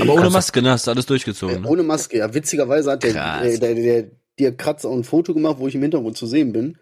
Aber 0.00 0.14
ohne 0.14 0.30
Maske, 0.30 0.62
ne? 0.62 0.70
Hast 0.70 0.86
du 0.86 0.90
alles 0.90 1.06
durchgezogen, 1.06 1.62
ne? 1.62 1.68
Ohne 1.68 1.82
Maske, 1.82 2.18
ja. 2.18 2.34
Witzigerweise 2.34 2.92
hat 2.92 3.02
der, 3.04 3.12
der, 3.12 3.58
der, 3.58 3.74
der 3.74 4.04
Dirk 4.38 4.58
Kratz 4.58 4.84
auch 4.84 4.92
ein 4.92 5.04
Foto 5.04 5.34
gemacht, 5.34 5.56
wo 5.58 5.68
ich 5.68 5.74
im 5.74 5.82
Hintergrund 5.82 6.16
zu 6.16 6.26
sehen 6.26 6.52
bin. 6.52 6.78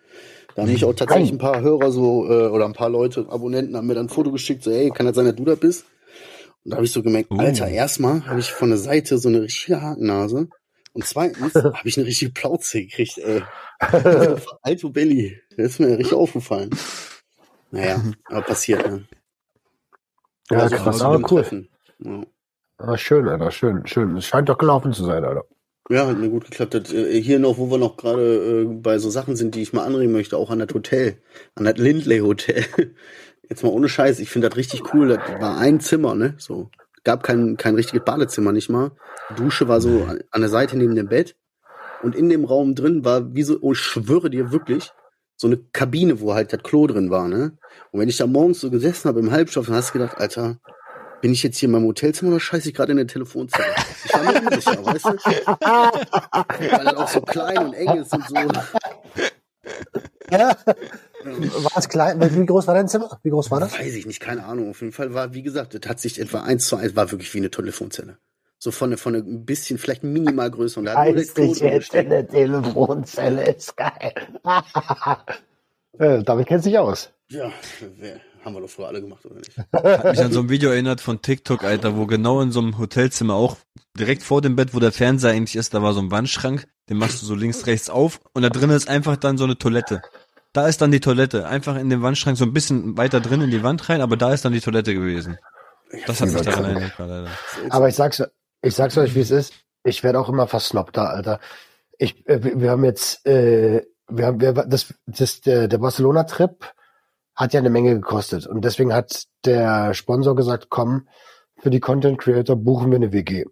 Da 0.55 0.63
haben 0.63 0.73
mich 0.73 0.85
auch 0.85 0.95
tatsächlich 0.95 1.33
ein 1.33 1.39
paar 1.39 1.61
Hörer 1.61 1.91
so, 1.91 2.27
äh, 2.31 2.47
oder 2.47 2.65
ein 2.65 2.75
paar 2.75 2.89
Leute, 2.91 3.27
Abonnenten, 3.29 3.77
haben 3.77 3.87
mir 3.87 3.95
dann 3.95 4.07
ein 4.07 4.11
Foto 4.11 4.31
geschickt, 4.31 4.63
so, 4.63 4.71
hey, 4.71 4.91
kann 4.91 5.07
das 5.07 5.17
sein, 5.17 5.25
dass 5.25 5.35
du 5.35 5.45
da 5.45 5.57
bist? 5.57 5.85
Und 6.65 6.71
da 6.71 6.77
habe 6.77 6.87
ich 6.87 6.93
so 6.93 7.03
gemerkt, 7.03 7.31
Uh. 7.31 7.39
Alter, 7.39 7.69
erstmal 7.69 8.25
habe 8.27 8.41
ich 8.41 8.53
von 8.53 8.69
der 8.71 8.79
Seite 8.79 9.19
so 9.19 9.29
eine 9.29 9.43
richtige 9.43 9.83
Hakennase. 9.83 10.49
Und 10.93 11.05
zweitens 11.05 11.55
habe 11.57 11.77
ich 11.85 11.99
eine 11.99 12.07
richtige 12.07 12.33
Plauze 12.33 12.83
gekriegt, 12.83 13.19
ey. 13.19 13.43
Alto 14.63 14.91
Belly. 14.91 15.41
Das 15.57 15.67
ist 15.67 15.81
mir 15.81 15.99
richtig 15.99 16.15
aufgefallen. 16.15 16.71
Naja, 17.71 18.01
aber 18.27 18.43
passiert, 18.43 18.89
ne? 18.89 19.05
Ja, 20.51 20.59
Also, 20.59 20.77
krass, 20.77 21.03
aber 21.03 21.21
cool. 21.33 21.69
Ja. 21.99 22.23
Ah, 22.79 22.97
schön, 22.97 23.27
Alter, 23.29 23.51
schön, 23.51 23.87
schön. 23.87 24.17
Es 24.17 24.27
scheint 24.27 24.49
doch 24.49 24.59
gelaufen 24.59 24.93
zu 24.93 25.05
sein, 25.05 25.25
Alter. 25.25 25.45
Ja, 25.91 26.07
hat 26.07 26.19
mir 26.19 26.31
gut 26.31 26.47
geklappt. 26.47 26.75
Das, 26.75 26.93
äh, 26.93 27.21
hier 27.21 27.39
noch, 27.39 27.59
wo 27.59 27.71
wir 27.71 27.79
noch 27.79 27.97
gerade 27.97 28.63
äh, 28.63 28.65
bei 28.65 28.99
so 28.99 29.11
Sachen 29.11 29.37
sind, 29.37 29.55
die 29.55 29.63
ich 29.63 29.73
mal 29.73 29.85
anregen 29.85 30.13
möchte, 30.13 30.37
auch 30.39 30.51
an 30.51 30.59
das 30.59 30.73
Hotel, 30.73 31.19
an 31.55 31.65
das 31.65 31.77
Lindley 31.77 32.21
Hotel. 32.21 32.65
Jetzt 33.51 33.63
mal 33.63 33.69
ohne 33.69 33.91
Scheiß, 33.91 34.19
ich 34.21 34.31
finde 34.31 34.49
das 34.49 34.57
richtig 34.57 34.95
cool. 34.95 35.09
Das 35.09 35.19
war 35.41 35.59
ein 35.59 35.81
Zimmer, 35.81 36.15
ne? 36.15 36.35
So. 36.39 36.71
Gab 37.05 37.23
kein, 37.23 37.59
kein 37.59 37.75
richtiges 37.75 38.03
Badezimmer, 38.03 38.53
nicht 38.53 38.71
mal. 38.71 38.93
Dusche 39.37 39.69
war 39.69 39.83
so 39.83 40.05
an, 40.05 40.21
an 40.31 40.41
der 40.41 40.49
Seite 40.49 40.79
neben 40.79 40.95
dem 40.95 41.09
Bett. 41.09 41.37
Und 42.03 42.15
in 42.15 42.31
dem 42.31 42.47
Raum 42.47 42.75
drin 42.75 43.05
war 43.05 43.35
wie 43.35 43.43
so, 43.43 43.59
oh, 43.61 43.73
ich 43.73 43.79
schwöre 43.79 44.31
dir 44.31 44.53
wirklich, 44.53 44.91
so 45.37 45.49
eine 45.49 45.59
Kabine, 45.73 46.21
wo 46.21 46.33
halt 46.33 46.53
das 46.53 46.63
Klo 46.63 46.87
drin 46.87 47.11
war, 47.11 47.29
ne? 47.29 47.59
Und 47.91 48.01
wenn 48.01 48.09
ich 48.09 48.17
da 48.17 48.27
morgens 48.27 48.61
so 48.61 48.71
gesessen 48.71 49.09
habe 49.09 49.21
im 49.21 49.33
Halbstoff, 49.33 49.67
dann 49.67 49.75
hast 49.75 49.91
du 49.91 49.99
gedacht, 49.99 50.17
Alter, 50.17 50.59
bin 51.21 51.33
ich 51.33 51.43
jetzt 51.43 51.59
hier 51.59 51.69
in 51.69 51.73
meinem 51.73 51.87
Hotelzimmer 51.87 52.33
oder 52.33 52.41
scheiße 52.41 52.69
ich 52.69 52.75
gerade 52.75 52.93
in 52.93 52.99
der 52.99 53.07
Telefonzelle? 53.07 53.67
Ich 54.05 54.13
war 54.13 54.23
mir 54.23 54.43
unsicher, 54.43 54.85
weißt 54.85 55.05
du? 55.05 55.17
Weil 56.73 56.85
das 56.85 56.95
auch 56.97 57.09
so 57.09 57.21
klein 57.21 57.59
und 57.59 57.75
eng 57.75 57.97
ist 58.01 58.13
und 58.13 58.29
so. 58.29 58.35
War 61.25 61.79
es 61.79 61.89
klein? 61.89 62.21
Wie 62.21 62.47
groß 62.47 62.67
war 62.67 62.75
dein 62.75 62.89
Zimmer? 62.89 63.19
Wie 63.23 63.31
groß 63.31 63.51
war 63.51 63.61
das? 63.61 63.79
Weiß 63.79 63.95
ich 63.95 64.07
nicht, 64.07 64.21
keine 64.21 64.45
Ahnung. 64.45 64.71
Auf 64.71 64.81
jeden 64.81 64.93
Fall 64.93 65.15
war, 65.15 65.35
wie 65.35 65.43
gesagt, 65.43 65.75
das 65.75 65.89
hat 65.89 66.01
sich 66.01 66.21
etwa 66.21 66.43
eins 66.43 66.67
zu 66.67 66.77
eins, 66.77 66.95
war 66.97 67.11
wirklich 67.11 67.33
wie 67.35 67.39
eine 67.39 67.51
Telefonzelle. 67.51 68.19
So 68.59 68.71
von, 68.71 68.97
von 68.97 69.15
ein 69.15 69.45
bisschen, 69.45 69.79
vielleicht 69.79 70.05
minimal 70.05 70.51
größer. 70.51 70.79
Und 70.79 70.87
da 70.87 70.97
hat 70.97 71.15
jetzt 71.15 71.39
in 71.39 72.11
der 72.11 72.27
Telefonzelle, 72.27 73.55
ist 73.55 73.77
geil. 73.77 74.15
äh, 75.99 76.23
damit 76.23 76.47
kennst 76.47 76.67
du 76.67 76.71
dich 76.71 76.79
aus. 76.79 77.11
Ja, 77.29 77.53
wer, 77.99 78.21
haben 78.45 78.55
wir 78.55 78.61
doch 78.61 78.71
früher 78.71 78.89
alle 78.89 79.01
gemacht, 79.01 79.25
oder 79.25 79.37
nicht? 79.37 79.57
Hat 79.73 80.05
mich 80.05 80.21
an 80.21 80.33
so 80.33 80.41
ein 80.41 80.49
Video 80.49 80.71
erinnert 80.71 81.01
von 81.01 81.23
TikTok, 81.23 81.65
Alter, 81.65 81.97
wo 81.97 82.07
genau 82.07 82.41
in 82.41 82.53
so 82.53 82.61
einem 82.61 82.79
Hotelzimmer 82.79 83.35
auch 83.35 83.57
direkt 83.99 84.23
vor 84.23 84.43
dem 84.43 84.57
Bett, 84.57 84.75
wo 84.75 84.81
der 84.81 84.93
Fernseher 84.93 85.33
eigentlich 85.33 85.57
ist, 85.57 85.75
da 85.75 85.83
war 85.83 85.95
so 85.95 86.01
ein 86.01 86.11
Wandschrank, 86.11 86.67
den 86.89 86.99
machst 86.99 87.23
du 87.23 87.27
so 87.27 87.35
links, 87.35 87.67
rechts 87.67 87.89
auf 87.89 88.21
und 88.33 88.43
da 88.43 88.51
drin 88.51 88.71
ist 88.71 88.89
einfach 88.89 89.17
dann 89.17 89.39
so 89.39 89.45
eine 89.45 89.57
Toilette. 89.57 90.03
Da 90.53 90.69
ist 90.69 90.81
dann 90.81 90.93
die 90.93 91.01
Toilette, 91.01 91.49
einfach 91.49 91.77
in 91.77 91.91
dem 91.91 92.03
Wandschrank 92.03 92.37
so 92.37 92.45
ein 92.45 92.53
bisschen 92.53 92.97
weiter 92.97 93.21
drin 93.21 93.41
in 93.41 93.51
die 93.51 93.63
Wand 93.63 93.89
rein, 93.89 94.01
aber 94.01 94.17
da 94.17 94.33
ist 94.33 94.45
dann 94.45 94.53
die 94.53 94.61
Toilette 94.61 94.95
gewesen. 94.95 95.39
Das 96.07 96.21
hat 96.21 96.31
mich 96.31 96.43
daran 96.43 96.65
erinnert, 96.65 96.99
Alter. 96.99 97.31
Aber 97.71 97.89
ich 97.89 97.95
sag's, 97.95 98.23
ich 98.63 98.75
sag's 98.75 98.97
euch, 98.99 99.15
wie 99.15 99.21
es 99.21 99.31
ist. 99.31 99.53
Ich 99.85 100.03
werde 100.03 100.19
auch 100.19 100.29
immer 100.29 100.47
versnobter, 100.47 101.11
Alter. 101.11 101.41
Ich, 101.99 102.27
äh, 102.27 102.43
wir 102.43 102.61
wir 102.61 102.71
haben 102.71 102.85
jetzt, 102.85 103.25
äh, 103.27 103.83
wir 104.09 104.27
haben, 104.27 104.41
wir, 104.41 104.53
das, 104.53 104.95
das, 105.07 105.41
der, 105.41 105.69
der 105.69 105.79
Barcelona-Trip 105.79 106.65
hat 107.35 107.53
ja 107.53 107.61
eine 107.61 107.71
Menge 107.71 107.95
gekostet. 107.95 108.47
Und 108.47 108.65
deswegen 108.65 108.93
hat 108.93 109.25
der 109.45 109.95
Sponsor 109.95 110.37
gesagt, 110.37 110.69
komm, 110.71 111.09
für 111.59 111.71
die 111.71 111.81
Content 111.81 112.19
Creator 112.19 112.57
buchen 112.57 112.91
wir 112.91 112.97
eine 112.97 113.13
WG. 113.13 113.45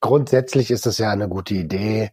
Grundsätzlich 0.00 0.70
ist 0.70 0.86
das 0.86 0.98
ja 0.98 1.10
eine 1.10 1.28
gute 1.28 1.54
Idee. 1.54 2.10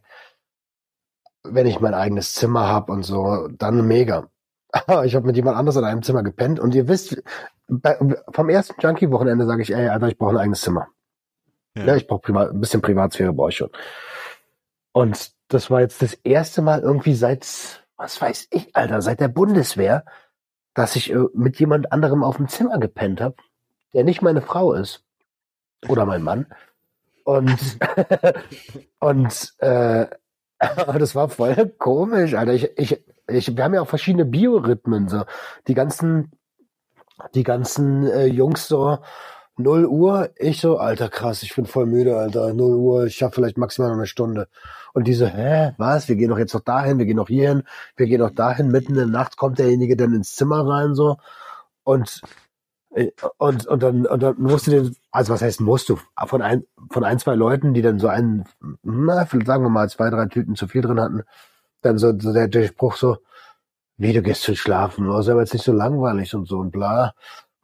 Wenn 1.42 1.66
ich 1.66 1.80
mein 1.80 1.94
eigenes 1.94 2.34
Zimmer 2.34 2.68
hab 2.68 2.90
und 2.90 3.02
so, 3.02 3.48
dann 3.48 3.86
mega. 3.86 4.28
Aber 4.70 5.06
ich 5.06 5.14
habe 5.14 5.26
mit 5.26 5.36
jemand 5.36 5.56
anders 5.56 5.76
in 5.76 5.84
einem 5.84 6.02
Zimmer 6.02 6.22
gepennt 6.22 6.60
und 6.60 6.74
ihr 6.74 6.88
wisst, 6.88 7.22
bei, 7.68 7.98
vom 8.30 8.48
ersten 8.48 8.80
Junkie-Wochenende 8.80 9.46
sage 9.46 9.62
ich, 9.62 9.72
ey, 9.72 9.88
Alter, 9.88 10.08
ich 10.08 10.18
brauche 10.18 10.32
ein 10.32 10.38
eigenes 10.38 10.60
Zimmer. 10.60 10.88
Ja. 11.76 11.84
Ja, 11.84 11.96
ich 11.96 12.06
brauche 12.06 12.20
privat, 12.20 12.50
ein 12.50 12.60
bisschen 12.60 12.82
Privatsphäre 12.82 13.32
brauche 13.32 13.50
ich 13.50 13.56
schon. 13.56 13.70
Und 14.92 15.32
das 15.48 15.70
war 15.70 15.80
jetzt 15.80 16.02
das 16.02 16.14
erste 16.14 16.60
Mal 16.60 16.80
irgendwie 16.80 17.14
seit, 17.14 17.84
was 17.96 18.20
weiß 18.20 18.48
ich, 18.50 18.74
Alter, 18.74 19.00
seit 19.00 19.20
der 19.20 19.28
Bundeswehr, 19.28 20.04
dass 20.78 20.94
ich 20.94 21.10
äh, 21.12 21.24
mit 21.34 21.58
jemand 21.58 21.90
anderem 21.90 22.22
auf 22.22 22.36
dem 22.36 22.46
Zimmer 22.46 22.78
gepennt 22.78 23.20
habe, 23.20 23.34
der 23.94 24.04
nicht 24.04 24.22
meine 24.22 24.40
Frau 24.40 24.72
ist. 24.72 25.04
Oder 25.88 26.06
mein 26.06 26.22
Mann. 26.22 26.46
Und, 27.24 27.58
und 29.00 29.54
äh, 29.58 30.06
das 30.60 31.14
war 31.16 31.28
voll 31.28 31.68
komisch, 31.78 32.34
Alter. 32.34 32.52
Ich, 32.52 32.78
ich, 32.78 33.04
ich, 33.26 33.56
wir 33.56 33.64
haben 33.64 33.74
ja 33.74 33.80
auch 33.80 33.88
verschiedene 33.88 34.24
Biorhythmen. 34.24 35.08
So. 35.08 35.24
Die 35.66 35.74
ganzen, 35.74 36.30
die 37.34 37.42
ganzen 37.42 38.06
äh, 38.06 38.26
Jungs 38.26 38.68
so, 38.68 38.98
0 39.58 39.86
Uhr, 39.86 40.30
ich 40.36 40.60
so, 40.60 40.78
Alter, 40.78 41.08
krass, 41.08 41.42
ich 41.42 41.54
bin 41.54 41.66
voll 41.66 41.86
müde, 41.86 42.16
Alter, 42.16 42.54
0 42.54 42.76
Uhr, 42.76 43.06
ich 43.06 43.16
schaffe 43.16 43.36
vielleicht 43.36 43.58
maximal 43.58 43.90
noch 43.90 43.96
eine 43.96 44.06
Stunde. 44.06 44.48
Und 44.94 45.06
die 45.08 45.14
so, 45.14 45.26
hä, 45.26 45.74
was, 45.78 46.08
wir 46.08 46.16
gehen 46.16 46.30
doch 46.30 46.38
jetzt 46.38 46.54
noch 46.54 46.62
dahin, 46.62 46.98
wir 46.98 47.06
gehen 47.06 47.16
noch 47.16 47.28
hierhin, 47.28 47.64
wir 47.96 48.06
gehen 48.06 48.20
noch 48.20 48.30
dahin, 48.30 48.68
mitten 48.68 48.92
in 48.92 48.96
der 48.98 49.06
Nacht 49.06 49.36
kommt 49.36 49.58
derjenige 49.58 49.96
dann 49.96 50.14
ins 50.14 50.36
Zimmer 50.36 50.66
rein, 50.66 50.94
so. 50.94 51.16
Und, 51.84 52.22
äh, 52.94 53.10
und, 53.38 53.66
und 53.66 53.82
dann, 53.82 54.06
und 54.06 54.22
dann 54.22 54.36
musst 54.38 54.66
du 54.68 54.70
den, 54.70 54.96
also 55.10 55.32
was 55.34 55.42
heißt 55.42 55.60
musst 55.60 55.88
du? 55.88 55.98
Von 56.26 56.42
ein, 56.42 56.64
von 56.90 57.04
ein, 57.04 57.18
zwei 57.18 57.34
Leuten, 57.34 57.74
die 57.74 57.82
dann 57.82 57.98
so 57.98 58.08
einen, 58.08 58.44
na, 58.82 59.26
sagen 59.26 59.64
wir 59.64 59.70
mal 59.70 59.88
zwei, 59.90 60.10
drei 60.10 60.26
Tüten 60.26 60.54
zu 60.56 60.68
viel 60.68 60.82
drin 60.82 61.00
hatten, 61.00 61.22
dann 61.82 61.98
so, 61.98 62.12
so 62.18 62.32
der, 62.32 62.66
Spruch 62.66 62.96
so, 62.96 63.18
wie, 63.96 64.12
du 64.12 64.22
gehst 64.22 64.42
zu 64.42 64.54
schlafen, 64.56 65.08
oh, 65.10 65.18
ist 65.18 65.28
aber 65.28 65.40
jetzt 65.40 65.52
nicht 65.54 65.64
so 65.64 65.72
langweilig 65.72 66.34
und 66.34 66.46
so 66.46 66.58
und 66.58 66.70
bla. 66.70 67.14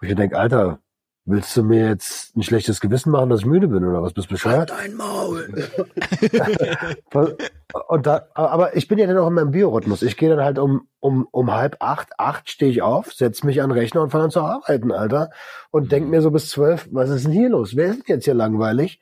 Wo 0.01 0.07
ich 0.07 0.14
denke, 0.14 0.39
Alter, 0.39 0.81
willst 1.27 1.57
du 1.57 1.62
mir 1.62 1.89
jetzt 1.89 2.37
ein 2.37 2.43
schlechtes 2.43 2.81
Gewissen 2.81 3.11
machen, 3.11 3.31
dass 3.31 3.41
ich 3.41 3.47
müde 3.47 3.68
bin 3.68 3.85
oder 3.85 4.03
was? 4.03 4.12
Bist 4.12 4.29
du 4.29 4.35
bescheuert? 4.35 4.70
Dein 4.70 4.95
Maul! 4.95 5.68
Und 7.89 8.07
da, 8.07 8.29
aber 8.35 8.77
ich 8.77 8.89
bin 8.89 8.99
ja 8.99 9.07
dann 9.07 9.18
auch 9.18 9.29
in 9.29 9.35
meinem 9.35 9.51
Biorhythmus. 9.51 10.03
Ich 10.03 10.16
gehe 10.16 10.29
dann 10.29 10.45
halt 10.45 10.59
um, 10.59 10.87
um, 11.01 11.27
um 11.31 11.53
halb 11.53 11.77
acht, 11.81 12.18
acht 12.18 12.51
stehe 12.51 12.70
ich 12.70 12.83
auf, 12.83 13.12
setze 13.12 13.47
mich 13.47 13.62
an 13.62 13.70
den 13.70 13.79
Rechner 13.79 14.03
und 14.03 14.11
fange 14.11 14.25
an 14.25 14.31
zu 14.31 14.41
arbeiten, 14.41 14.93
Alter. 14.93 15.31
Und 15.70 15.91
denk 15.91 16.09
mir 16.09 16.22
so 16.22 16.31
bis 16.31 16.51
zwölf, 16.51 16.89
was 16.93 17.11
ist 17.11 17.25
denn 17.25 17.33
hier 17.33 17.49
los? 17.49 17.75
Wer 17.75 17.87
ist 17.87 18.09
denn 18.09 18.16
jetzt 18.16 18.25
hier 18.25 18.35
langweilig? 18.35 19.01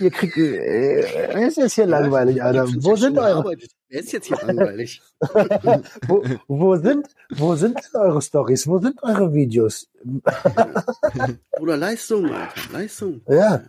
Ihr 0.00 0.10
kriegt, 0.10 0.36
äh, 0.36 1.00
es 1.46 1.56
ist 1.56 1.74
hier 1.74 1.86
langweilig, 1.86 2.42
Alter. 2.42 2.68
Wo 2.80 2.90
jetzt 2.90 3.00
sind 3.00 3.18
eure. 3.18 3.56
Wer 3.88 4.00
ist 4.00 4.12
jetzt 4.12 4.26
hier 4.26 4.36
langweilig? 4.36 5.02
wo, 6.06 6.24
wo 6.46 6.76
sind, 6.76 7.08
wo 7.30 7.54
sind 7.56 7.78
eure 7.94 8.22
Stories? 8.22 8.66
Wo 8.68 8.78
sind 8.78 9.02
eure 9.02 9.32
Videos? 9.32 9.88
Bruder, 11.56 11.76
Leistung, 11.76 12.26
Alter. 12.26 12.72
Leistung. 12.72 13.22
Ja. 13.28 13.64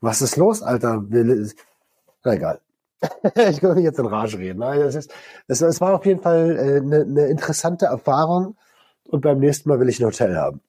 Was 0.00 0.22
ist 0.22 0.36
los, 0.36 0.62
Alter? 0.62 1.04
Na 1.08 2.32
egal. 2.32 2.60
ich 3.50 3.60
kann 3.60 3.74
nicht 3.74 3.84
jetzt 3.84 3.98
in 3.98 4.06
Rage 4.06 4.38
reden. 4.38 4.60
Das 4.60 4.94
ist, 4.94 5.12
das, 5.46 5.60
es 5.60 5.80
war 5.80 5.94
auf 5.94 6.06
jeden 6.06 6.20
Fall 6.20 6.58
eine 6.58 6.76
äh, 6.76 6.80
ne- 6.80 7.06
ne 7.06 7.26
interessante 7.26 7.86
Erfahrung. 7.86 8.56
Und 9.08 9.20
beim 9.20 9.38
nächsten 9.38 9.68
Mal 9.68 9.80
will 9.80 9.88
ich 9.88 10.00
ein 10.00 10.06
Hotel 10.06 10.36
haben. 10.36 10.60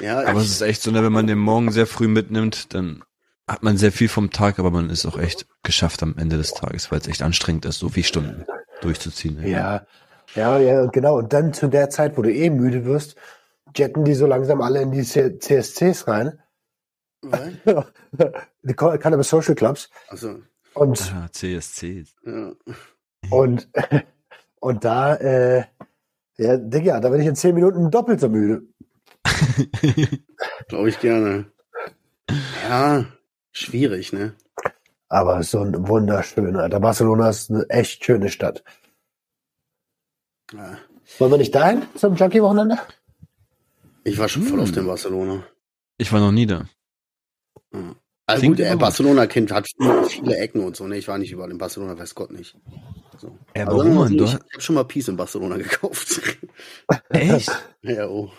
Ja, 0.00 0.20
Aber 0.26 0.40
es 0.40 0.50
ist 0.50 0.60
echt 0.60 0.82
so, 0.82 0.90
ne, 0.90 1.02
wenn 1.02 1.12
man 1.12 1.26
den 1.26 1.38
Morgen 1.38 1.70
sehr 1.72 1.86
früh 1.86 2.08
mitnimmt, 2.08 2.74
dann 2.74 3.02
hat 3.48 3.62
man 3.62 3.76
sehr 3.76 3.92
viel 3.92 4.08
vom 4.08 4.30
Tag, 4.30 4.58
aber 4.58 4.70
man 4.70 4.90
ist 4.90 5.06
auch 5.06 5.18
echt 5.18 5.46
geschafft 5.62 6.02
am 6.02 6.16
Ende 6.18 6.36
des 6.36 6.52
Tages, 6.52 6.90
weil 6.90 6.98
es 7.00 7.06
echt 7.08 7.22
anstrengend 7.22 7.64
ist, 7.64 7.78
so 7.78 7.88
viele 7.88 8.04
Stunden 8.04 8.44
durchzuziehen. 8.82 9.38
ey. 9.42 9.52
Ja, 9.52 9.86
ja, 10.34 10.58
ja, 10.58 10.86
genau. 10.86 11.16
Und 11.18 11.32
dann 11.32 11.54
zu 11.54 11.68
der 11.68 11.88
Zeit, 11.88 12.18
wo 12.18 12.22
du 12.22 12.32
eh 12.32 12.50
müde 12.50 12.84
wirst, 12.84 13.16
jetten 13.74 14.04
die 14.04 14.14
so 14.14 14.26
langsam 14.26 14.60
alle 14.60 14.82
in 14.82 14.90
die 14.90 15.02
C 15.02 15.38
CSCs 15.38 16.08
rein. 16.08 16.38
die 18.62 18.74
Cannabis 18.74 19.28
Social 19.28 19.54
Clubs. 19.54 19.88
also, 20.08 20.40
Und, 20.74 21.00
Ah, 21.14 21.28
CSC. 21.32 22.04
ja. 22.24 22.52
und, 23.30 23.68
und 24.60 24.84
da, 24.84 25.14
äh, 25.16 25.64
ja, 26.38 26.56
Digga, 26.58 27.00
da 27.00 27.08
bin 27.08 27.20
ich 27.20 27.26
in 27.26 27.34
zehn 27.36 27.54
Minuten 27.54 27.90
doppelt 27.90 28.20
so 28.20 28.28
müde. 28.28 28.62
glaube 30.68 30.88
ich 30.88 31.00
gerne. 31.00 31.50
Ja, 32.68 33.06
schwierig, 33.52 34.12
ne? 34.12 34.34
Aber 35.08 35.42
so 35.42 35.60
ein 35.60 35.86
wunderschön, 35.88 36.56
Alter. 36.56 36.80
Barcelona 36.80 37.30
ist 37.30 37.50
eine 37.50 37.64
echt 37.70 38.04
schöne 38.04 38.28
Stadt. 38.28 38.64
Ja. 40.52 40.78
Wollen 41.18 41.30
wir 41.32 41.38
nicht 41.38 41.54
dahin 41.54 41.82
zum 41.94 42.16
Junkie-Wochenende? 42.16 42.78
Ich 44.04 44.18
war 44.18 44.28
schon 44.28 44.42
voll 44.42 44.58
Hm. 44.58 44.64
auf 44.64 44.72
dem 44.72 44.86
Barcelona. 44.86 45.44
Ich 45.98 46.12
war 46.12 46.20
noch 46.20 46.32
nie 46.32 46.46
da. 46.46 46.68
Also 48.26 48.40
Klingt 48.40 48.56
gut, 48.56 48.60
äh, 48.60 48.66
immer 48.66 48.72
gut. 48.74 48.80
Barcelona 48.80 49.26
kennt, 49.26 49.52
hat 49.52 49.66
viele, 49.76 50.04
viele 50.06 50.36
Ecken 50.36 50.60
und 50.64 50.76
so, 50.76 50.86
ne? 50.88 50.96
Ich 50.96 51.06
war 51.06 51.18
nicht 51.18 51.30
überall 51.30 51.50
in 51.50 51.58
Barcelona, 51.58 51.96
weiß 51.96 52.14
Gott 52.16 52.32
nicht. 52.32 52.56
So. 53.18 53.38
Ja, 53.56 53.66
Aber 53.66 53.78
warum, 53.78 53.94
Mann? 53.94 54.12
ich, 54.12 54.18
Du 54.18 54.24
ich 54.24 54.34
habe 54.34 54.44
schon 54.60 54.74
mal 54.74 54.84
Peace 54.84 55.08
in 55.08 55.16
Barcelona 55.16 55.56
gekauft. 55.58 56.20
Echt? 57.10 57.50
ja, 57.82 58.08
oh. 58.08 58.30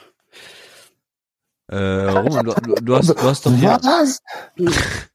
Äh, 1.70 1.76
Roman, 2.08 2.46
du, 2.46 2.54
du, 2.54 2.76
du, 2.76 2.96
hast, 2.96 3.10
du 3.10 3.22
hast 3.22 3.46
doch 3.46 3.52
hier, 3.52 3.70
Was? 3.82 4.22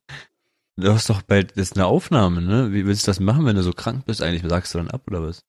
du 0.77 0.93
hast 0.93 1.09
doch 1.09 1.21
bald, 1.23 1.51
das 1.51 1.69
ist 1.71 1.75
eine 1.77 1.85
Aufnahme, 1.85 2.41
ne? 2.41 2.71
Wie 2.71 2.85
willst 2.85 3.07
du 3.07 3.09
das 3.11 3.19
machen, 3.19 3.45
wenn 3.45 3.55
du 3.55 3.63
so 3.63 3.71
krank 3.71 4.05
bist 4.05 4.21
eigentlich? 4.21 4.43
Sagst 4.49 4.73
du 4.73 4.77
dann 4.79 4.91
ab 4.91 5.01
oder 5.07 5.23
was? 5.23 5.43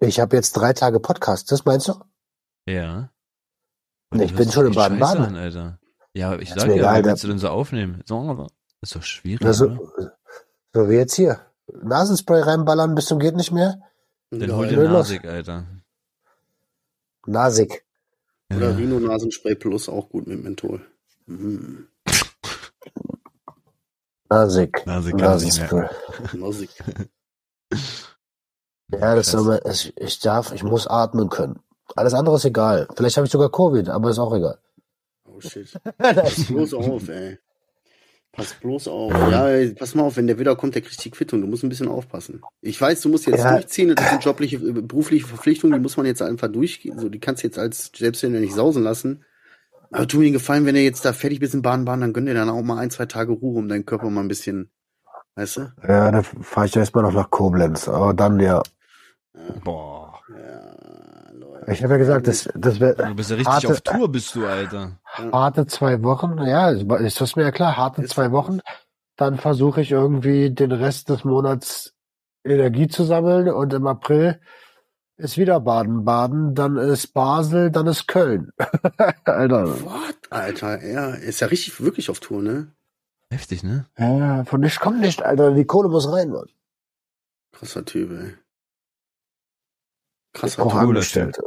Ich 0.00 0.18
habe 0.18 0.36
jetzt 0.36 0.52
drei 0.52 0.72
Tage 0.72 0.98
Podcast, 0.98 1.52
das 1.52 1.64
meinst 1.64 1.88
du? 1.88 1.94
Ja. 2.66 3.10
Ich 4.14 4.32
Du 4.32 4.36
bin 4.38 4.50
schon 4.50 4.66
in 4.66 4.74
Baden-Baden. 4.74 5.36
Alter. 5.36 5.78
Ja, 6.14 6.36
ich 6.36 6.50
sag 6.50 6.66
ja, 6.66 6.74
egal, 6.74 7.02
wie 7.02 7.08
willst 7.08 7.22
du 7.22 7.28
denn 7.28 7.38
so 7.38 7.48
aufnehmen? 7.48 8.02
So, 8.06 8.48
ist 8.80 8.96
doch 8.96 9.02
schwierig, 9.02 9.46
Also, 9.46 9.66
oder? 9.68 10.16
so 10.72 10.88
wie 10.88 10.94
jetzt 10.94 11.14
hier. 11.14 11.40
Nasenspray 11.82 12.40
reinballern 12.40 12.94
bis 12.96 13.06
zum 13.06 13.20
geht 13.20 13.36
nicht 13.36 13.52
mehr. 13.52 13.80
Dann 14.30 14.52
hol 14.52 14.66
dir. 14.66 14.88
Nasig, 14.88 15.24
Alter. 15.24 15.66
Nasig. 17.26 17.84
Oder 18.54 18.70
Ja. 18.70 18.76
Rino 18.76 18.98
Nasenspray 19.00 19.54
Plus 19.54 19.88
auch 19.88 20.08
gut 20.08 20.26
mit 20.26 20.42
Menthol. 20.42 20.80
Mhm. 21.26 21.86
Nasig. 24.28 24.86
Nasig 24.86 25.16
kann 25.18 25.30
man 25.30 25.38
sich 25.38 25.58
Nasenspray. 25.58 25.88
Musik. 26.38 26.70
Ja, 28.92 29.14
das 29.14 29.28
ist 29.28 29.34
aber, 29.34 29.64
ich, 29.66 29.96
ich 29.96 30.18
darf, 30.20 30.52
ich 30.52 30.62
muss 30.62 30.86
atmen 30.86 31.28
können. 31.28 31.60
Alles 31.96 32.14
andere 32.14 32.36
ist 32.36 32.44
egal. 32.44 32.88
Vielleicht 32.96 33.16
habe 33.16 33.26
ich 33.26 33.32
sogar 33.32 33.50
Covid, 33.50 33.88
aber 33.88 34.10
ist 34.10 34.18
auch 34.18 34.34
egal. 34.34 34.58
Oh 35.24 35.40
shit. 35.40 35.72
Bloß 36.48 36.74
auf, 36.74 37.08
ey. 37.08 37.38
Pass 38.32 38.54
bloß 38.54 38.86
auf. 38.88 39.12
Ja, 39.12 39.48
ey, 39.48 39.74
pass 39.74 39.94
mal 39.96 40.04
auf, 40.04 40.16
wenn 40.16 40.26
der 40.28 40.38
wieder 40.38 40.54
kommt, 40.54 40.74
der 40.76 40.82
kriegt 40.82 41.04
die 41.04 41.10
Quittung. 41.10 41.40
Du 41.40 41.48
musst 41.48 41.64
ein 41.64 41.68
bisschen 41.68 41.88
aufpassen. 41.88 42.40
Ich 42.60 42.80
weiß, 42.80 43.00
du 43.00 43.08
musst 43.08 43.26
jetzt 43.26 43.40
Ja. 43.42 43.52
durchziehen. 43.54 43.94
Das 43.94 44.08
sind 44.08 44.24
jobliche, 44.24 44.56
äh, 44.56 44.72
berufliche 44.82 45.26
Verpflichtungen, 45.26 45.74
die 45.74 45.80
muss 45.80 45.96
man 45.96 46.06
jetzt 46.06 46.22
einfach 46.22 46.48
durchgehen. 46.48 46.98
So, 46.98 47.08
die 47.08 47.18
kannst 47.18 47.42
du 47.42 47.48
jetzt 47.48 47.58
als 47.58 47.90
Selbstständiger 47.96 48.40
nicht 48.40 48.54
sausen 48.54 48.84
lassen. 48.84 49.24
Aber 49.90 50.06
tu 50.06 50.18
mir 50.18 50.24
den 50.24 50.34
Gefallen, 50.34 50.64
wenn 50.66 50.76
du 50.76 50.80
jetzt 50.80 51.04
da 51.04 51.12
fertig 51.12 51.40
bist 51.40 51.54
in 51.54 51.62
Baden-Baden, 51.62 52.00
dann 52.02 52.12
gönn 52.12 52.26
dir 52.26 52.34
dann 52.34 52.48
auch 52.48 52.62
mal 52.62 52.78
ein, 52.78 52.90
zwei 52.90 53.06
Tage 53.06 53.32
Ruhe, 53.32 53.58
um 53.58 53.68
deinen 53.68 53.84
Körper 53.84 54.08
mal 54.10 54.20
ein 54.20 54.28
bisschen, 54.28 54.70
weißt 55.34 55.56
du? 55.56 55.72
Ja, 55.88 56.12
dann 56.12 56.22
fahre 56.22 56.66
ich 56.66 56.76
erstmal 56.76 57.02
noch 57.02 57.12
nach 57.12 57.30
Koblenz. 57.30 57.88
Aber 57.88 58.14
dann, 58.14 58.38
ja. 58.38 58.62
Boah. 59.64 60.20
Ja, 60.28 61.32
Leute. 61.32 61.72
Ich 61.72 61.82
habe 61.82 61.94
ja 61.94 61.98
gesagt, 61.98 62.28
das, 62.28 62.48
das 62.54 62.74
Du 62.74 62.80
wäre 62.80 63.14
bist 63.16 63.30
ja 63.30 63.36
richtig 63.36 63.52
Harte- 63.52 63.68
auf 63.72 63.80
Tour, 63.80 64.12
bist 64.12 64.32
du, 64.36 64.46
Alter. 64.46 64.99
Harte 65.32 65.66
zwei 65.66 66.02
Wochen. 66.02 66.38
Ja, 66.38 66.70
ist 66.70 67.20
das 67.20 67.36
mir 67.36 67.42
ja 67.42 67.50
klar. 67.50 67.76
Harte 67.76 68.02
Ist 68.02 68.12
zwei. 68.12 68.32
Wochen. 68.32 68.60
Dann 69.16 69.38
versuche 69.38 69.80
ich 69.80 69.90
irgendwie 69.90 70.50
den 70.50 70.72
Rest 70.72 71.08
des 71.08 71.24
Monats 71.24 71.94
Energie 72.44 72.88
zu 72.88 73.04
sammeln 73.04 73.48
und 73.48 73.72
im 73.74 73.86
April 73.86 74.40
ist 75.16 75.36
wieder 75.36 75.60
Baden-Baden, 75.60 76.54
dann 76.54 76.78
ist 76.78 77.08
Basel, 77.08 77.70
dann 77.70 77.86
ist 77.86 78.08
Köln. 78.08 78.50
Alter. 79.24 79.84
What? 79.84 80.16
Alter, 80.30 80.82
ja, 80.82 81.10
ist 81.10 81.40
ja 81.40 81.48
richtig, 81.48 81.80
wirklich 81.82 82.08
auf 82.08 82.20
Tour, 82.20 82.42
ne? 82.42 82.72
Heftig, 83.30 83.62
ne? 83.62 83.86
Ja, 83.98 84.44
von 84.44 84.60
nichts 84.60 84.80
kommt 84.80 85.00
nicht, 85.00 85.22
Alter. 85.22 85.52
Die 85.52 85.66
Kohle 85.66 85.88
muss 85.88 86.10
rein, 86.10 86.30
Mann. 86.30 86.48
Krasser 87.52 87.84
Typ, 87.84 88.10
ey. 88.10 88.34
Krasser 90.32 90.62
Typ. 90.62 90.74
Angestellte. 90.74 91.42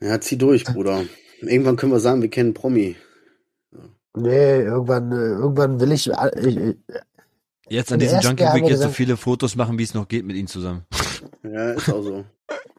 Ja, 0.00 0.20
zieh 0.20 0.36
durch, 0.36 0.64
Bruder. 0.64 1.04
Irgendwann 1.42 1.76
können 1.76 1.92
wir 1.92 2.00
sagen, 2.00 2.22
wir 2.22 2.30
kennen 2.30 2.54
Promi. 2.54 2.96
Nee, 4.14 4.60
irgendwann, 4.62 5.10
äh, 5.12 5.14
irgendwann 5.14 5.80
will 5.80 5.92
ich, 5.92 6.10
äh, 6.10 6.48
ich, 6.48 6.56
ich 6.56 6.76
Jetzt 7.68 7.90
an 7.90 7.98
diesem 7.98 8.20
Junkie 8.20 8.44
Week 8.44 8.68
jetzt 8.68 8.82
so 8.82 8.90
viele 8.90 9.16
Fotos 9.16 9.56
machen, 9.56 9.78
wie 9.78 9.82
es 9.82 9.94
noch 9.94 10.06
geht 10.06 10.26
mit 10.26 10.36
ihnen 10.36 10.48
zusammen. 10.48 10.84
Ja, 11.42 11.72
ist 11.72 11.88
auch 11.88 12.02
so. 12.02 12.24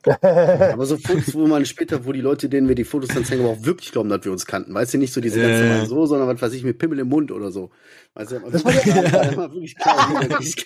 Aber 0.73 0.85
so 0.85 0.97
Fotos, 0.97 1.33
wo 1.33 1.47
man 1.47 1.65
später, 1.65 2.05
wo 2.05 2.11
die 2.11 2.19
Leute, 2.21 2.49
denen 2.49 2.67
wir 2.67 2.75
die 2.75 2.83
Fotos 2.83 3.09
dann 3.09 3.23
zeigen, 3.23 3.45
auch 3.45 3.63
wirklich 3.63 3.91
glauben, 3.91 4.09
dass 4.09 4.23
wir 4.25 4.31
uns 4.33 4.45
kannten. 4.45 4.73
Weißt 4.73 4.93
du, 4.93 4.97
nicht 4.97 5.13
so 5.13 5.21
diese 5.21 5.39
ganz 5.39 5.51
Ja, 5.53 5.57
ja. 5.59 5.63
normalen 5.69 5.87
so, 5.89 6.05
sondern 6.05 6.27
was 6.27 6.41
weiß 6.41 6.53
ich, 6.53 6.63
mit 6.63 6.77
Pimmel 6.77 6.99
im 6.99 7.07
Mund 7.09 7.31
oder 7.31 7.51
so. 7.51 7.71
Weißt 8.15 8.31
du, 8.33 8.39
Das 8.51 8.65
war 8.65 8.73
ja- 8.85 9.51
wirklich 9.53 9.75
klar, 9.77 10.09
wollte 10.13 10.37
ich 10.43 10.57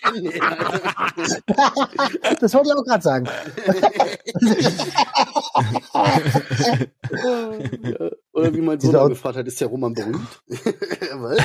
auch 2.54 2.84
gerade 2.86 3.04
sagen. 3.04 3.28
Ja, 7.84 8.10
Oder 8.34 8.54
wie 8.54 8.62
mein 8.62 8.80
Sohn 8.80 9.10
gefragt 9.10 9.38
hat, 9.38 9.48
ist 9.48 9.60
der 9.62 9.68
Roman 9.68 9.94
berühmt? 9.94 10.42
Was? 10.48 11.38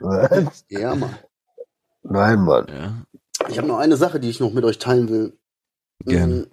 Was? 0.00 0.64
Ja, 0.68 0.94
Mann. 0.94 1.16
Nein, 2.02 2.40
Mann. 2.40 2.66
Ja. 2.68 3.02
Ich 3.48 3.58
habe 3.58 3.68
noch 3.68 3.78
eine 3.78 3.96
Sache, 3.96 4.20
die 4.20 4.28
ich 4.30 4.40
noch 4.40 4.52
mit 4.52 4.64
euch 4.64 4.78
teilen 4.78 5.08
will. 5.08 5.38
Gerne. 6.04 6.48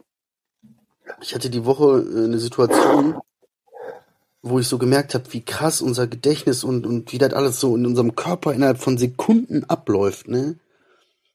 Mhm. 1.05 1.13
Ich 1.21 1.35
hatte 1.35 1.49
die 1.49 1.65
Woche 1.65 2.05
äh, 2.07 2.25
eine 2.25 2.39
Situation, 2.39 3.15
wo 4.41 4.59
ich 4.59 4.67
so 4.67 4.77
gemerkt 4.77 5.15
habe, 5.15 5.25
wie 5.31 5.43
krass 5.43 5.81
unser 5.81 6.07
Gedächtnis 6.07 6.63
und, 6.63 6.85
und 6.85 7.11
wie 7.11 7.17
das 7.17 7.33
alles 7.33 7.59
so 7.59 7.75
in 7.75 7.85
unserem 7.85 8.15
Körper 8.15 8.53
innerhalb 8.53 8.77
von 8.77 8.97
Sekunden 8.97 9.63
abläuft, 9.63 10.27
ne? 10.27 10.57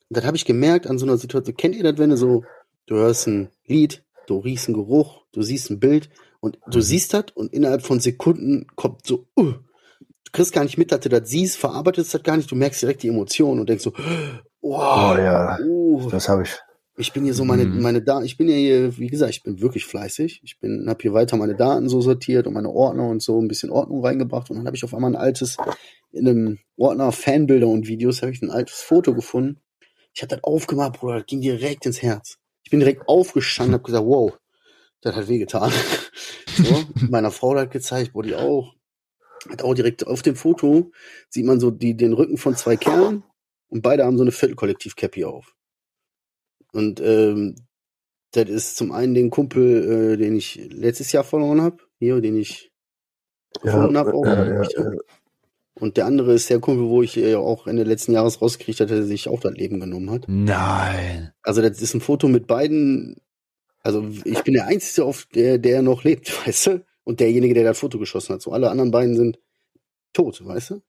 Und 0.08 0.16
das 0.16 0.24
habe 0.24 0.36
ich 0.36 0.44
gemerkt 0.44 0.88
an 0.88 0.98
so 0.98 1.06
einer 1.06 1.16
Situation. 1.16 1.56
Kennt 1.56 1.76
ihr 1.76 1.84
das, 1.84 1.98
wenn 1.98 2.10
du 2.10 2.16
so, 2.16 2.44
du 2.86 2.96
hörst 2.96 3.28
ein 3.28 3.48
Lied, 3.66 4.02
du 4.26 4.38
riechst 4.38 4.68
einen 4.68 4.76
Geruch, 4.76 5.22
du 5.32 5.42
siehst 5.42 5.70
ein 5.70 5.78
Bild 5.80 6.10
und 6.40 6.58
du 6.68 6.80
siehst 6.80 7.14
das 7.14 7.26
und 7.34 7.52
innerhalb 7.52 7.82
von 7.82 8.00
Sekunden 8.00 8.66
kommt 8.74 9.06
so, 9.06 9.26
uh, 9.36 9.52
du 9.52 10.32
kriegst 10.32 10.52
gar 10.52 10.64
nicht 10.64 10.78
mit, 10.78 10.90
dass 10.90 11.00
du 11.00 11.08
das 11.08 11.28
siehst, 11.28 11.58
verarbeitest 11.58 12.12
das 12.14 12.22
gar 12.22 12.36
nicht, 12.36 12.50
du 12.50 12.56
merkst 12.56 12.82
direkt 12.82 13.02
die 13.02 13.08
Emotionen 13.08 13.60
und 13.60 13.68
denkst 13.68 13.84
so, 13.84 13.92
Oh 14.62 14.72
wow, 14.72 15.18
ja, 15.18 15.58
uh, 15.60 16.10
das 16.10 16.28
habe 16.28 16.42
ich. 16.42 16.58
Ich 17.00 17.12
bin 17.12 17.24
hier 17.24 17.34
so 17.34 17.44
meine, 17.44 17.64
Mhm. 17.64 17.82
meine 17.82 18.02
Daten, 18.02 18.24
ich 18.24 18.36
bin 18.36 18.48
ja 18.48 18.54
hier, 18.54 18.98
wie 18.98 19.08
gesagt, 19.08 19.30
ich 19.30 19.42
bin 19.42 19.60
wirklich 19.60 19.84
fleißig. 19.86 20.40
Ich 20.44 20.58
bin, 20.60 20.86
habe 20.88 21.00
hier 21.02 21.12
weiter 21.12 21.36
meine 21.36 21.54
Daten 21.56 21.88
so 21.88 22.00
sortiert 22.00 22.46
und 22.46 22.52
meine 22.54 22.70
Ordner 22.70 23.08
und 23.08 23.22
so 23.22 23.40
ein 23.40 23.48
bisschen 23.48 23.70
Ordnung 23.70 24.04
reingebracht 24.04 24.50
und 24.50 24.56
dann 24.56 24.66
habe 24.66 24.76
ich 24.76 24.84
auf 24.84 24.94
einmal 24.94 25.10
ein 25.12 25.16
altes, 25.20 25.56
in 26.12 26.28
einem 26.28 26.58
Ordner 26.76 27.10
Fanbilder 27.12 27.68
und 27.68 27.86
Videos, 27.88 28.22
habe 28.22 28.32
ich 28.32 28.42
ein 28.42 28.50
altes 28.50 28.80
Foto 28.80 29.14
gefunden. 29.14 29.60
Ich 30.14 30.22
habe 30.22 30.34
das 30.34 30.44
aufgemacht, 30.44 30.94
Bruder, 31.00 31.16
das 31.18 31.26
ging 31.26 31.40
direkt 31.40 31.86
ins 31.86 32.02
Herz. 32.02 32.38
Ich 32.64 32.70
bin 32.70 32.80
direkt 32.80 33.08
aufgestanden, 33.08 33.74
habe 33.74 33.84
gesagt, 33.84 34.06
wow, 34.06 34.32
das 35.00 35.16
hat 35.16 35.28
wehgetan. 35.28 35.72
so, 36.56 36.84
meiner 37.08 37.30
Frau 37.30 37.56
hat 37.56 37.70
gezeigt, 37.70 38.12
Body 38.12 38.34
auch. 38.34 38.74
Hat 39.48 39.62
auch 39.62 39.72
direkt 39.74 40.06
auf 40.06 40.20
dem 40.20 40.36
Foto 40.36 40.90
sieht 41.30 41.46
man 41.46 41.60
so 41.60 41.70
die, 41.70 41.96
den 41.96 42.12
Rücken 42.12 42.36
von 42.36 42.54
zwei 42.56 42.76
Kerlen 42.76 43.22
und 43.68 43.80
beide 43.80 44.04
haben 44.04 44.18
so 44.18 44.22
eine 44.24 44.32
Viertelkollektiv-Cappy 44.32 45.24
auf. 45.24 45.54
Und 46.72 47.00
ähm, 47.00 47.56
das 48.32 48.48
ist 48.48 48.76
zum 48.76 48.92
einen 48.92 49.14
den 49.14 49.30
Kumpel, 49.30 50.14
äh, 50.14 50.16
den 50.16 50.36
ich 50.36 50.56
letztes 50.70 51.12
Jahr 51.12 51.24
verloren 51.24 51.60
habe, 51.60 51.78
hier, 51.98 52.20
den 52.20 52.36
ich 52.36 52.70
gefunden 53.62 53.96
habe. 53.96 54.14
auch. 54.14 54.24
ja, 54.24 54.44
ja, 54.44 54.62
ja. 54.62 54.92
Und 55.80 55.96
der 55.96 56.06
andere 56.06 56.34
ist 56.34 56.50
der 56.50 56.60
Kumpel, 56.60 56.88
wo 56.88 57.02
ich 57.02 57.16
äh, 57.16 57.34
auch 57.36 57.66
Ende 57.66 57.84
letzten 57.84 58.12
Jahres 58.12 58.42
rausgekriegt 58.42 58.80
hatte, 58.80 58.94
der 58.94 59.04
sich 59.04 59.28
auch 59.28 59.40
das 59.40 59.54
Leben 59.54 59.80
genommen 59.80 60.10
hat. 60.10 60.24
Nein. 60.28 61.32
Also 61.42 61.62
das 61.62 61.80
ist 61.80 61.94
ein 61.94 62.02
Foto 62.02 62.28
mit 62.28 62.46
beiden. 62.46 63.16
Also 63.82 64.06
ich 64.24 64.42
bin 64.42 64.54
der 64.54 64.66
Einzige, 64.66 65.06
auf 65.06 65.26
der, 65.34 65.58
der 65.58 65.80
noch 65.80 66.04
lebt, 66.04 66.30
weißt 66.46 66.66
du? 66.66 66.84
Und 67.04 67.20
derjenige, 67.20 67.54
der 67.54 67.64
das 67.64 67.78
Foto 67.78 67.98
geschossen 67.98 68.34
hat. 68.34 68.42
So 68.42 68.52
alle 68.52 68.70
anderen 68.70 68.90
beiden 68.90 69.16
sind 69.16 69.38
tot, 70.12 70.44
weißt 70.44 70.70
du? 70.70 70.82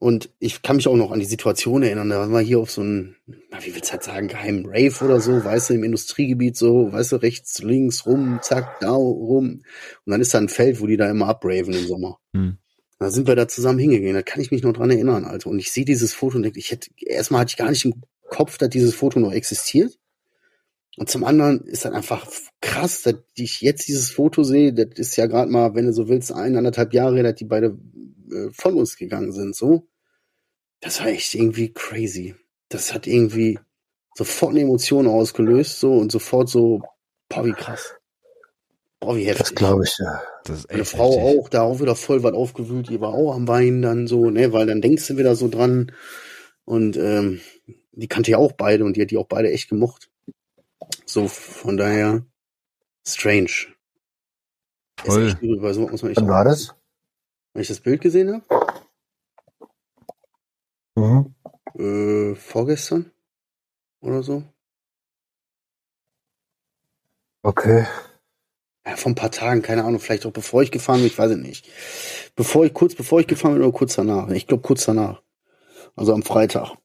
Und 0.00 0.30
ich 0.38 0.62
kann 0.62 0.76
mich 0.76 0.86
auch 0.86 0.96
noch 0.96 1.10
an 1.10 1.18
die 1.18 1.26
Situation 1.26 1.82
erinnern, 1.82 2.08
da 2.08 2.20
waren 2.20 2.30
wir 2.30 2.40
hier 2.40 2.60
auf 2.60 2.70
so 2.70 2.82
einem, 2.82 3.16
na, 3.50 3.58
wie 3.64 3.74
willst 3.74 3.88
du 3.88 3.92
halt 3.94 4.04
sagen, 4.04 4.28
geheimen 4.28 4.64
Rave 4.64 5.04
oder 5.04 5.20
so, 5.20 5.44
weißt 5.44 5.70
du, 5.70 5.74
im 5.74 5.82
Industriegebiet 5.82 6.56
so, 6.56 6.92
weißt 6.92 7.12
du, 7.12 7.16
rechts, 7.16 7.60
links, 7.62 8.06
rum, 8.06 8.38
zack, 8.40 8.78
da, 8.80 8.92
rum. 8.92 9.62
Und 10.04 10.10
dann 10.10 10.20
ist 10.20 10.34
da 10.34 10.38
ein 10.38 10.48
Feld, 10.48 10.80
wo 10.80 10.86
die 10.86 10.96
da 10.96 11.10
immer 11.10 11.26
abraven 11.26 11.74
im 11.74 11.86
Sommer. 11.86 12.18
Hm. 12.32 12.58
Da 13.00 13.10
sind 13.10 13.26
wir 13.26 13.34
da 13.34 13.48
zusammen 13.48 13.80
hingegangen, 13.80 14.14
da 14.14 14.22
kann 14.22 14.40
ich 14.40 14.52
mich 14.52 14.62
noch 14.62 14.72
dran 14.72 14.90
erinnern, 14.90 15.24
Alter. 15.24 15.50
Und 15.50 15.58
ich 15.58 15.72
sehe 15.72 15.84
dieses 15.84 16.14
Foto 16.14 16.36
und 16.36 16.44
denke, 16.44 16.60
ich 16.60 16.70
hätte, 16.70 16.90
erstmal 16.98 17.40
hatte 17.40 17.50
ich 17.50 17.56
gar 17.56 17.70
nicht 17.70 17.84
im 17.84 17.94
Kopf, 18.28 18.56
dass 18.58 18.70
dieses 18.70 18.94
Foto 18.94 19.18
noch 19.18 19.32
existiert. 19.32 19.98
Und 20.96 21.08
zum 21.08 21.24
anderen 21.24 21.60
ist 21.62 21.84
das 21.84 21.92
einfach 21.92 22.26
krass, 22.60 23.02
dass 23.02 23.14
ich 23.36 23.60
jetzt 23.60 23.86
dieses 23.86 24.10
Foto 24.10 24.42
sehe, 24.42 24.72
das 24.72 24.98
ist 24.98 25.16
ja 25.16 25.26
gerade 25.26 25.50
mal, 25.50 25.74
wenn 25.74 25.86
du 25.86 25.92
so 25.92 26.08
willst, 26.08 26.32
eineinhalb 26.32 26.92
Jahre, 26.92 27.14
her, 27.16 27.22
dass 27.22 27.36
die 27.36 27.44
beide 27.44 27.78
äh, 28.32 28.50
von 28.52 28.74
uns 28.74 28.96
gegangen 28.96 29.32
sind, 29.32 29.54
so. 29.54 29.86
Das 30.80 31.00
war 31.00 31.08
echt 31.08 31.34
irgendwie 31.34 31.72
crazy. 31.72 32.36
Das 32.68 32.94
hat 32.94 33.06
irgendwie 33.06 33.58
sofort 34.14 34.52
eine 34.52 34.62
Emotion 34.62 35.06
ausgelöst, 35.06 35.80
so, 35.80 35.94
und 35.94 36.12
sofort 36.12 36.48
so, 36.48 36.82
boah, 37.28 37.44
wie 37.44 37.52
krass. 37.52 37.94
Boah, 39.00 39.16
wie 39.16 39.24
heftig. 39.24 39.46
Das 39.46 39.54
glaube 39.54 39.84
ich, 39.84 39.96
ja. 39.98 40.22
Das 40.44 40.60
ist 40.60 40.70
Meine 40.70 40.84
Frau 40.84 41.12
heftig. 41.12 41.40
auch, 41.40 41.48
da 41.48 41.62
auch 41.62 41.80
wieder 41.80 41.94
voll 41.94 42.22
was 42.22 42.34
aufgewühlt, 42.34 42.88
die 42.88 43.00
war 43.00 43.14
auch 43.14 43.34
am 43.34 43.46
Weinen 43.46 43.82
dann 43.82 44.06
so, 44.06 44.30
ne, 44.30 44.52
weil 44.52 44.66
dann 44.66 44.80
denkst 44.80 45.06
du 45.06 45.16
wieder 45.16 45.36
so 45.36 45.48
dran. 45.48 45.92
Und 46.64 46.96
ähm, 46.96 47.40
die 47.92 48.08
kannte 48.08 48.32
ja 48.32 48.38
auch 48.38 48.52
beide 48.52 48.84
und 48.84 48.96
die 48.96 49.02
hat 49.02 49.10
die 49.10 49.16
auch 49.16 49.26
beide 49.26 49.50
echt 49.50 49.68
gemocht. 49.68 50.10
So, 51.06 51.28
von 51.28 51.76
daher, 51.76 52.24
strange. 53.06 53.68
Voll. 54.98 55.36
Übel, 55.40 55.74
so 55.74 55.88
Wann 55.90 56.28
war 56.28 56.44
das? 56.44 56.74
Wenn 57.58 57.62
ich 57.62 57.68
das 57.70 57.80
Bild 57.80 58.00
gesehen 58.00 58.44
habe, 58.46 58.78
Mhm. 60.96 61.34
äh, 61.74 62.36
vorgestern 62.36 63.10
oder 64.00 64.22
so. 64.22 64.44
Okay. 67.42 67.84
Ja, 68.86 68.94
vor 68.94 69.10
ein 69.10 69.16
paar 69.16 69.32
Tagen, 69.32 69.62
keine 69.62 69.82
Ahnung, 69.82 69.98
vielleicht 69.98 70.24
auch 70.24 70.30
bevor 70.30 70.62
ich 70.62 70.70
gefahren 70.70 70.98
bin, 70.98 71.08
ich 71.08 71.18
weiß 71.18 71.32
es 71.32 71.36
nicht. 71.36 71.68
Bevor 72.36 72.64
ich, 72.64 72.72
kurz 72.72 72.94
bevor 72.94 73.18
ich 73.18 73.26
gefahren 73.26 73.54
bin 73.54 73.62
oder 73.64 73.76
kurz 73.76 73.96
danach. 73.96 74.28
Ich 74.28 74.46
glaube 74.46 74.62
kurz 74.62 74.84
danach. 74.84 75.20
Also 75.96 76.14
am 76.14 76.22
Freitag. 76.22 76.76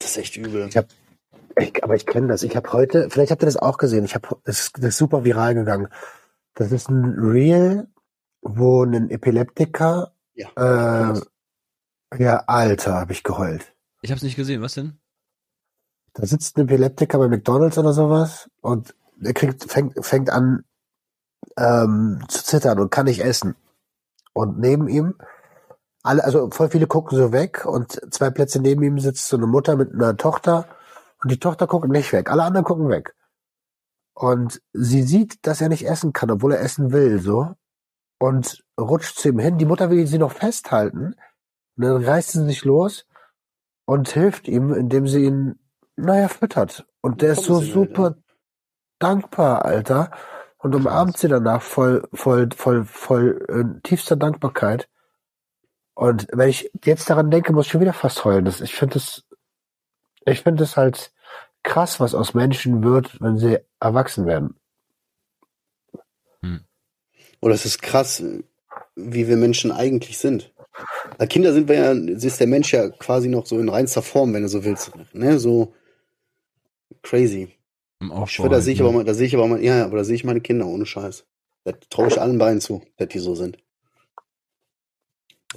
Das 0.00 0.10
ist 0.10 0.16
echt 0.16 0.36
übel. 0.36 0.66
Ich 0.68 0.76
hab- 0.76 0.88
Ich, 1.60 1.84
aber 1.84 1.94
ich 1.94 2.06
kenne 2.06 2.26
das. 2.26 2.42
Ich 2.42 2.56
habe 2.56 2.72
heute, 2.72 3.08
vielleicht 3.08 3.30
habt 3.30 3.42
ihr 3.44 3.46
das 3.46 3.56
auch 3.56 3.78
gesehen. 3.78 4.04
Ich 4.04 4.16
habe, 4.16 4.36
das, 4.42 4.62
ist- 4.62 4.78
das 4.78 4.84
ist 4.86 4.98
super 4.98 5.24
viral 5.24 5.54
gegangen. 5.54 5.86
Das 6.54 6.72
ist 6.72 6.88
ein 6.90 7.04
Reel, 7.20 7.86
wo 8.48 8.84
ein 8.84 9.10
Epileptiker, 9.10 10.12
Ja. 10.34 10.48
äh, 10.56 11.20
ja, 12.18 12.44
Alter, 12.46 12.94
habe 12.94 13.12
ich 13.12 13.22
geheult. 13.22 13.74
Ich 14.02 14.10
hab's 14.12 14.22
nicht 14.22 14.36
gesehen, 14.36 14.62
was 14.62 14.74
denn? 14.74 14.98
Da 16.14 16.26
sitzt 16.26 16.56
ein 16.56 16.62
Epileptiker 16.62 17.18
bei 17.18 17.28
McDonalds 17.28 17.76
oder 17.78 17.92
sowas 17.92 18.48
und 18.60 18.94
er 19.22 19.34
kriegt, 19.34 19.70
fängt, 19.70 20.04
fängt 20.04 20.30
an 20.30 20.64
ähm, 21.56 22.22
zu 22.28 22.44
zittern 22.44 22.78
und 22.78 22.90
kann 22.90 23.06
nicht 23.06 23.22
essen. 23.24 23.54
Und 24.32 24.58
neben 24.58 24.88
ihm, 24.88 25.14
alle, 26.02 26.24
also 26.24 26.50
voll 26.50 26.70
viele 26.70 26.86
gucken 26.86 27.18
so 27.18 27.32
weg 27.32 27.64
und 27.66 28.00
zwei 28.12 28.30
Plätze 28.30 28.60
neben 28.60 28.82
ihm 28.82 28.98
sitzt 29.00 29.26
so 29.28 29.36
eine 29.36 29.46
Mutter 29.46 29.76
mit 29.76 29.92
einer 29.92 30.16
Tochter 30.16 30.66
und 31.22 31.30
die 31.32 31.38
Tochter 31.40 31.66
guckt 31.66 31.88
nicht 31.88 32.12
weg. 32.12 32.30
Alle 32.30 32.44
anderen 32.44 32.64
gucken 32.64 32.88
weg. 32.88 33.14
Und 34.14 34.62
sie 34.72 35.02
sieht, 35.02 35.46
dass 35.46 35.60
er 35.60 35.68
nicht 35.68 35.86
essen 35.86 36.12
kann, 36.12 36.30
obwohl 36.30 36.52
er 36.52 36.60
essen 36.60 36.92
will, 36.92 37.18
so. 37.20 37.54
Und 38.18 38.64
rutscht 38.80 39.18
zu 39.18 39.28
ihm 39.28 39.38
hin. 39.38 39.58
Die 39.58 39.66
Mutter 39.66 39.90
will 39.90 40.06
sie 40.06 40.18
noch 40.18 40.32
festhalten. 40.32 41.14
Und 41.76 41.84
dann 41.84 42.04
reißt 42.04 42.32
sie 42.32 42.44
sich 42.44 42.64
los 42.64 43.06
und 43.84 44.08
hilft 44.08 44.48
ihm, 44.48 44.72
indem 44.72 45.06
sie 45.06 45.24
ihn, 45.24 45.58
naja, 45.96 46.28
füttert. 46.28 46.86
Und 47.00 47.22
der 47.22 47.32
ist 47.32 47.44
so 47.44 47.60
der 47.60 47.68
super 47.68 48.16
dankbar, 48.98 49.64
Alter. 49.64 50.10
Und 50.58 50.74
umarmt 50.74 51.18
sie 51.18 51.28
danach 51.28 51.62
voll, 51.62 52.08
voll, 52.12 52.48
voll, 52.56 52.84
voll 52.84 53.44
äh, 53.48 53.80
tiefster 53.82 54.16
Dankbarkeit. 54.16 54.88
Und 55.94 56.26
wenn 56.32 56.48
ich 56.48 56.70
jetzt 56.84 57.08
daran 57.08 57.30
denke, 57.30 57.52
muss 57.52 57.66
ich 57.66 57.72
schon 57.72 57.80
wieder 57.80 57.92
fast 57.92 58.24
heulen. 58.24 58.44
Das, 58.44 58.60
ich 58.60 58.74
finde 58.74 58.94
das, 58.94 59.24
ich 60.26 60.42
finde 60.42 60.64
es 60.64 60.76
halt 60.76 61.12
krass, 61.62 62.00
was 62.00 62.14
aus 62.14 62.34
Menschen 62.34 62.82
wird, 62.82 63.20
wenn 63.20 63.38
sie 63.38 63.58
erwachsen 63.80 64.26
werden. 64.26 64.58
Oder 67.46 67.54
es 67.54 67.64
ist 67.64 67.80
krass, 67.80 68.24
wie 68.96 69.28
wir 69.28 69.36
Menschen 69.36 69.70
eigentlich 69.70 70.18
sind. 70.18 70.52
Als 71.16 71.28
Kinder 71.28 71.52
sind 71.52 71.68
wir 71.68 71.76
ja, 71.76 71.92
ist 71.92 72.40
der 72.40 72.48
Mensch 72.48 72.72
ja 72.72 72.88
quasi 72.88 73.28
noch 73.28 73.46
so 73.46 73.60
in 73.60 73.68
reinster 73.68 74.02
Form, 74.02 74.34
wenn 74.34 74.42
du 74.42 74.48
so 74.48 74.64
willst. 74.64 74.90
Ne? 75.12 75.38
So 75.38 75.72
crazy. 77.02 77.46
Aufbau 78.00 78.26
Ich 78.26 78.36
da 78.36 78.50
halt, 78.50 78.64
sehe 78.64 78.72
ich 78.72 78.80
ne? 78.80 78.86
aber 78.86 78.94
mal, 78.94 79.04
da 79.04 79.14
sehe 79.14 79.28
ich 79.28 79.36
aber 79.36 79.46
mal, 79.46 79.62
ja, 79.62 79.84
aber 79.84 79.98
da 79.98 80.02
sehe 80.02 80.16
ich 80.16 80.24
meine 80.24 80.40
Kinder 80.40 80.66
ohne 80.66 80.86
Scheiß. 80.86 81.24
Da 81.62 81.70
traue 81.88 82.08
ich 82.08 82.20
allen 82.20 82.38
beiden 82.38 82.60
zu, 82.60 82.82
dass 82.96 83.06
die 83.10 83.20
so 83.20 83.36
sind. 83.36 83.58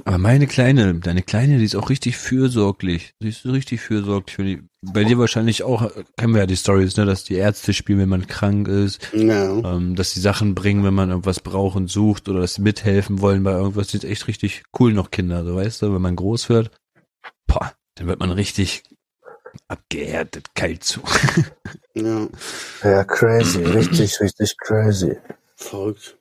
Aber 0.06 0.18
meine 0.18 0.48
Kleine, 0.48 0.96
deine 0.96 1.22
Kleine, 1.22 1.58
die 1.58 1.66
ist 1.66 1.76
auch 1.76 1.90
richtig 1.90 2.18
fürsorglich. 2.18 3.14
Sie 3.20 3.30
ist 3.30 3.44
so 3.44 3.52
richtig 3.52 3.82
fürsorglich. 3.82 4.36
für 4.36 4.44
die- 4.44 4.62
Bei 4.82 5.04
dir 5.04 5.18
wahrscheinlich 5.18 5.64
auch, 5.64 5.92
kennen 6.18 6.34
wir 6.34 6.42
ja 6.42 6.46
die 6.46 6.56
Stories, 6.58 6.96
ne, 6.98 7.06
dass 7.06 7.24
die 7.24 7.36
Ärzte 7.36 7.74
spielen, 7.74 8.00
wenn 8.00 8.10
man 8.10 8.28
krank 8.28 8.68
ist, 8.68 9.10
Ja. 9.14 9.50
ähm, 9.76 9.96
dass 9.96 10.14
die 10.14 10.20
Sachen 10.22 10.56
bringen, 10.56 10.84
wenn 10.84 10.94
man 10.94 11.10
irgendwas 11.10 11.40
braucht 11.42 11.76
und 11.76 11.90
sucht 11.90 12.30
oder 12.30 12.42
dass 12.42 12.56
sie 12.56 12.62
mithelfen 12.62 13.20
wollen 13.22 13.44
bei 13.44 13.52
irgendwas. 13.52 13.88
Die 13.90 13.98
ist 13.98 14.04
echt 14.06 14.28
richtig 14.28 14.64
cool 14.80 14.94
noch 14.94 15.12
Kinder, 15.12 15.44
so 15.44 15.56
weißt 15.56 15.82
du, 15.82 15.94
wenn 15.94 16.02
man 16.02 16.16
groß 16.16 16.50
wird. 16.50 16.72
Boah, 17.48 17.74
dann 17.96 18.08
wird 18.08 18.20
man 18.20 18.32
richtig 18.32 18.84
abgehärtet, 19.68 20.54
kalt 20.56 20.84
zu. 20.84 21.02
Ja. 21.96 22.28
Ja, 22.84 23.04
crazy. 23.04 23.62
Richtig, 23.64 24.22
richtig 24.22 24.56
crazy. 24.60 25.18
Verrückt. 25.58 26.18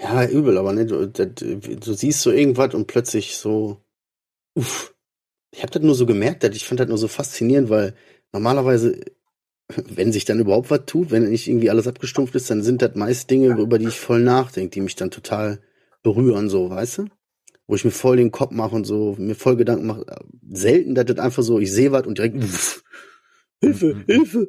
Ja, 0.00 0.26
übel, 0.28 0.58
aber 0.58 0.72
ne, 0.72 0.86
du, 0.86 1.08
du 1.08 1.92
siehst 1.94 2.22
so 2.22 2.30
irgendwas 2.30 2.74
und 2.74 2.86
plötzlich 2.86 3.36
so, 3.36 3.80
uff. 4.54 4.94
Ich 5.52 5.62
habe 5.62 5.72
das 5.72 5.82
nur 5.82 5.94
so 5.94 6.04
gemerkt, 6.04 6.44
ich 6.44 6.66
fand 6.66 6.80
das 6.80 6.88
nur 6.88 6.98
so 6.98 7.08
faszinierend, 7.08 7.70
weil 7.70 7.94
normalerweise, 8.32 9.00
wenn 9.68 10.12
sich 10.12 10.26
dann 10.26 10.38
überhaupt 10.38 10.70
was 10.70 10.84
tut, 10.84 11.10
wenn 11.10 11.30
nicht 11.30 11.48
irgendwie 11.48 11.70
alles 11.70 11.88
abgestumpft 11.88 12.34
ist, 12.34 12.50
dann 12.50 12.62
sind 12.62 12.82
das 12.82 12.94
meist 12.94 13.30
Dinge, 13.30 13.58
über 13.58 13.78
die 13.78 13.86
ich 13.88 13.98
voll 13.98 14.20
nachdenke, 14.20 14.70
die 14.70 14.82
mich 14.82 14.96
dann 14.96 15.10
total 15.10 15.60
berühren, 16.02 16.50
so, 16.50 16.68
weißt 16.68 16.98
du? 16.98 17.04
Wo 17.66 17.74
ich 17.74 17.84
mir 17.84 17.90
voll 17.90 18.16
den 18.16 18.32
Kopf 18.32 18.52
mache 18.52 18.76
und 18.76 18.84
so, 18.84 19.16
mir 19.18 19.34
voll 19.34 19.56
Gedanken 19.56 19.86
mache. 19.86 20.04
Selten, 20.50 20.94
dass 20.94 21.06
das 21.06 21.18
einfach 21.18 21.42
so, 21.42 21.58
ich 21.58 21.72
sehe 21.72 21.90
was 21.90 22.06
und 22.06 22.18
direkt, 22.18 22.36
uff, 22.36 22.84
Hilfe, 23.60 24.04
Hilfe. 24.06 24.48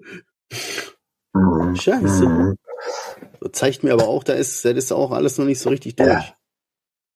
Mhm. 1.33 1.75
Scheiße. 1.75 2.55
So 3.39 3.49
zeigt 3.49 3.83
mir 3.83 3.93
aber 3.93 4.07
auch, 4.07 4.23
da 4.23 4.33
ist, 4.33 4.65
das 4.65 4.75
ist 4.75 4.91
auch 4.91 5.11
alles 5.11 5.37
noch 5.37 5.45
nicht 5.45 5.59
so 5.59 5.69
richtig 5.69 5.95
durch. 5.95 6.09
Ja. 6.09 6.37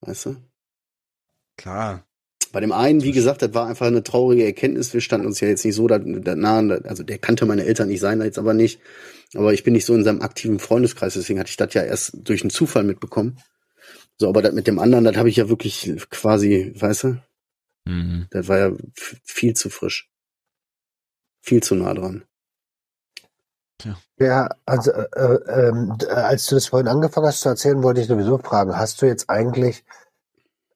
Weißt 0.00 0.26
du? 0.26 0.36
Klar. 1.56 2.06
Bei 2.52 2.60
dem 2.60 2.72
einen, 2.72 3.02
wie 3.02 3.12
gesagt, 3.12 3.42
das 3.42 3.54
war 3.54 3.66
einfach 3.66 3.86
eine 3.86 4.02
traurige 4.02 4.44
Erkenntnis. 4.44 4.92
Wir 4.92 5.00
standen 5.00 5.26
uns 5.26 5.40
ja 5.40 5.48
jetzt 5.48 5.64
nicht 5.64 5.74
so 5.74 5.86
da, 5.88 5.98
da 5.98 6.34
nah, 6.34 6.58
also 6.84 7.02
der 7.02 7.18
kannte 7.18 7.46
meine 7.46 7.64
Eltern 7.64 7.88
nicht 7.88 8.00
sein, 8.00 8.20
jetzt 8.20 8.38
aber 8.38 8.52
nicht. 8.54 8.80
Aber 9.34 9.54
ich 9.54 9.64
bin 9.64 9.72
nicht 9.72 9.86
so 9.86 9.94
in 9.94 10.04
seinem 10.04 10.20
aktiven 10.20 10.58
Freundeskreis, 10.58 11.14
deswegen 11.14 11.40
hatte 11.40 11.48
ich 11.48 11.56
das 11.56 11.72
ja 11.72 11.82
erst 11.82 12.12
durch 12.28 12.42
einen 12.42 12.50
Zufall 12.50 12.84
mitbekommen. 12.84 13.38
So, 14.18 14.28
aber 14.28 14.42
das 14.42 14.52
mit 14.52 14.66
dem 14.66 14.78
anderen, 14.78 15.04
das 15.04 15.16
habe 15.16 15.30
ich 15.30 15.36
ja 15.36 15.48
wirklich 15.48 15.90
quasi, 16.10 16.72
weißt 16.76 17.04
du, 17.04 17.22
Mhm. 17.84 18.28
das 18.30 18.48
war 18.48 18.58
ja 18.58 18.72
viel 19.24 19.54
zu 19.54 19.68
frisch. 19.70 20.08
Viel 21.44 21.62
zu 21.62 21.74
nah 21.74 21.94
dran. 21.94 22.24
Ja, 24.18 24.48
also 24.66 24.92
äh, 24.92 25.06
äh, 25.14 25.68
ähm, 25.68 25.96
äh, 26.00 26.06
als 26.12 26.46
du 26.46 26.54
das 26.54 26.66
vorhin 26.66 26.88
angefangen 26.88 27.26
hast 27.26 27.40
zu 27.40 27.48
erzählen, 27.48 27.82
wollte 27.82 28.00
ich 28.00 28.06
sowieso 28.06 28.38
fragen, 28.38 28.76
hast 28.76 29.02
du 29.02 29.06
jetzt 29.06 29.28
eigentlich, 29.28 29.84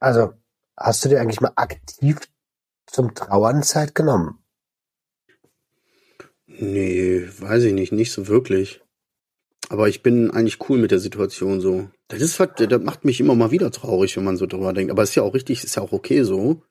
also 0.00 0.32
hast 0.76 1.04
du 1.04 1.08
dir 1.08 1.20
eigentlich 1.20 1.40
mal 1.40 1.52
aktiv 1.56 2.18
zum 2.86 3.14
Trauern 3.14 3.62
Zeit 3.62 3.94
genommen? 3.94 4.38
Nee, 6.46 7.28
weiß 7.38 7.64
ich 7.64 7.72
nicht, 7.72 7.92
nicht 7.92 8.12
so 8.12 8.28
wirklich. 8.28 8.82
Aber 9.68 9.88
ich 9.88 10.02
bin 10.02 10.30
eigentlich 10.30 10.68
cool 10.68 10.78
mit 10.78 10.90
der 10.90 11.00
Situation 11.00 11.60
so. 11.60 11.88
Das 12.08 12.20
ist 12.20 12.38
was, 12.38 12.50
das 12.56 12.82
macht 12.82 13.04
mich 13.04 13.20
immer 13.20 13.34
mal 13.34 13.50
wieder 13.50 13.70
traurig, 13.72 14.16
wenn 14.16 14.24
man 14.24 14.36
so 14.36 14.46
drüber 14.46 14.72
denkt. 14.72 14.92
Aber 14.92 15.02
ist 15.02 15.14
ja 15.16 15.24
auch 15.24 15.34
richtig, 15.34 15.64
ist 15.64 15.76
ja 15.76 15.82
auch 15.82 15.92
okay 15.92 16.22
so. 16.22 16.62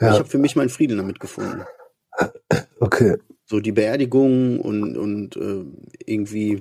Ja. 0.00 0.12
Ich 0.12 0.18
habe 0.18 0.28
für 0.28 0.38
mich 0.38 0.56
meinen 0.56 0.68
Frieden 0.68 0.98
damit 0.98 1.20
gefunden. 1.20 1.64
Okay. 2.80 3.16
So 3.50 3.60
die 3.60 3.72
Beerdigung 3.72 4.60
und, 4.60 4.96
und 4.96 5.36
äh, 5.36 5.64
irgendwie 6.04 6.60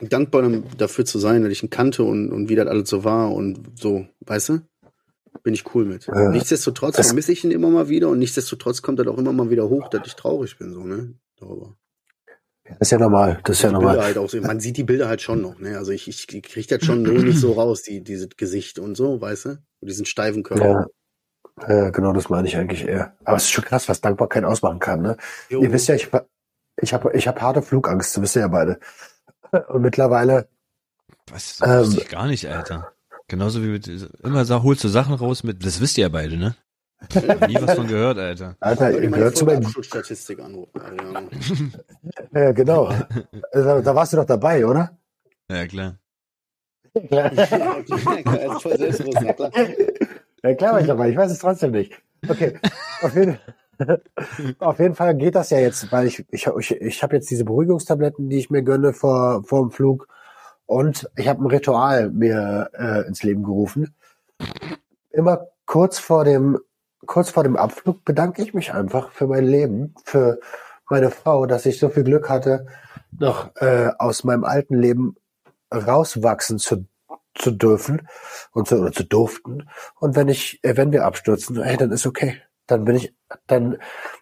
dankbar 0.00 0.50
dafür 0.76 1.04
zu 1.04 1.20
sein, 1.20 1.42
dass 1.42 1.52
ich 1.52 1.62
ihn 1.62 1.70
kannte 1.70 2.02
und, 2.02 2.32
und 2.32 2.48
wie 2.48 2.56
das 2.56 2.66
alles 2.66 2.88
so 2.90 3.04
war 3.04 3.32
und 3.32 3.78
so, 3.78 4.06
weißt 4.20 4.48
du? 4.48 4.60
Bin 5.44 5.54
ich 5.54 5.74
cool 5.74 5.84
mit. 5.84 6.06
Ja. 6.06 6.30
Nichtsdestotrotz 6.30 6.96
vermisse 6.96 7.32
ich 7.32 7.44
ihn 7.44 7.50
immer 7.50 7.70
mal 7.70 7.88
wieder 7.88 8.08
und 8.08 8.18
nichtsdestotrotz 8.18 8.82
kommt 8.82 8.98
das 8.98 9.06
auch 9.06 9.18
immer 9.18 9.32
mal 9.32 9.50
wieder 9.50 9.68
hoch, 9.68 9.88
dass 9.88 10.06
ich 10.06 10.14
traurig 10.14 10.58
bin, 10.58 10.72
so, 10.72 10.84
ne? 10.84 11.14
Darüber. 11.38 11.76
Das 12.64 12.78
ist 12.80 12.90
ja 12.92 12.98
normal. 12.98 13.40
Das 13.44 13.56
ist 13.58 13.62
ja 13.62 13.70
normal. 13.70 14.00
Halt 14.00 14.30
so, 14.30 14.40
man 14.40 14.58
sieht 14.58 14.76
die 14.76 14.84
Bilder 14.84 15.06
halt 15.06 15.20
schon 15.20 15.40
noch, 15.42 15.58
ne? 15.58 15.76
Also 15.76 15.92
ich, 15.92 16.08
ich, 16.08 16.32
ich 16.32 16.42
krieg 16.42 16.66
das 16.66 16.84
schon 16.84 17.02
nur 17.02 17.22
nicht 17.22 17.38
so 17.38 17.52
raus, 17.52 17.82
die, 17.82 18.02
dieses 18.02 18.28
Gesicht 18.36 18.78
und 18.78 18.96
so, 18.96 19.20
weißt 19.20 19.44
du? 19.44 19.48
Und 19.50 19.88
diesen 19.88 20.06
steifen 20.06 20.42
Körper. 20.42 20.64
Ja. 20.64 20.86
Ja, 21.60 21.90
genau, 21.90 22.12
das 22.12 22.28
meine 22.28 22.48
ich 22.48 22.56
eigentlich 22.56 22.86
eher. 22.86 23.14
Aber 23.24 23.36
es 23.36 23.44
ist 23.44 23.50
schon 23.50 23.64
krass, 23.64 23.88
was 23.88 24.00
Dankbarkeit 24.00 24.44
ausmachen 24.44 24.80
kann. 24.80 25.02
Ne? 25.02 25.16
Jo. 25.48 25.62
Ihr 25.62 25.72
wisst 25.72 25.88
ja, 25.88 25.94
ich, 25.94 26.10
ich 26.80 26.92
habe 26.92 27.12
ich 27.12 27.28
hab 27.28 27.40
harte 27.40 27.62
Flugangst, 27.62 28.16
das 28.16 28.22
wisst 28.22 28.36
ihr 28.36 28.42
ja 28.42 28.48
beide. 28.48 28.78
Und 29.68 29.82
mittlerweile, 29.82 30.48
Was? 31.30 31.60
Ähm. 31.60 31.68
Das 31.68 31.86
wusste 31.86 32.02
ich 32.02 32.08
gar 32.08 32.26
nicht, 32.26 32.48
Alter. 32.48 32.92
Genauso 33.28 33.62
wie 33.62 33.68
mit, 33.68 33.88
immer 34.22 34.44
sag, 34.44 34.62
holst 34.62 34.84
du 34.84 34.88
Sachen 34.88 35.14
raus 35.14 35.44
mit, 35.44 35.64
das 35.64 35.80
wisst 35.80 35.96
ihr 35.96 36.02
ja 36.02 36.08
beide, 36.08 36.36
ne? 36.36 36.56
Nie 37.48 37.56
was 37.60 37.74
von 37.74 37.86
gehört, 37.86 38.18
Alter. 38.18 38.56
Alter, 38.60 38.92
ihr 38.92 39.10
gehört 39.10 39.36
zu 39.36 39.44
meinem, 39.44 39.64
Abschlussstatistik 39.64 40.40
an, 40.40 40.66
Adriano. 40.74 41.28
ja, 42.32 42.52
genau. 42.52 42.92
da, 43.52 43.80
da 43.80 43.94
warst 43.94 44.12
du 44.12 44.16
doch 44.18 44.26
dabei, 44.26 44.66
oder? 44.66 44.96
Ja, 45.50 45.66
klar. 45.66 45.98
Ist 46.94 48.62
voll 48.62 48.78
selbstbewusst, 48.78 49.18
na 49.22 49.32
klar. 49.32 49.50
Ja, 50.44 50.54
klar 50.54 50.74
war 50.74 50.80
ich 50.82 50.86
dabei, 50.86 51.08
ich 51.08 51.16
weiß 51.16 51.32
es 51.32 51.38
trotzdem 51.38 51.70
nicht. 51.70 51.94
Okay, 52.28 52.58
auf 53.00 53.14
jeden, 53.14 53.38
auf 54.58 54.78
jeden 54.78 54.94
Fall 54.94 55.14
geht 55.14 55.36
das 55.36 55.48
ja 55.48 55.58
jetzt, 55.58 55.90
weil 55.90 56.06
ich, 56.06 56.22
ich, 56.30 56.46
ich, 56.46 56.70
ich 56.82 57.02
habe 57.02 57.16
jetzt 57.16 57.30
diese 57.30 57.46
Beruhigungstabletten, 57.46 58.28
die 58.28 58.40
ich 58.40 58.50
mir 58.50 58.62
gönne 58.62 58.92
vor, 58.92 59.42
vor 59.44 59.62
dem 59.62 59.70
Flug 59.70 60.06
und 60.66 61.08
ich 61.16 61.28
habe 61.28 61.42
ein 61.42 61.46
Ritual 61.46 62.10
mir 62.10 62.68
äh, 62.74 63.06
ins 63.06 63.22
Leben 63.22 63.42
gerufen. 63.42 63.94
Immer 65.12 65.46
kurz 65.64 65.98
vor 65.98 66.24
dem, 66.24 66.58
kurz 67.06 67.30
vor 67.30 67.42
dem 67.42 67.56
Abflug 67.56 68.04
bedanke 68.04 68.42
ich 68.42 68.52
mich 68.52 68.74
einfach 68.74 69.12
für 69.12 69.26
mein 69.26 69.46
Leben, 69.46 69.94
für 70.04 70.40
meine 70.90 71.10
Frau, 71.10 71.46
dass 71.46 71.64
ich 71.64 71.78
so 71.78 71.88
viel 71.88 72.04
Glück 72.04 72.28
hatte, 72.28 72.66
noch 73.18 73.56
äh, 73.56 73.88
aus 73.98 74.24
meinem 74.24 74.44
alten 74.44 74.74
Leben 74.74 75.16
rauswachsen 75.72 76.58
zu, 76.58 76.84
zu 77.34 77.50
dürfen 77.50 78.08
und 78.52 78.68
zu, 78.68 78.76
oder 78.76 78.92
zu 78.92 79.04
durften. 79.04 79.68
Und 79.98 80.16
wenn 80.16 80.28
ich, 80.28 80.62
äh, 80.62 80.76
wenn 80.76 80.92
wir 80.92 81.04
abstürzen, 81.04 81.62
hey, 81.62 81.76
dann 81.76 81.90
ist 81.90 82.06
okay. 82.06 82.40
Dann 82.66 82.84
bin 82.84 82.96
ich, 82.96 83.14
dann, 83.46 83.78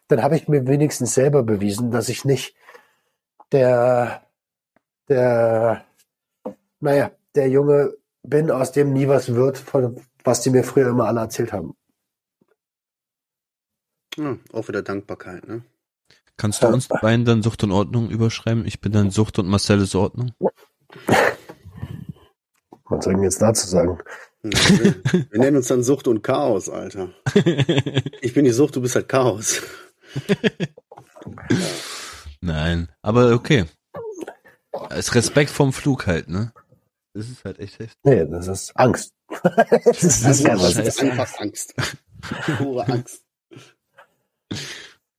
dann 0.09 0.23
habe 0.23 0.37
ich 0.37 0.49
mir 0.49 0.67
wenigstens 0.67 1.15
selber 1.15 1.43
bewiesen, 1.43 1.91
dass 1.91 2.09
ich 2.09 2.25
nicht 2.25 2.57
der, 3.53 4.27
der, 5.09 5.85
naja, 6.81 7.13
der 7.35 7.49
Junge 7.49 7.95
bin, 8.23 8.51
aus 8.51 8.73
dem 8.73 8.93
nie 8.93 9.09
was 9.09 9.35
wird, 9.35 9.59
von 9.59 10.01
was 10.25 10.41
die 10.41 10.51
mir 10.51 10.65
früher 10.65 10.89
immer 10.89 11.07
alle 11.07 11.21
erzählt 11.21 11.53
haben. 11.53 11.75
Ja, 14.17 14.37
auch 14.53 14.69
wieder 14.69 14.83
Dankbarkeit, 14.83 15.47
ne? 15.47 15.63
Kannst 16.37 16.63
du 16.63 16.67
uns 16.67 16.89
beiden 16.89 17.25
dann 17.25 17.43
Sucht 17.43 17.63
und 17.63 17.73
Ordnung 17.73 18.11
überschreiben? 18.11 18.67
Ich 18.67 18.81
bin 18.81 18.93
dann 18.93 19.11
Sucht 19.11 19.39
und 19.39 19.47
Marcel 19.49 19.81
ist 19.81 19.95
Ordnung. 19.95 20.33
Was 22.93 23.05
soll 23.05 23.15
ich 23.15 23.17
denn 23.17 23.25
jetzt 23.25 23.41
dazu 23.41 23.67
sagen? 23.67 23.99
Wir, 24.43 24.53
wir 25.31 25.39
nennen 25.39 25.57
uns 25.57 25.69
dann 25.69 25.83
Sucht 25.83 26.09
und 26.09 26.23
Chaos, 26.23 26.69
Alter. 26.69 27.11
Ich 28.21 28.35
bin 28.35 28.45
die 28.45 28.51
Sucht, 28.51 28.77
du 28.77 28.83
bist 28.83 28.95
halt 28.95 29.09
Chaos. 29.09 29.63
Nein, 32.41 32.89
aber 33.03 33.33
okay. 33.33 33.65
Als 34.73 35.15
Respekt 35.15 35.51
vom 35.51 35.73
Flug 35.73 36.07
halt, 36.07 36.29
ne? 36.29 36.53
Das 37.15 37.29
ist 37.29 37.45
halt 37.45 37.59
echt 37.61 37.79
heftig. 37.79 37.99
Nee, 38.05 38.27
das 38.27 38.47
ist 38.49 38.77
Angst. 38.77 39.13
das 39.43 40.03
ist, 40.03 40.25
das 40.25 40.41
ist. 40.41 40.47
Das 40.47 40.77
ist 40.77 41.03
einfach 41.03 41.41
Angst. 41.41 41.75
Pure 42.59 42.87
Angst. 42.89 43.25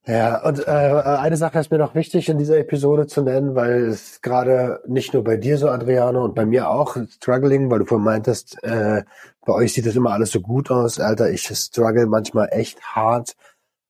Ja, 0.05 0.43
und 0.43 0.67
äh, 0.67 0.71
eine 0.71 1.37
Sache 1.37 1.59
ist 1.59 1.71
mir 1.71 1.77
noch 1.77 1.95
wichtig 1.95 2.27
in 2.27 2.37
dieser 2.37 2.57
Episode 2.57 3.07
zu 3.07 3.21
nennen, 3.21 3.55
weil 3.55 3.83
es 3.83 4.21
gerade 4.21 4.81
nicht 4.85 5.13
nur 5.13 5.23
bei 5.23 5.37
dir 5.37 5.57
so, 5.57 5.69
Adriano, 5.69 6.25
und 6.25 6.35
bei 6.35 6.45
mir 6.45 6.69
auch 6.69 6.97
struggling, 7.09 7.71
weil 7.71 7.79
du 7.79 7.85
vorhin 7.85 8.03
meintest, 8.03 8.61
äh, 8.63 9.03
bei 9.45 9.53
euch 9.53 9.73
sieht 9.73 9.85
das 9.85 9.95
immer 9.95 10.11
alles 10.11 10.31
so 10.31 10.41
gut 10.41 10.69
aus. 10.71 10.99
Alter, 10.99 11.29
ich 11.31 11.47
struggle 11.47 12.05
manchmal 12.07 12.49
echt 12.51 12.81
hart. 12.81 13.37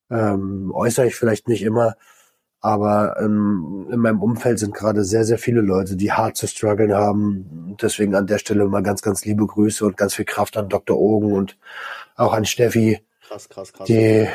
Ähm, 0.08 0.70
äußere 0.72 1.06
ich 1.06 1.16
vielleicht 1.16 1.48
nicht 1.48 1.64
immer, 1.64 1.96
aber 2.60 3.16
ähm, 3.20 3.88
in 3.90 3.98
meinem 3.98 4.22
Umfeld 4.22 4.60
sind 4.60 4.74
gerade 4.74 5.02
sehr, 5.02 5.24
sehr 5.24 5.38
viele 5.38 5.62
Leute, 5.62 5.96
die 5.96 6.12
hart 6.12 6.36
zu 6.36 6.46
strugglen 6.46 6.94
haben. 6.94 7.76
Deswegen 7.82 8.14
an 8.14 8.28
der 8.28 8.38
Stelle 8.38 8.66
mal 8.66 8.84
ganz, 8.84 9.02
ganz 9.02 9.24
liebe 9.24 9.46
Grüße 9.46 9.84
und 9.84 9.96
ganz 9.96 10.14
viel 10.14 10.26
Kraft 10.26 10.56
an 10.56 10.68
Dr. 10.68 10.96
Ogen 10.96 11.32
und 11.32 11.58
auch 12.14 12.34
an 12.34 12.44
Steffi. 12.44 13.00
Krass, 13.26 13.48
krass, 13.48 13.72
krass. 13.72 13.86
Die, 13.88 14.28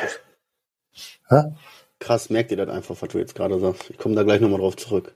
Hä? 1.30 1.52
Krass, 2.00 2.30
merkt 2.30 2.50
ihr 2.50 2.56
das 2.56 2.68
einfach, 2.68 2.96
was 3.00 3.08
du 3.10 3.18
jetzt 3.18 3.34
gerade 3.34 3.60
sagst. 3.60 3.90
Ich 3.90 3.98
komme 3.98 4.14
da 4.14 4.22
gleich 4.22 4.40
nochmal 4.40 4.58
drauf 4.58 4.76
zurück. 4.76 5.14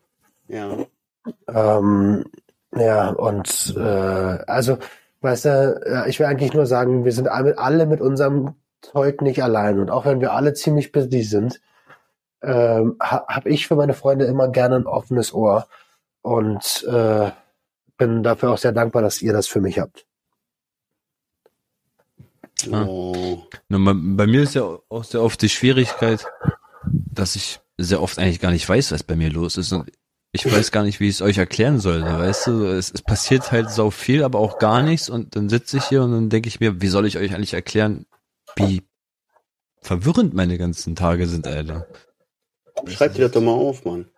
Ja. 0.49 0.77
Ähm, 1.49 2.25
ja, 2.77 3.09
und 3.11 3.75
äh, 3.77 3.81
also, 3.81 4.79
weißt 5.23 5.45
du, 5.47 6.05
ich 6.07 6.21
will 6.21 6.27
eigentlich 6.27 6.53
nur 6.53 6.67
sagen, 6.67 7.05
wir 7.05 7.13
sind 7.13 7.29
alle, 7.29 7.87
mit 7.87 8.01
unserem 8.01 8.55
Zeug 8.83 9.23
nicht 9.23 9.43
allein. 9.43 9.81
Und 9.81 9.91
auch 9.91 10.05
wenn 10.05 10.21
wir 10.21 10.35
alle 10.35 10.53
ziemlich 10.53 10.93
busy 10.93 11.23
sind, 11.23 11.61
ähm, 12.43 12.97
ha, 13.01 13.25
habe 13.29 13.49
ich 13.49 13.67
für 13.67 13.77
meine 13.77 13.95
Freunde 13.95 14.27
immer 14.27 14.49
gerne 14.49 14.77
ein 14.77 14.87
offenes 14.87 15.33
Ohr. 15.33 15.67
Und 16.21 16.85
äh, 16.87 17.31
bin 17.97 18.23
dafür 18.23 18.53
auch 18.53 18.59
sehr 18.59 18.73
dankbar, 18.73 19.01
dass 19.01 19.23
ihr 19.23 19.33
das 19.33 19.47
für 19.47 19.61
mich 19.61 19.79
habt. 19.79 20.07
Ah. 22.71 22.85
Oh. 22.87 23.43
Bei, 23.69 23.79
bei 23.79 24.27
mir 24.27 24.43
ist 24.43 24.55
ja 24.55 24.79
auch 24.89 25.05
sehr 25.05 25.23
oft 25.23 25.41
die 25.43 25.49
Schwierigkeit, 25.49 26.27
dass 26.91 27.37
ich 27.37 27.61
sehr 27.79 28.03
oft 28.03 28.19
eigentlich 28.19 28.41
gar 28.41 28.51
nicht 28.51 28.69
weiß, 28.69 28.93
was 28.93 29.03
bei 29.03 29.17
mir 29.17 29.31
los 29.31 29.57
ist. 29.57 29.73
Und 29.73 29.91
ich 30.33 30.51
weiß 30.51 30.73
gar 30.73 30.83
nicht, 30.83 31.01
wie 31.01 31.09
ich 31.09 31.17
es 31.17 31.23
euch 31.23 31.39
erklären 31.39 31.79
soll. 31.79 32.03
Weißt 32.03 32.49
du, 32.49 32.65
es, 32.65 32.93
es 32.93 33.03
passiert 33.03 33.53
halt 33.53 33.71
so 33.71 33.91
viel, 33.91 34.23
aber 34.23 34.39
auch 34.39 34.59
gar 34.59 34.83
nichts. 34.83 35.09
Und 35.09 35.37
dann 35.37 35.49
sitze 35.49 35.77
ich 35.77 35.85
hier 35.85 36.03
und 36.03 36.13
dann 36.13 36.29
denke 36.29 36.49
ich 36.49 36.61
mir, 36.61 36.81
wie 36.81 36.89
soll 36.89 37.07
ich 37.07 37.19
euch 37.19 37.35
eigentlich 37.35 37.55
erklären, 37.55 38.07
wie 38.57 38.83
verwirrend 39.81 40.35
meine 40.35 40.59
ganzen 40.59 40.97
Tage 40.97 41.27
sind, 41.27 41.47
Alter. 41.47 41.87
Schreib 42.87 43.15
dir 43.15 43.23
das 43.23 43.33
doch 43.33 43.41
mal 43.41 43.53
auf, 43.53 43.85
Mann. 43.85 44.09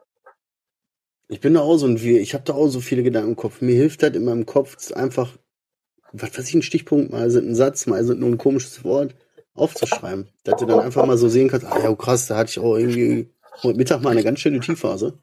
Ich 1.28 1.40
bin 1.40 1.54
da 1.54 1.60
auch 1.60 1.76
so 1.76 1.86
ein 1.86 2.00
Wir, 2.00 2.20
ich 2.20 2.34
habe 2.34 2.44
da 2.44 2.54
auch 2.54 2.68
so 2.68 2.80
viele 2.80 3.02
Gedanken 3.02 3.30
im 3.30 3.36
Kopf. 3.36 3.60
Mir 3.60 3.74
hilft 3.74 4.02
das 4.02 4.14
in 4.14 4.24
meinem 4.24 4.46
Kopf 4.46 4.92
einfach, 4.92 5.36
was 6.12 6.38
weiß 6.38 6.48
ich, 6.48 6.54
ein 6.54 6.62
Stichpunkt, 6.62 7.10
mal 7.10 7.30
sind 7.30 7.48
ein 7.48 7.54
Satz, 7.54 7.86
mal 7.86 8.04
sind 8.04 8.20
nur 8.20 8.30
ein 8.30 8.38
komisches 8.38 8.84
Wort 8.84 9.14
aufzuschreiben. 9.56 10.28
Dass 10.44 10.60
du 10.60 10.66
dann 10.66 10.80
einfach 10.80 11.04
mal 11.06 11.18
so 11.18 11.28
sehen 11.28 11.48
kannst, 11.48 11.66
ah 11.66 11.78
ja, 11.82 11.94
krass, 11.94 12.26
da 12.26 12.36
hatte 12.36 12.50
ich 12.50 12.58
auch 12.58 12.76
irgendwie 12.76 13.28
heute 13.62 13.78
Mittag 13.78 14.02
mal 14.02 14.10
eine 14.10 14.22
ganz 14.22 14.40
schöne 14.40 14.60
Tiefphase. 14.60 15.14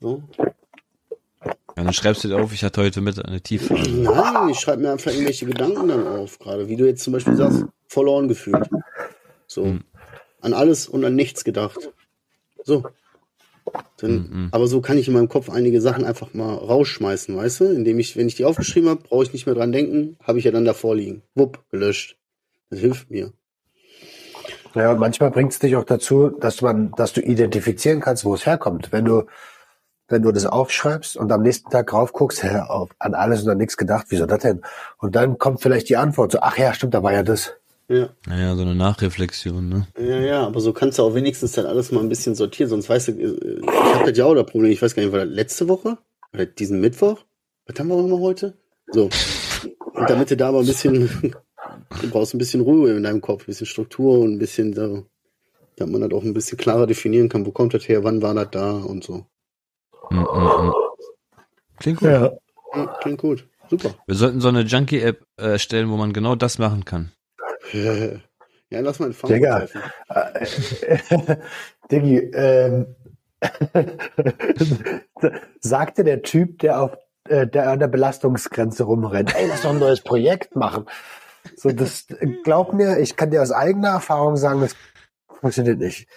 So. 0.00 0.22
Ja, 1.44 1.82
dann 1.82 1.92
schreibst 1.92 2.22
du 2.22 2.28
dir 2.28 2.36
auf, 2.36 2.52
ich 2.52 2.62
hatte 2.62 2.82
heute 2.82 3.00
mit 3.00 3.24
eine 3.24 3.40
Tiefphase. 3.40 3.90
Nein, 3.90 4.48
ich 4.50 4.60
schreibe 4.60 4.82
mir 4.82 4.92
einfach 4.92 5.10
irgendwelche 5.10 5.46
Gedanken 5.46 5.88
dann 5.88 6.06
auf, 6.06 6.38
gerade 6.38 6.68
wie 6.68 6.76
du 6.76 6.86
jetzt 6.86 7.02
zum 7.02 7.12
Beispiel 7.12 7.36
sagst, 7.36 7.64
verloren 7.88 8.28
gefühlt. 8.28 8.68
So. 9.46 9.64
Hm. 9.64 9.84
An 10.40 10.52
alles 10.52 10.88
und 10.88 11.04
an 11.04 11.14
nichts 11.14 11.42
gedacht. 11.44 11.90
So. 12.62 12.84
Dann, 13.96 14.28
Mhm. 14.30 14.48
Aber 14.52 14.66
so 14.66 14.80
kann 14.80 14.98
ich 14.98 15.08
in 15.08 15.14
meinem 15.14 15.28
Kopf 15.28 15.48
einige 15.48 15.80
Sachen 15.80 16.04
einfach 16.04 16.34
mal 16.34 16.54
rausschmeißen, 16.54 17.34
weißt 17.34 17.60
du? 17.60 17.64
Indem 17.64 17.98
ich, 17.98 18.16
wenn 18.16 18.28
ich 18.28 18.34
die 18.34 18.44
aufgeschrieben 18.44 18.90
habe, 18.90 19.02
brauche 19.02 19.24
ich 19.24 19.32
nicht 19.32 19.46
mehr 19.46 19.54
dran 19.54 19.72
denken, 19.72 20.16
habe 20.22 20.38
ich 20.38 20.44
ja 20.44 20.50
dann 20.50 20.64
davor 20.64 20.94
liegen. 20.94 21.22
Wupp, 21.34 21.64
gelöscht. 21.70 22.16
Das 22.74 22.80
hilft 22.80 23.08
mir. 23.08 23.32
Ja, 24.74 24.90
und 24.90 24.98
manchmal 24.98 25.30
bringt 25.30 25.52
es 25.52 25.60
dich 25.60 25.76
auch 25.76 25.84
dazu, 25.84 26.30
dass 26.30 26.60
man, 26.60 26.90
dass 26.96 27.12
du 27.12 27.20
identifizieren 27.20 28.00
kannst, 28.00 28.24
wo 28.24 28.34
es 28.34 28.46
herkommt. 28.46 28.90
Wenn 28.90 29.04
du, 29.04 29.26
wenn 30.08 30.22
du 30.22 30.32
das 30.32 30.44
aufschreibst 30.44 31.16
und 31.16 31.30
am 31.30 31.42
nächsten 31.42 31.70
Tag 31.70 31.92
rauf 31.92 32.12
guckst, 32.12 32.42
hä, 32.42 32.62
auf, 32.66 32.90
an 32.98 33.14
alles 33.14 33.44
und 33.44 33.50
an 33.50 33.58
nichts 33.58 33.76
gedacht, 33.76 34.06
wieso 34.08 34.26
das 34.26 34.40
denn? 34.40 34.62
Und 34.98 35.14
dann 35.14 35.38
kommt 35.38 35.62
vielleicht 35.62 35.88
die 35.88 35.96
Antwort 35.96 36.32
so, 36.32 36.40
ach 36.40 36.58
ja, 36.58 36.74
stimmt, 36.74 36.94
da 36.94 37.04
war 37.04 37.12
ja 37.12 37.22
das. 37.22 37.52
Ja. 37.86 38.08
Naja, 38.26 38.56
so 38.56 38.62
eine 38.62 38.74
Nachreflexion, 38.74 39.68
ne? 39.68 39.86
Ja, 39.96 40.18
ja, 40.18 40.44
aber 40.44 40.58
so 40.58 40.72
kannst 40.72 40.98
du 40.98 41.04
auch 41.04 41.14
wenigstens 41.14 41.52
dann 41.52 41.66
alles 41.66 41.92
mal 41.92 42.00
ein 42.00 42.08
bisschen 42.08 42.34
sortieren, 42.34 42.70
sonst 42.70 42.88
weißt 42.88 43.08
du, 43.08 43.12
äh, 43.12 43.60
ich 43.60 43.94
habe 43.94 44.10
das 44.10 44.18
ja 44.18 44.24
auch 44.24 44.34
das 44.34 44.46
Problem, 44.46 44.72
ich 44.72 44.82
weiß 44.82 44.96
gar 44.96 45.04
nicht, 45.04 45.12
war 45.12 45.24
das 45.24 45.32
letzte 45.32 45.68
Woche? 45.68 45.98
Oder 46.32 46.46
diesen 46.46 46.80
Mittwoch? 46.80 47.20
Was 47.66 47.78
haben 47.78 47.86
wir 47.86 48.02
mal 48.02 48.18
heute? 48.18 48.54
So. 48.90 49.08
Und 49.92 50.10
damit 50.10 50.32
du 50.32 50.36
da 50.36 50.48
aber 50.48 50.58
ein 50.58 50.66
bisschen, 50.66 51.08
du 52.00 52.10
brauchst 52.10 52.34
ein 52.34 52.38
bisschen 52.38 52.60
Ruhe 52.60 52.96
in 52.96 53.02
deinem 53.02 53.20
Kopf, 53.20 53.42
ein 53.42 53.46
bisschen 53.46 53.66
Struktur 53.66 54.20
und 54.20 54.34
ein 54.34 54.38
bisschen 54.38 54.72
so, 54.72 55.06
damit 55.76 55.92
man 55.92 56.08
das 56.08 56.18
auch 56.18 56.24
ein 56.24 56.34
bisschen 56.34 56.58
klarer 56.58 56.86
definieren 56.86 57.28
kann, 57.28 57.46
wo 57.46 57.50
kommt 57.50 57.74
das 57.74 57.88
her, 57.88 58.04
wann 58.04 58.22
war 58.22 58.34
das 58.34 58.50
da 58.50 58.72
und 58.72 59.04
so. 59.04 59.26
Mm, 60.10 60.16
mm, 60.16 60.22
mm. 60.22 60.72
Klingt 61.78 62.00
gut. 62.00 62.08
Ja. 62.08 62.32
Ja, 62.74 62.86
klingt 63.00 63.20
gut. 63.20 63.46
Super. 63.70 63.94
Wir 64.06 64.14
sollten 64.14 64.40
so 64.40 64.48
eine 64.48 64.62
Junkie-App 64.62 65.24
äh, 65.36 65.52
erstellen, 65.52 65.90
wo 65.90 65.96
man 65.96 66.12
genau 66.12 66.34
das 66.34 66.58
machen 66.58 66.84
kann. 66.84 67.12
Ja, 68.70 68.80
lass 68.80 68.98
mal 68.98 69.06
in 69.06 69.14
Digga. 69.28 69.68
Frankfurt 69.68 70.88
treffen. 70.88 71.36
Diggi, 71.92 72.16
ähm, 72.34 72.86
Sagte 75.60 76.02
der 76.02 76.22
Typ, 76.22 76.58
der 76.58 76.80
auf 76.80 76.96
äh, 77.28 77.46
der 77.46 77.70
an 77.70 77.78
der 77.78 77.88
Belastungsgrenze 77.88 78.84
rumrennt. 78.84 79.34
Ey, 79.36 79.48
lass 79.48 79.62
doch 79.62 79.70
ein 79.70 79.78
neues 79.78 80.00
Projekt 80.00 80.56
machen. 80.56 80.86
So, 81.56 81.70
das 81.72 82.06
glaub 82.42 82.72
mir, 82.72 82.98
ich 82.98 83.16
kann 83.16 83.30
dir 83.30 83.42
aus 83.42 83.52
eigener 83.52 83.88
Erfahrung 83.88 84.36
sagen, 84.36 84.60
das 84.60 84.74
funktioniert 85.40 85.78
nicht. 85.78 86.08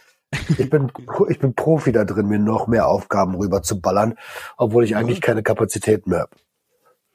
Ich 0.57 0.69
bin, 0.69 0.91
ich 1.29 1.39
bin 1.39 1.53
Profi 1.53 1.91
da 1.91 2.03
drin, 2.03 2.27
mir 2.27 2.39
noch 2.39 2.67
mehr 2.67 2.87
Aufgaben 2.87 3.35
rüber 3.35 3.61
zu 3.61 3.79
ballern, 3.79 4.15
obwohl 4.57 4.83
ich 4.83 4.95
eigentlich 4.95 5.21
keine 5.21 5.41
Kapazitäten 5.41 6.09
mehr 6.09 6.21
habe. 6.21 6.35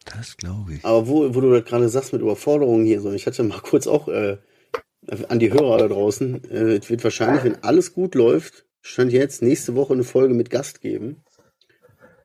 Das 0.05 0.37
glaube 0.37 0.75
ich. 0.75 0.85
Aber 0.85 1.07
wo, 1.09 1.35
wo 1.35 1.41
du 1.41 1.63
gerade 1.63 1.89
sagst 1.89 2.13
mit 2.13 2.23
Überforderungen 2.23 2.85
hier, 2.85 3.01
so, 3.01 3.13
ich 3.13 3.27
hatte 3.27 3.43
mal 3.43 3.61
kurz 3.63 3.87
auch 3.87 4.09
äh, 4.09 4.39
an 5.29 5.39
die 5.39 5.53
Hörer 5.53 5.79
da 5.79 5.89
draußen, 5.89 6.45
äh, 6.51 6.77
es 6.77 6.91
wird 6.91 7.05
wahrscheinlich, 7.05 7.45
wenn 7.45 7.63
alles 7.63 7.93
gut 7.93 8.15
läuft, 8.15 8.67
stand 8.81 9.13
jetzt 9.13 9.43
nächste 9.43 9.75
Woche 9.75 9.93
eine 9.93 10.05
Folge 10.05 10.35
mit 10.35 10.51
Gast 10.51 10.81
geben. 10.81 11.23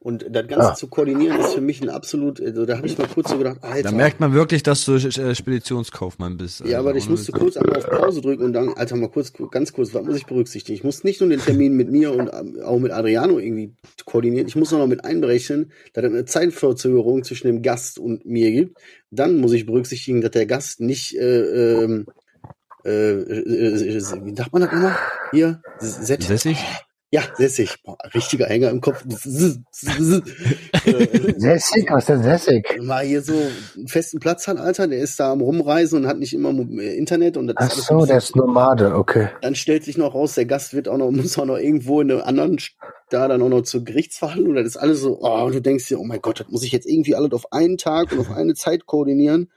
Und 0.07 0.25
das 0.29 0.47
Ganze 0.47 0.71
Ah. 0.71 0.73
zu 0.73 0.87
koordinieren 0.87 1.37
ist 1.37 1.53
für 1.53 1.59
mich 1.59 1.81
ein 1.81 1.89
absolut, 1.89 2.39
also 2.39 2.65
da 2.65 2.77
habe 2.77 2.87
ich 2.87 2.97
mal 2.97 3.07
kurz 3.13 3.29
so 3.29 3.37
gedacht, 3.37 3.57
Alter. 3.61 3.89
Da 3.89 3.91
merkt 3.91 4.21
man 4.21 4.31
wirklich, 4.33 4.63
dass 4.63 4.85
du 4.85 4.93
äh, 4.95 5.35
Speditionskaufmann 5.35 6.37
bist. 6.37 6.61
ja, 6.65 6.79
aber 6.79 6.91
Also, 6.91 6.99
ich 6.99 7.09
musste 7.09 7.33
Witz. 7.33 7.41
kurz 7.41 7.57
einmal 7.57 7.75
auf 7.79 7.89
Pause 7.89 8.21
drücken 8.21 8.45
und 8.45 8.53
dann, 8.53 8.69
Alter, 8.69 8.95
mal 8.95 9.09
kurz, 9.09 9.33
ganz 9.51 9.73
kurz, 9.73 9.93
was 9.93 10.05
muss 10.05 10.15
ich 10.15 10.25
berücksichtigen? 10.25 10.77
Ich 10.77 10.85
muss 10.85 11.03
nicht 11.03 11.19
nur 11.19 11.29
den 11.29 11.41
Termin 11.41 11.73
mit 11.75 11.91
mir 11.91 12.13
und 12.13 12.29
ähm, 12.33 12.57
auch 12.63 12.79
mit 12.79 12.93
Adriano 12.93 13.37
irgendwie 13.37 13.73
koordinieren, 14.05 14.47
ich 14.47 14.55
muss 14.55 14.71
auch 14.71 14.77
noch 14.77 14.87
mit 14.87 15.03
einberechnen, 15.03 15.73
dass 15.91 16.05
es 16.05 16.09
eine 16.11 16.23
Zeitverzögerung 16.23 17.25
zwischen 17.25 17.47
dem 17.47 17.61
Gast 17.61 17.99
und 17.99 18.25
mir 18.25 18.49
gibt. 18.51 18.77
Dann 19.11 19.41
muss 19.41 19.51
ich 19.51 19.65
berücksichtigen, 19.65 20.21
dass 20.21 20.31
der 20.31 20.45
Gast 20.45 20.79
nicht, 20.79 21.17
äh, 21.17 21.81
ähm, 21.83 22.05
äh, 22.85 22.91
äh, 22.91 23.39
äh, 23.41 23.95
wie 24.23 24.35
sagt 24.37 24.53
man 24.53 24.61
das 24.61 24.71
immer? 24.71 24.95
Hier, 25.31 25.61
Set. 25.79 26.23
Sässig? 26.23 26.57
Ja, 27.09 27.21
sässig. 27.35 27.81
Boah, 27.83 27.97
richtiger 28.13 28.47
Hänger 28.47 28.69
im 28.69 28.81
Kopf. 28.81 29.05
äh, 29.05 29.19
Sässig? 31.37 31.89
Was 31.89 32.03
ist 32.03 32.09
denn 32.09 32.23
Sässig? 32.23 32.79
mal 32.81 33.05
hier 33.05 33.21
so 33.21 33.33
einen 33.77 33.87
festen 33.87 34.19
Platz 34.19 34.45
hat, 34.47 34.57
Alter, 34.57 34.89
der 34.89 34.99
ist 34.99 35.17
da 35.17 35.31
am 35.31 35.39
Rumreisen 35.39 35.99
und 35.99 36.07
hat 36.07 36.19
nicht 36.19 36.33
immer 36.33 36.49
äh, 36.49 36.97
Internet 36.97 37.37
und 37.37 37.47
das 37.47 37.55
Ach 37.57 37.71
so, 37.71 38.05
der 38.05 38.17
ist 38.17 38.35
Nomade, 38.35 38.93
okay. 38.93 39.29
dann 39.41 39.55
stellt 39.55 39.85
sich 39.85 39.97
noch 39.97 40.15
raus, 40.15 40.35
der 40.35 40.45
Gast 40.45 40.73
wird 40.73 40.89
auch 40.89 40.97
noch, 40.97 41.09
muss 41.11 41.37
auch 41.39 41.45
noch 41.45 41.57
irgendwo 41.57 42.01
in 42.01 42.11
einem 42.11 42.21
anderen, 42.21 42.57
da 43.09 43.29
dann 43.29 43.41
auch 43.41 43.47
noch 43.49 43.61
zur 43.61 43.85
Gerichtsverhandlung, 43.85 44.55
das 44.55 44.65
ist 44.65 44.77
alles 44.77 44.99
so, 44.99 45.19
oh, 45.21 45.45
und 45.45 45.55
du 45.55 45.61
denkst 45.61 45.87
dir, 45.87 46.01
oh 46.01 46.03
mein 46.03 46.21
Gott, 46.21 46.41
das 46.41 46.49
muss 46.49 46.63
ich 46.63 46.73
jetzt 46.73 46.89
irgendwie 46.89 47.15
alles 47.15 47.31
auf 47.31 47.53
einen 47.53 47.77
Tag 47.77 48.11
und 48.11 48.19
auf 48.19 48.31
eine 48.31 48.53
Zeit 48.53 48.85
koordinieren 48.85 49.49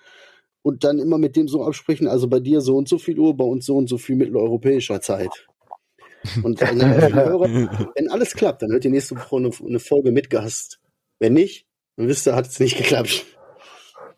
und 0.62 0.84
dann 0.84 1.00
immer 1.00 1.18
mit 1.18 1.34
dem 1.34 1.48
so 1.48 1.64
absprechen, 1.64 2.06
also 2.06 2.28
bei 2.28 2.38
dir 2.38 2.60
so 2.60 2.76
und 2.76 2.88
so 2.88 2.98
viel 2.98 3.18
Uhr, 3.18 3.36
bei 3.36 3.44
uns 3.44 3.66
so 3.66 3.76
und 3.76 3.88
so 3.88 3.98
viel 3.98 4.14
mitteleuropäischer 4.14 5.00
Zeit. 5.00 5.48
Und 6.42 6.60
dann, 6.60 6.78
die 6.78 6.84
Hörer, 6.84 7.90
wenn 7.94 8.10
alles 8.10 8.34
klappt, 8.34 8.62
dann 8.62 8.72
hört 8.72 8.84
ihr 8.84 8.90
nächste 8.90 9.16
Woche 9.16 9.36
eine, 9.36 9.50
eine 9.66 9.80
Folge 9.80 10.12
mit 10.12 10.30
Gast. 10.30 10.80
Wenn 11.18 11.34
nicht, 11.34 11.66
dann 11.96 12.08
wisst 12.08 12.26
ihr, 12.26 12.34
hat 12.34 12.46
es 12.46 12.60
nicht 12.60 12.76
geklappt. 12.76 13.24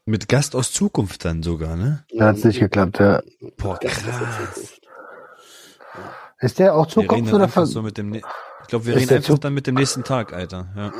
Mit 0.05 0.28
Gast 0.28 0.57
aus 0.57 0.72
Zukunft 0.72 1.24
dann 1.24 1.42
sogar, 1.42 1.76
ne? 1.76 2.05
Da 2.12 2.26
hat's 2.26 2.44
nicht 2.44 2.59
geklappt, 2.59 2.98
ja. 2.98 3.22
Boah, 3.57 3.78
krass. 3.78 4.03
Ist 6.40 6.59
der 6.59 6.74
auch 6.74 6.86
Zukunft 6.86 7.32
oder 7.32 7.44
einfach 7.44 7.62
Ver 7.62 7.66
so 7.66 7.82
mit 7.82 7.98
dem, 7.98 8.11
ne 8.11 8.22
ich 8.62 8.68
glaube, 8.68 8.86
wir 8.86 8.94
Ist 8.94 9.03
reden 9.03 9.14
einfach 9.14 9.38
dann 9.38 9.55
mit 9.55 9.66
dem 9.66 9.74
nächsten 9.76 10.03
Tag, 10.03 10.32
Alter. 10.32 10.68
Ja. 10.76 10.92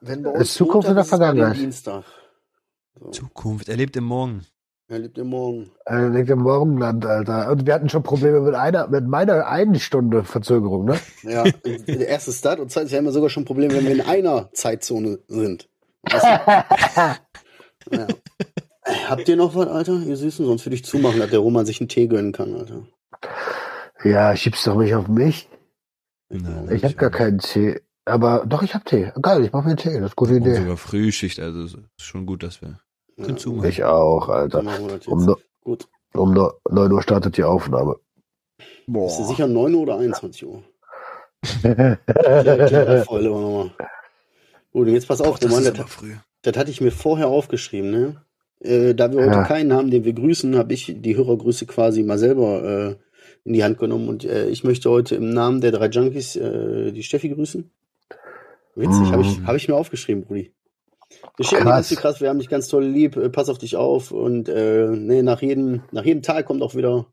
Wenn 0.00 0.22
bei 0.22 0.30
Ist 0.30 0.38
uns 0.38 0.54
Zukunft 0.54 0.88
Montag 0.88 0.92
oder 0.92 1.00
ist, 1.00 1.06
ist 1.06 1.10
Vergangenheit? 1.10 1.56
Dienstag. 1.56 2.04
So. 2.98 3.10
Zukunft, 3.10 3.68
er 3.68 3.76
lebt 3.76 3.96
im 3.96 4.04
Morgen. 4.04 4.46
Er 4.90 4.98
lebt 4.98 5.16
im 5.18 5.28
Morgen. 5.28 5.70
äh, 5.86 6.08
liegt 6.08 6.30
im 6.30 6.40
Morgenland, 6.40 7.06
Alter. 7.06 7.52
Und 7.52 7.64
wir 7.64 7.74
hatten 7.74 7.88
schon 7.88 8.02
Probleme 8.02 8.40
mit 8.40 8.54
einer, 8.56 8.88
mit 8.88 9.06
meiner 9.06 9.46
einen 9.46 9.76
Stunde 9.78 10.24
Verzögerung, 10.24 10.84
ne? 10.84 10.98
Ja, 11.22 11.44
der 11.44 12.08
erste 12.08 12.32
Start 12.32 12.58
und 12.58 12.72
zweitens 12.72 12.92
haben 12.92 13.04
wir 13.04 13.12
sogar 13.12 13.30
schon 13.30 13.44
Probleme, 13.44 13.72
wenn 13.74 13.84
wir 13.84 13.92
in 13.92 14.00
einer 14.00 14.50
Zeitzone 14.52 15.20
sind. 15.28 15.68
Ja. 17.90 18.06
Habt 19.08 19.28
ihr 19.28 19.36
noch 19.36 19.54
was, 19.54 19.66
Alter? 19.68 19.94
Ihr 20.00 20.16
Süßen, 20.16 20.44
sonst 20.46 20.64
würde 20.66 20.74
ich 20.76 20.84
zumachen, 20.84 21.18
dass 21.18 21.30
der 21.30 21.38
Roman 21.40 21.66
sich 21.66 21.80
einen 21.80 21.88
Tee 21.88 22.06
gönnen 22.06 22.32
kann, 22.32 22.54
Alter. 22.54 22.86
Ja, 24.04 24.36
schiebst 24.36 24.66
doch 24.66 24.76
nicht 24.76 24.94
auf 24.94 25.08
mich. 25.08 25.48
Nein, 26.28 26.68
Ich 26.70 26.84
habe 26.84 26.94
gar 26.94 27.10
keinen 27.10 27.38
Tee. 27.38 27.80
Aber 28.04 28.44
doch, 28.46 28.62
ich 28.62 28.74
hab 28.74 28.84
Tee. 28.84 29.12
Geil, 29.22 29.44
ich 29.44 29.52
mach 29.52 29.62
mir 29.64 29.70
einen 29.70 29.76
Tee. 29.78 29.88
Das 29.88 29.96
ist 29.96 30.02
eine 30.02 30.10
gute 30.14 30.32
Und 30.34 30.42
Idee. 30.42 30.54
sogar 30.56 30.76
Frühschicht, 30.76 31.40
also 31.40 31.62
es 31.62 31.74
ist 31.74 31.82
schon 31.98 32.26
gut, 32.26 32.42
dass 32.42 32.60
wir. 32.62 32.80
Ja, 33.28 33.36
zumachen. 33.36 33.68
Ich 33.68 33.84
auch, 33.84 34.28
Alter. 34.28 34.62
das 34.62 35.06
Um, 35.06 35.24
ne- 35.26 35.36
Gut. 35.62 35.88
um 36.14 36.32
ne- 36.34 36.52
9 36.70 36.92
Uhr 36.92 37.02
startet 37.02 37.36
die 37.36 37.44
Aufnahme. 37.44 37.96
Ist 38.58 39.18
du 39.18 39.24
sicher 39.24 39.46
9 39.46 39.74
Uhr 39.74 39.82
oder 39.82 39.98
21 39.98 40.46
Uhr? 40.46 40.62
Ja, 41.62 41.96
voll, 43.04 43.26
aber 43.26 43.40
nochmal. 43.40 43.70
Gut, 44.72 44.86
und 44.88 44.94
jetzt 44.94 45.08
pass 45.08 45.20
auf, 45.20 45.38
das 45.38 45.52
ist 45.52 45.66
das, 45.66 45.78
aber 45.80 45.88
früh. 45.88 46.14
das 46.42 46.56
hatte 46.56 46.70
ich 46.70 46.80
mir 46.80 46.92
vorher 46.92 47.28
aufgeschrieben, 47.28 47.90
ne? 47.90 48.16
Äh, 48.60 48.94
da 48.94 49.10
wir 49.10 49.20
heute 49.20 49.30
Ja. 49.38 49.42
keinen 49.44 49.72
haben, 49.72 49.90
den 49.90 50.04
wir 50.04 50.12
grüßen, 50.12 50.56
habe 50.56 50.74
ich 50.74 50.94
die 50.98 51.16
Hörergrüße 51.16 51.66
quasi 51.66 52.02
mal 52.02 52.18
selber 52.18 52.62
äh, 52.62 52.96
in 53.44 53.54
die 53.54 53.64
Hand 53.64 53.78
genommen 53.78 54.08
und 54.08 54.24
äh, 54.24 54.48
ich 54.48 54.64
möchte 54.64 54.90
heute 54.90 55.14
im 55.16 55.30
Namen 55.32 55.60
der 55.62 55.72
drei 55.72 55.86
Junkies 55.86 56.36
äh, 56.36 56.92
die 56.92 57.02
Steffi 57.02 57.30
grüßen. 57.30 57.70
Witzig, 58.76 59.00
Mhm. 59.00 59.12
habe 59.12 59.22
ich, 59.22 59.40
hab 59.44 59.56
ich 59.56 59.66
mir 59.68 59.74
aufgeschrieben, 59.76 60.24
Brudi. 60.24 60.52
Wir 61.36 61.44
schicken 61.44 61.62
Krass. 61.64 61.88
ganz 61.88 62.00
krass, 62.00 62.20
wir 62.20 62.28
haben 62.28 62.38
dich 62.38 62.48
ganz 62.48 62.68
toll 62.68 62.84
lieb, 62.84 63.16
äh, 63.16 63.30
pass 63.30 63.48
auf 63.48 63.58
dich 63.58 63.76
auf 63.76 64.12
und 64.12 64.48
äh, 64.48 64.88
nee, 64.88 65.22
nach 65.22 65.42
jedem, 65.42 65.82
nach 65.90 66.04
jedem 66.04 66.22
Tag 66.22 66.46
kommt 66.46 66.62
auch 66.62 66.74
wieder 66.74 67.06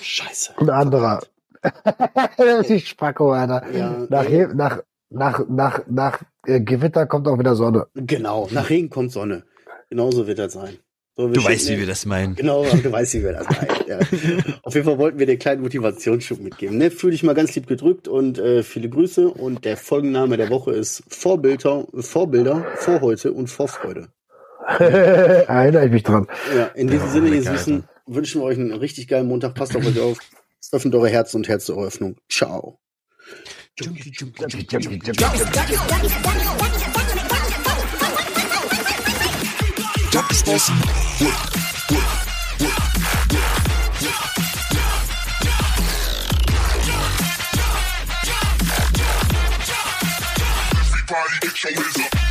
Scheiße. 0.00 0.54
Ein 0.58 0.70
anderer. 0.70 1.20
das 1.62 2.60
ist 2.60 2.70
die 2.70 2.80
Spacko, 2.80 3.32
Alter. 3.32 3.70
Ja, 3.72 4.06
Nach, 4.08 4.28
je, 4.28 4.46
nach, 4.54 4.82
nach, 5.10 5.44
nach, 5.48 5.82
nach 5.88 6.22
äh, 6.46 6.60
Gewitter 6.60 7.06
kommt 7.06 7.28
auch 7.28 7.38
wieder 7.38 7.54
Sonne. 7.54 7.86
Genau, 7.94 8.48
nach 8.50 8.70
Regen 8.70 8.88
kommt 8.88 9.12
Sonne. 9.12 9.44
Genauso 9.90 10.26
wird 10.26 10.38
das 10.38 10.54
sein. 10.54 10.78
So, 11.16 11.28
Du 11.28 11.44
weißt, 11.44 11.68
wie 11.68 11.78
wir 11.78 11.86
das 11.86 12.06
meinen. 12.06 12.34
Genau, 12.34 12.64
du 12.64 12.92
weißt, 12.92 13.14
wie 13.14 13.24
wir 13.24 13.32
das 13.32 13.46
meinen. 13.48 13.86
Ja. 13.86 13.98
Auf 14.62 14.74
jeden 14.74 14.86
Fall 14.86 14.98
wollten 14.98 15.18
wir 15.18 15.26
dir 15.26 15.32
einen 15.32 15.38
kleinen 15.38 15.62
Motivationsschub 15.62 16.40
mitgeben. 16.40 16.78
Ne? 16.78 16.90
Fühl 16.90 17.10
dich 17.10 17.22
mal 17.22 17.34
ganz 17.34 17.54
lieb 17.54 17.66
gedrückt 17.66 18.08
und 18.08 18.38
äh, 18.38 18.62
viele 18.62 18.88
Grüße. 18.88 19.28
Und 19.28 19.64
der 19.64 19.76
Folgenname 19.76 20.36
der 20.36 20.48
Woche 20.50 20.72
ist 20.72 21.02
Vorbilder, 21.08 21.86
Vorbilder, 21.94 22.66
Vorhäute 22.76 23.32
und 23.32 23.48
Vorfreude. 23.48 24.08
Erinnere 24.78 25.86
ich 25.86 25.92
mich 25.92 26.02
dran. 26.04 26.26
Ja, 26.56 26.66
in 26.66 26.88
diesem 26.88 27.10
Sinne, 27.10 27.28
ihr 27.30 27.42
Süßen, 27.42 27.84
wünschen 28.06 28.40
wir 28.40 28.46
euch 28.46 28.58
einen 28.58 28.72
richtig 28.72 29.08
geilen 29.08 29.26
Montag. 29.26 29.54
Passt 29.54 29.76
auf 29.76 29.84
euch 29.84 29.98
auf. 30.00 30.18
Öffnet 30.72 30.94
eure 30.94 31.08
Herzen 31.08 31.38
und 31.38 31.48
Herz 31.48 31.64
zur 31.64 31.78
Eröffnung. 31.78 32.16
Ciao. 32.30 32.78
bossy. 40.50 40.72
Everybody 50.82 51.38
get 51.40 51.62
your 51.62 51.72
up. 52.04 52.29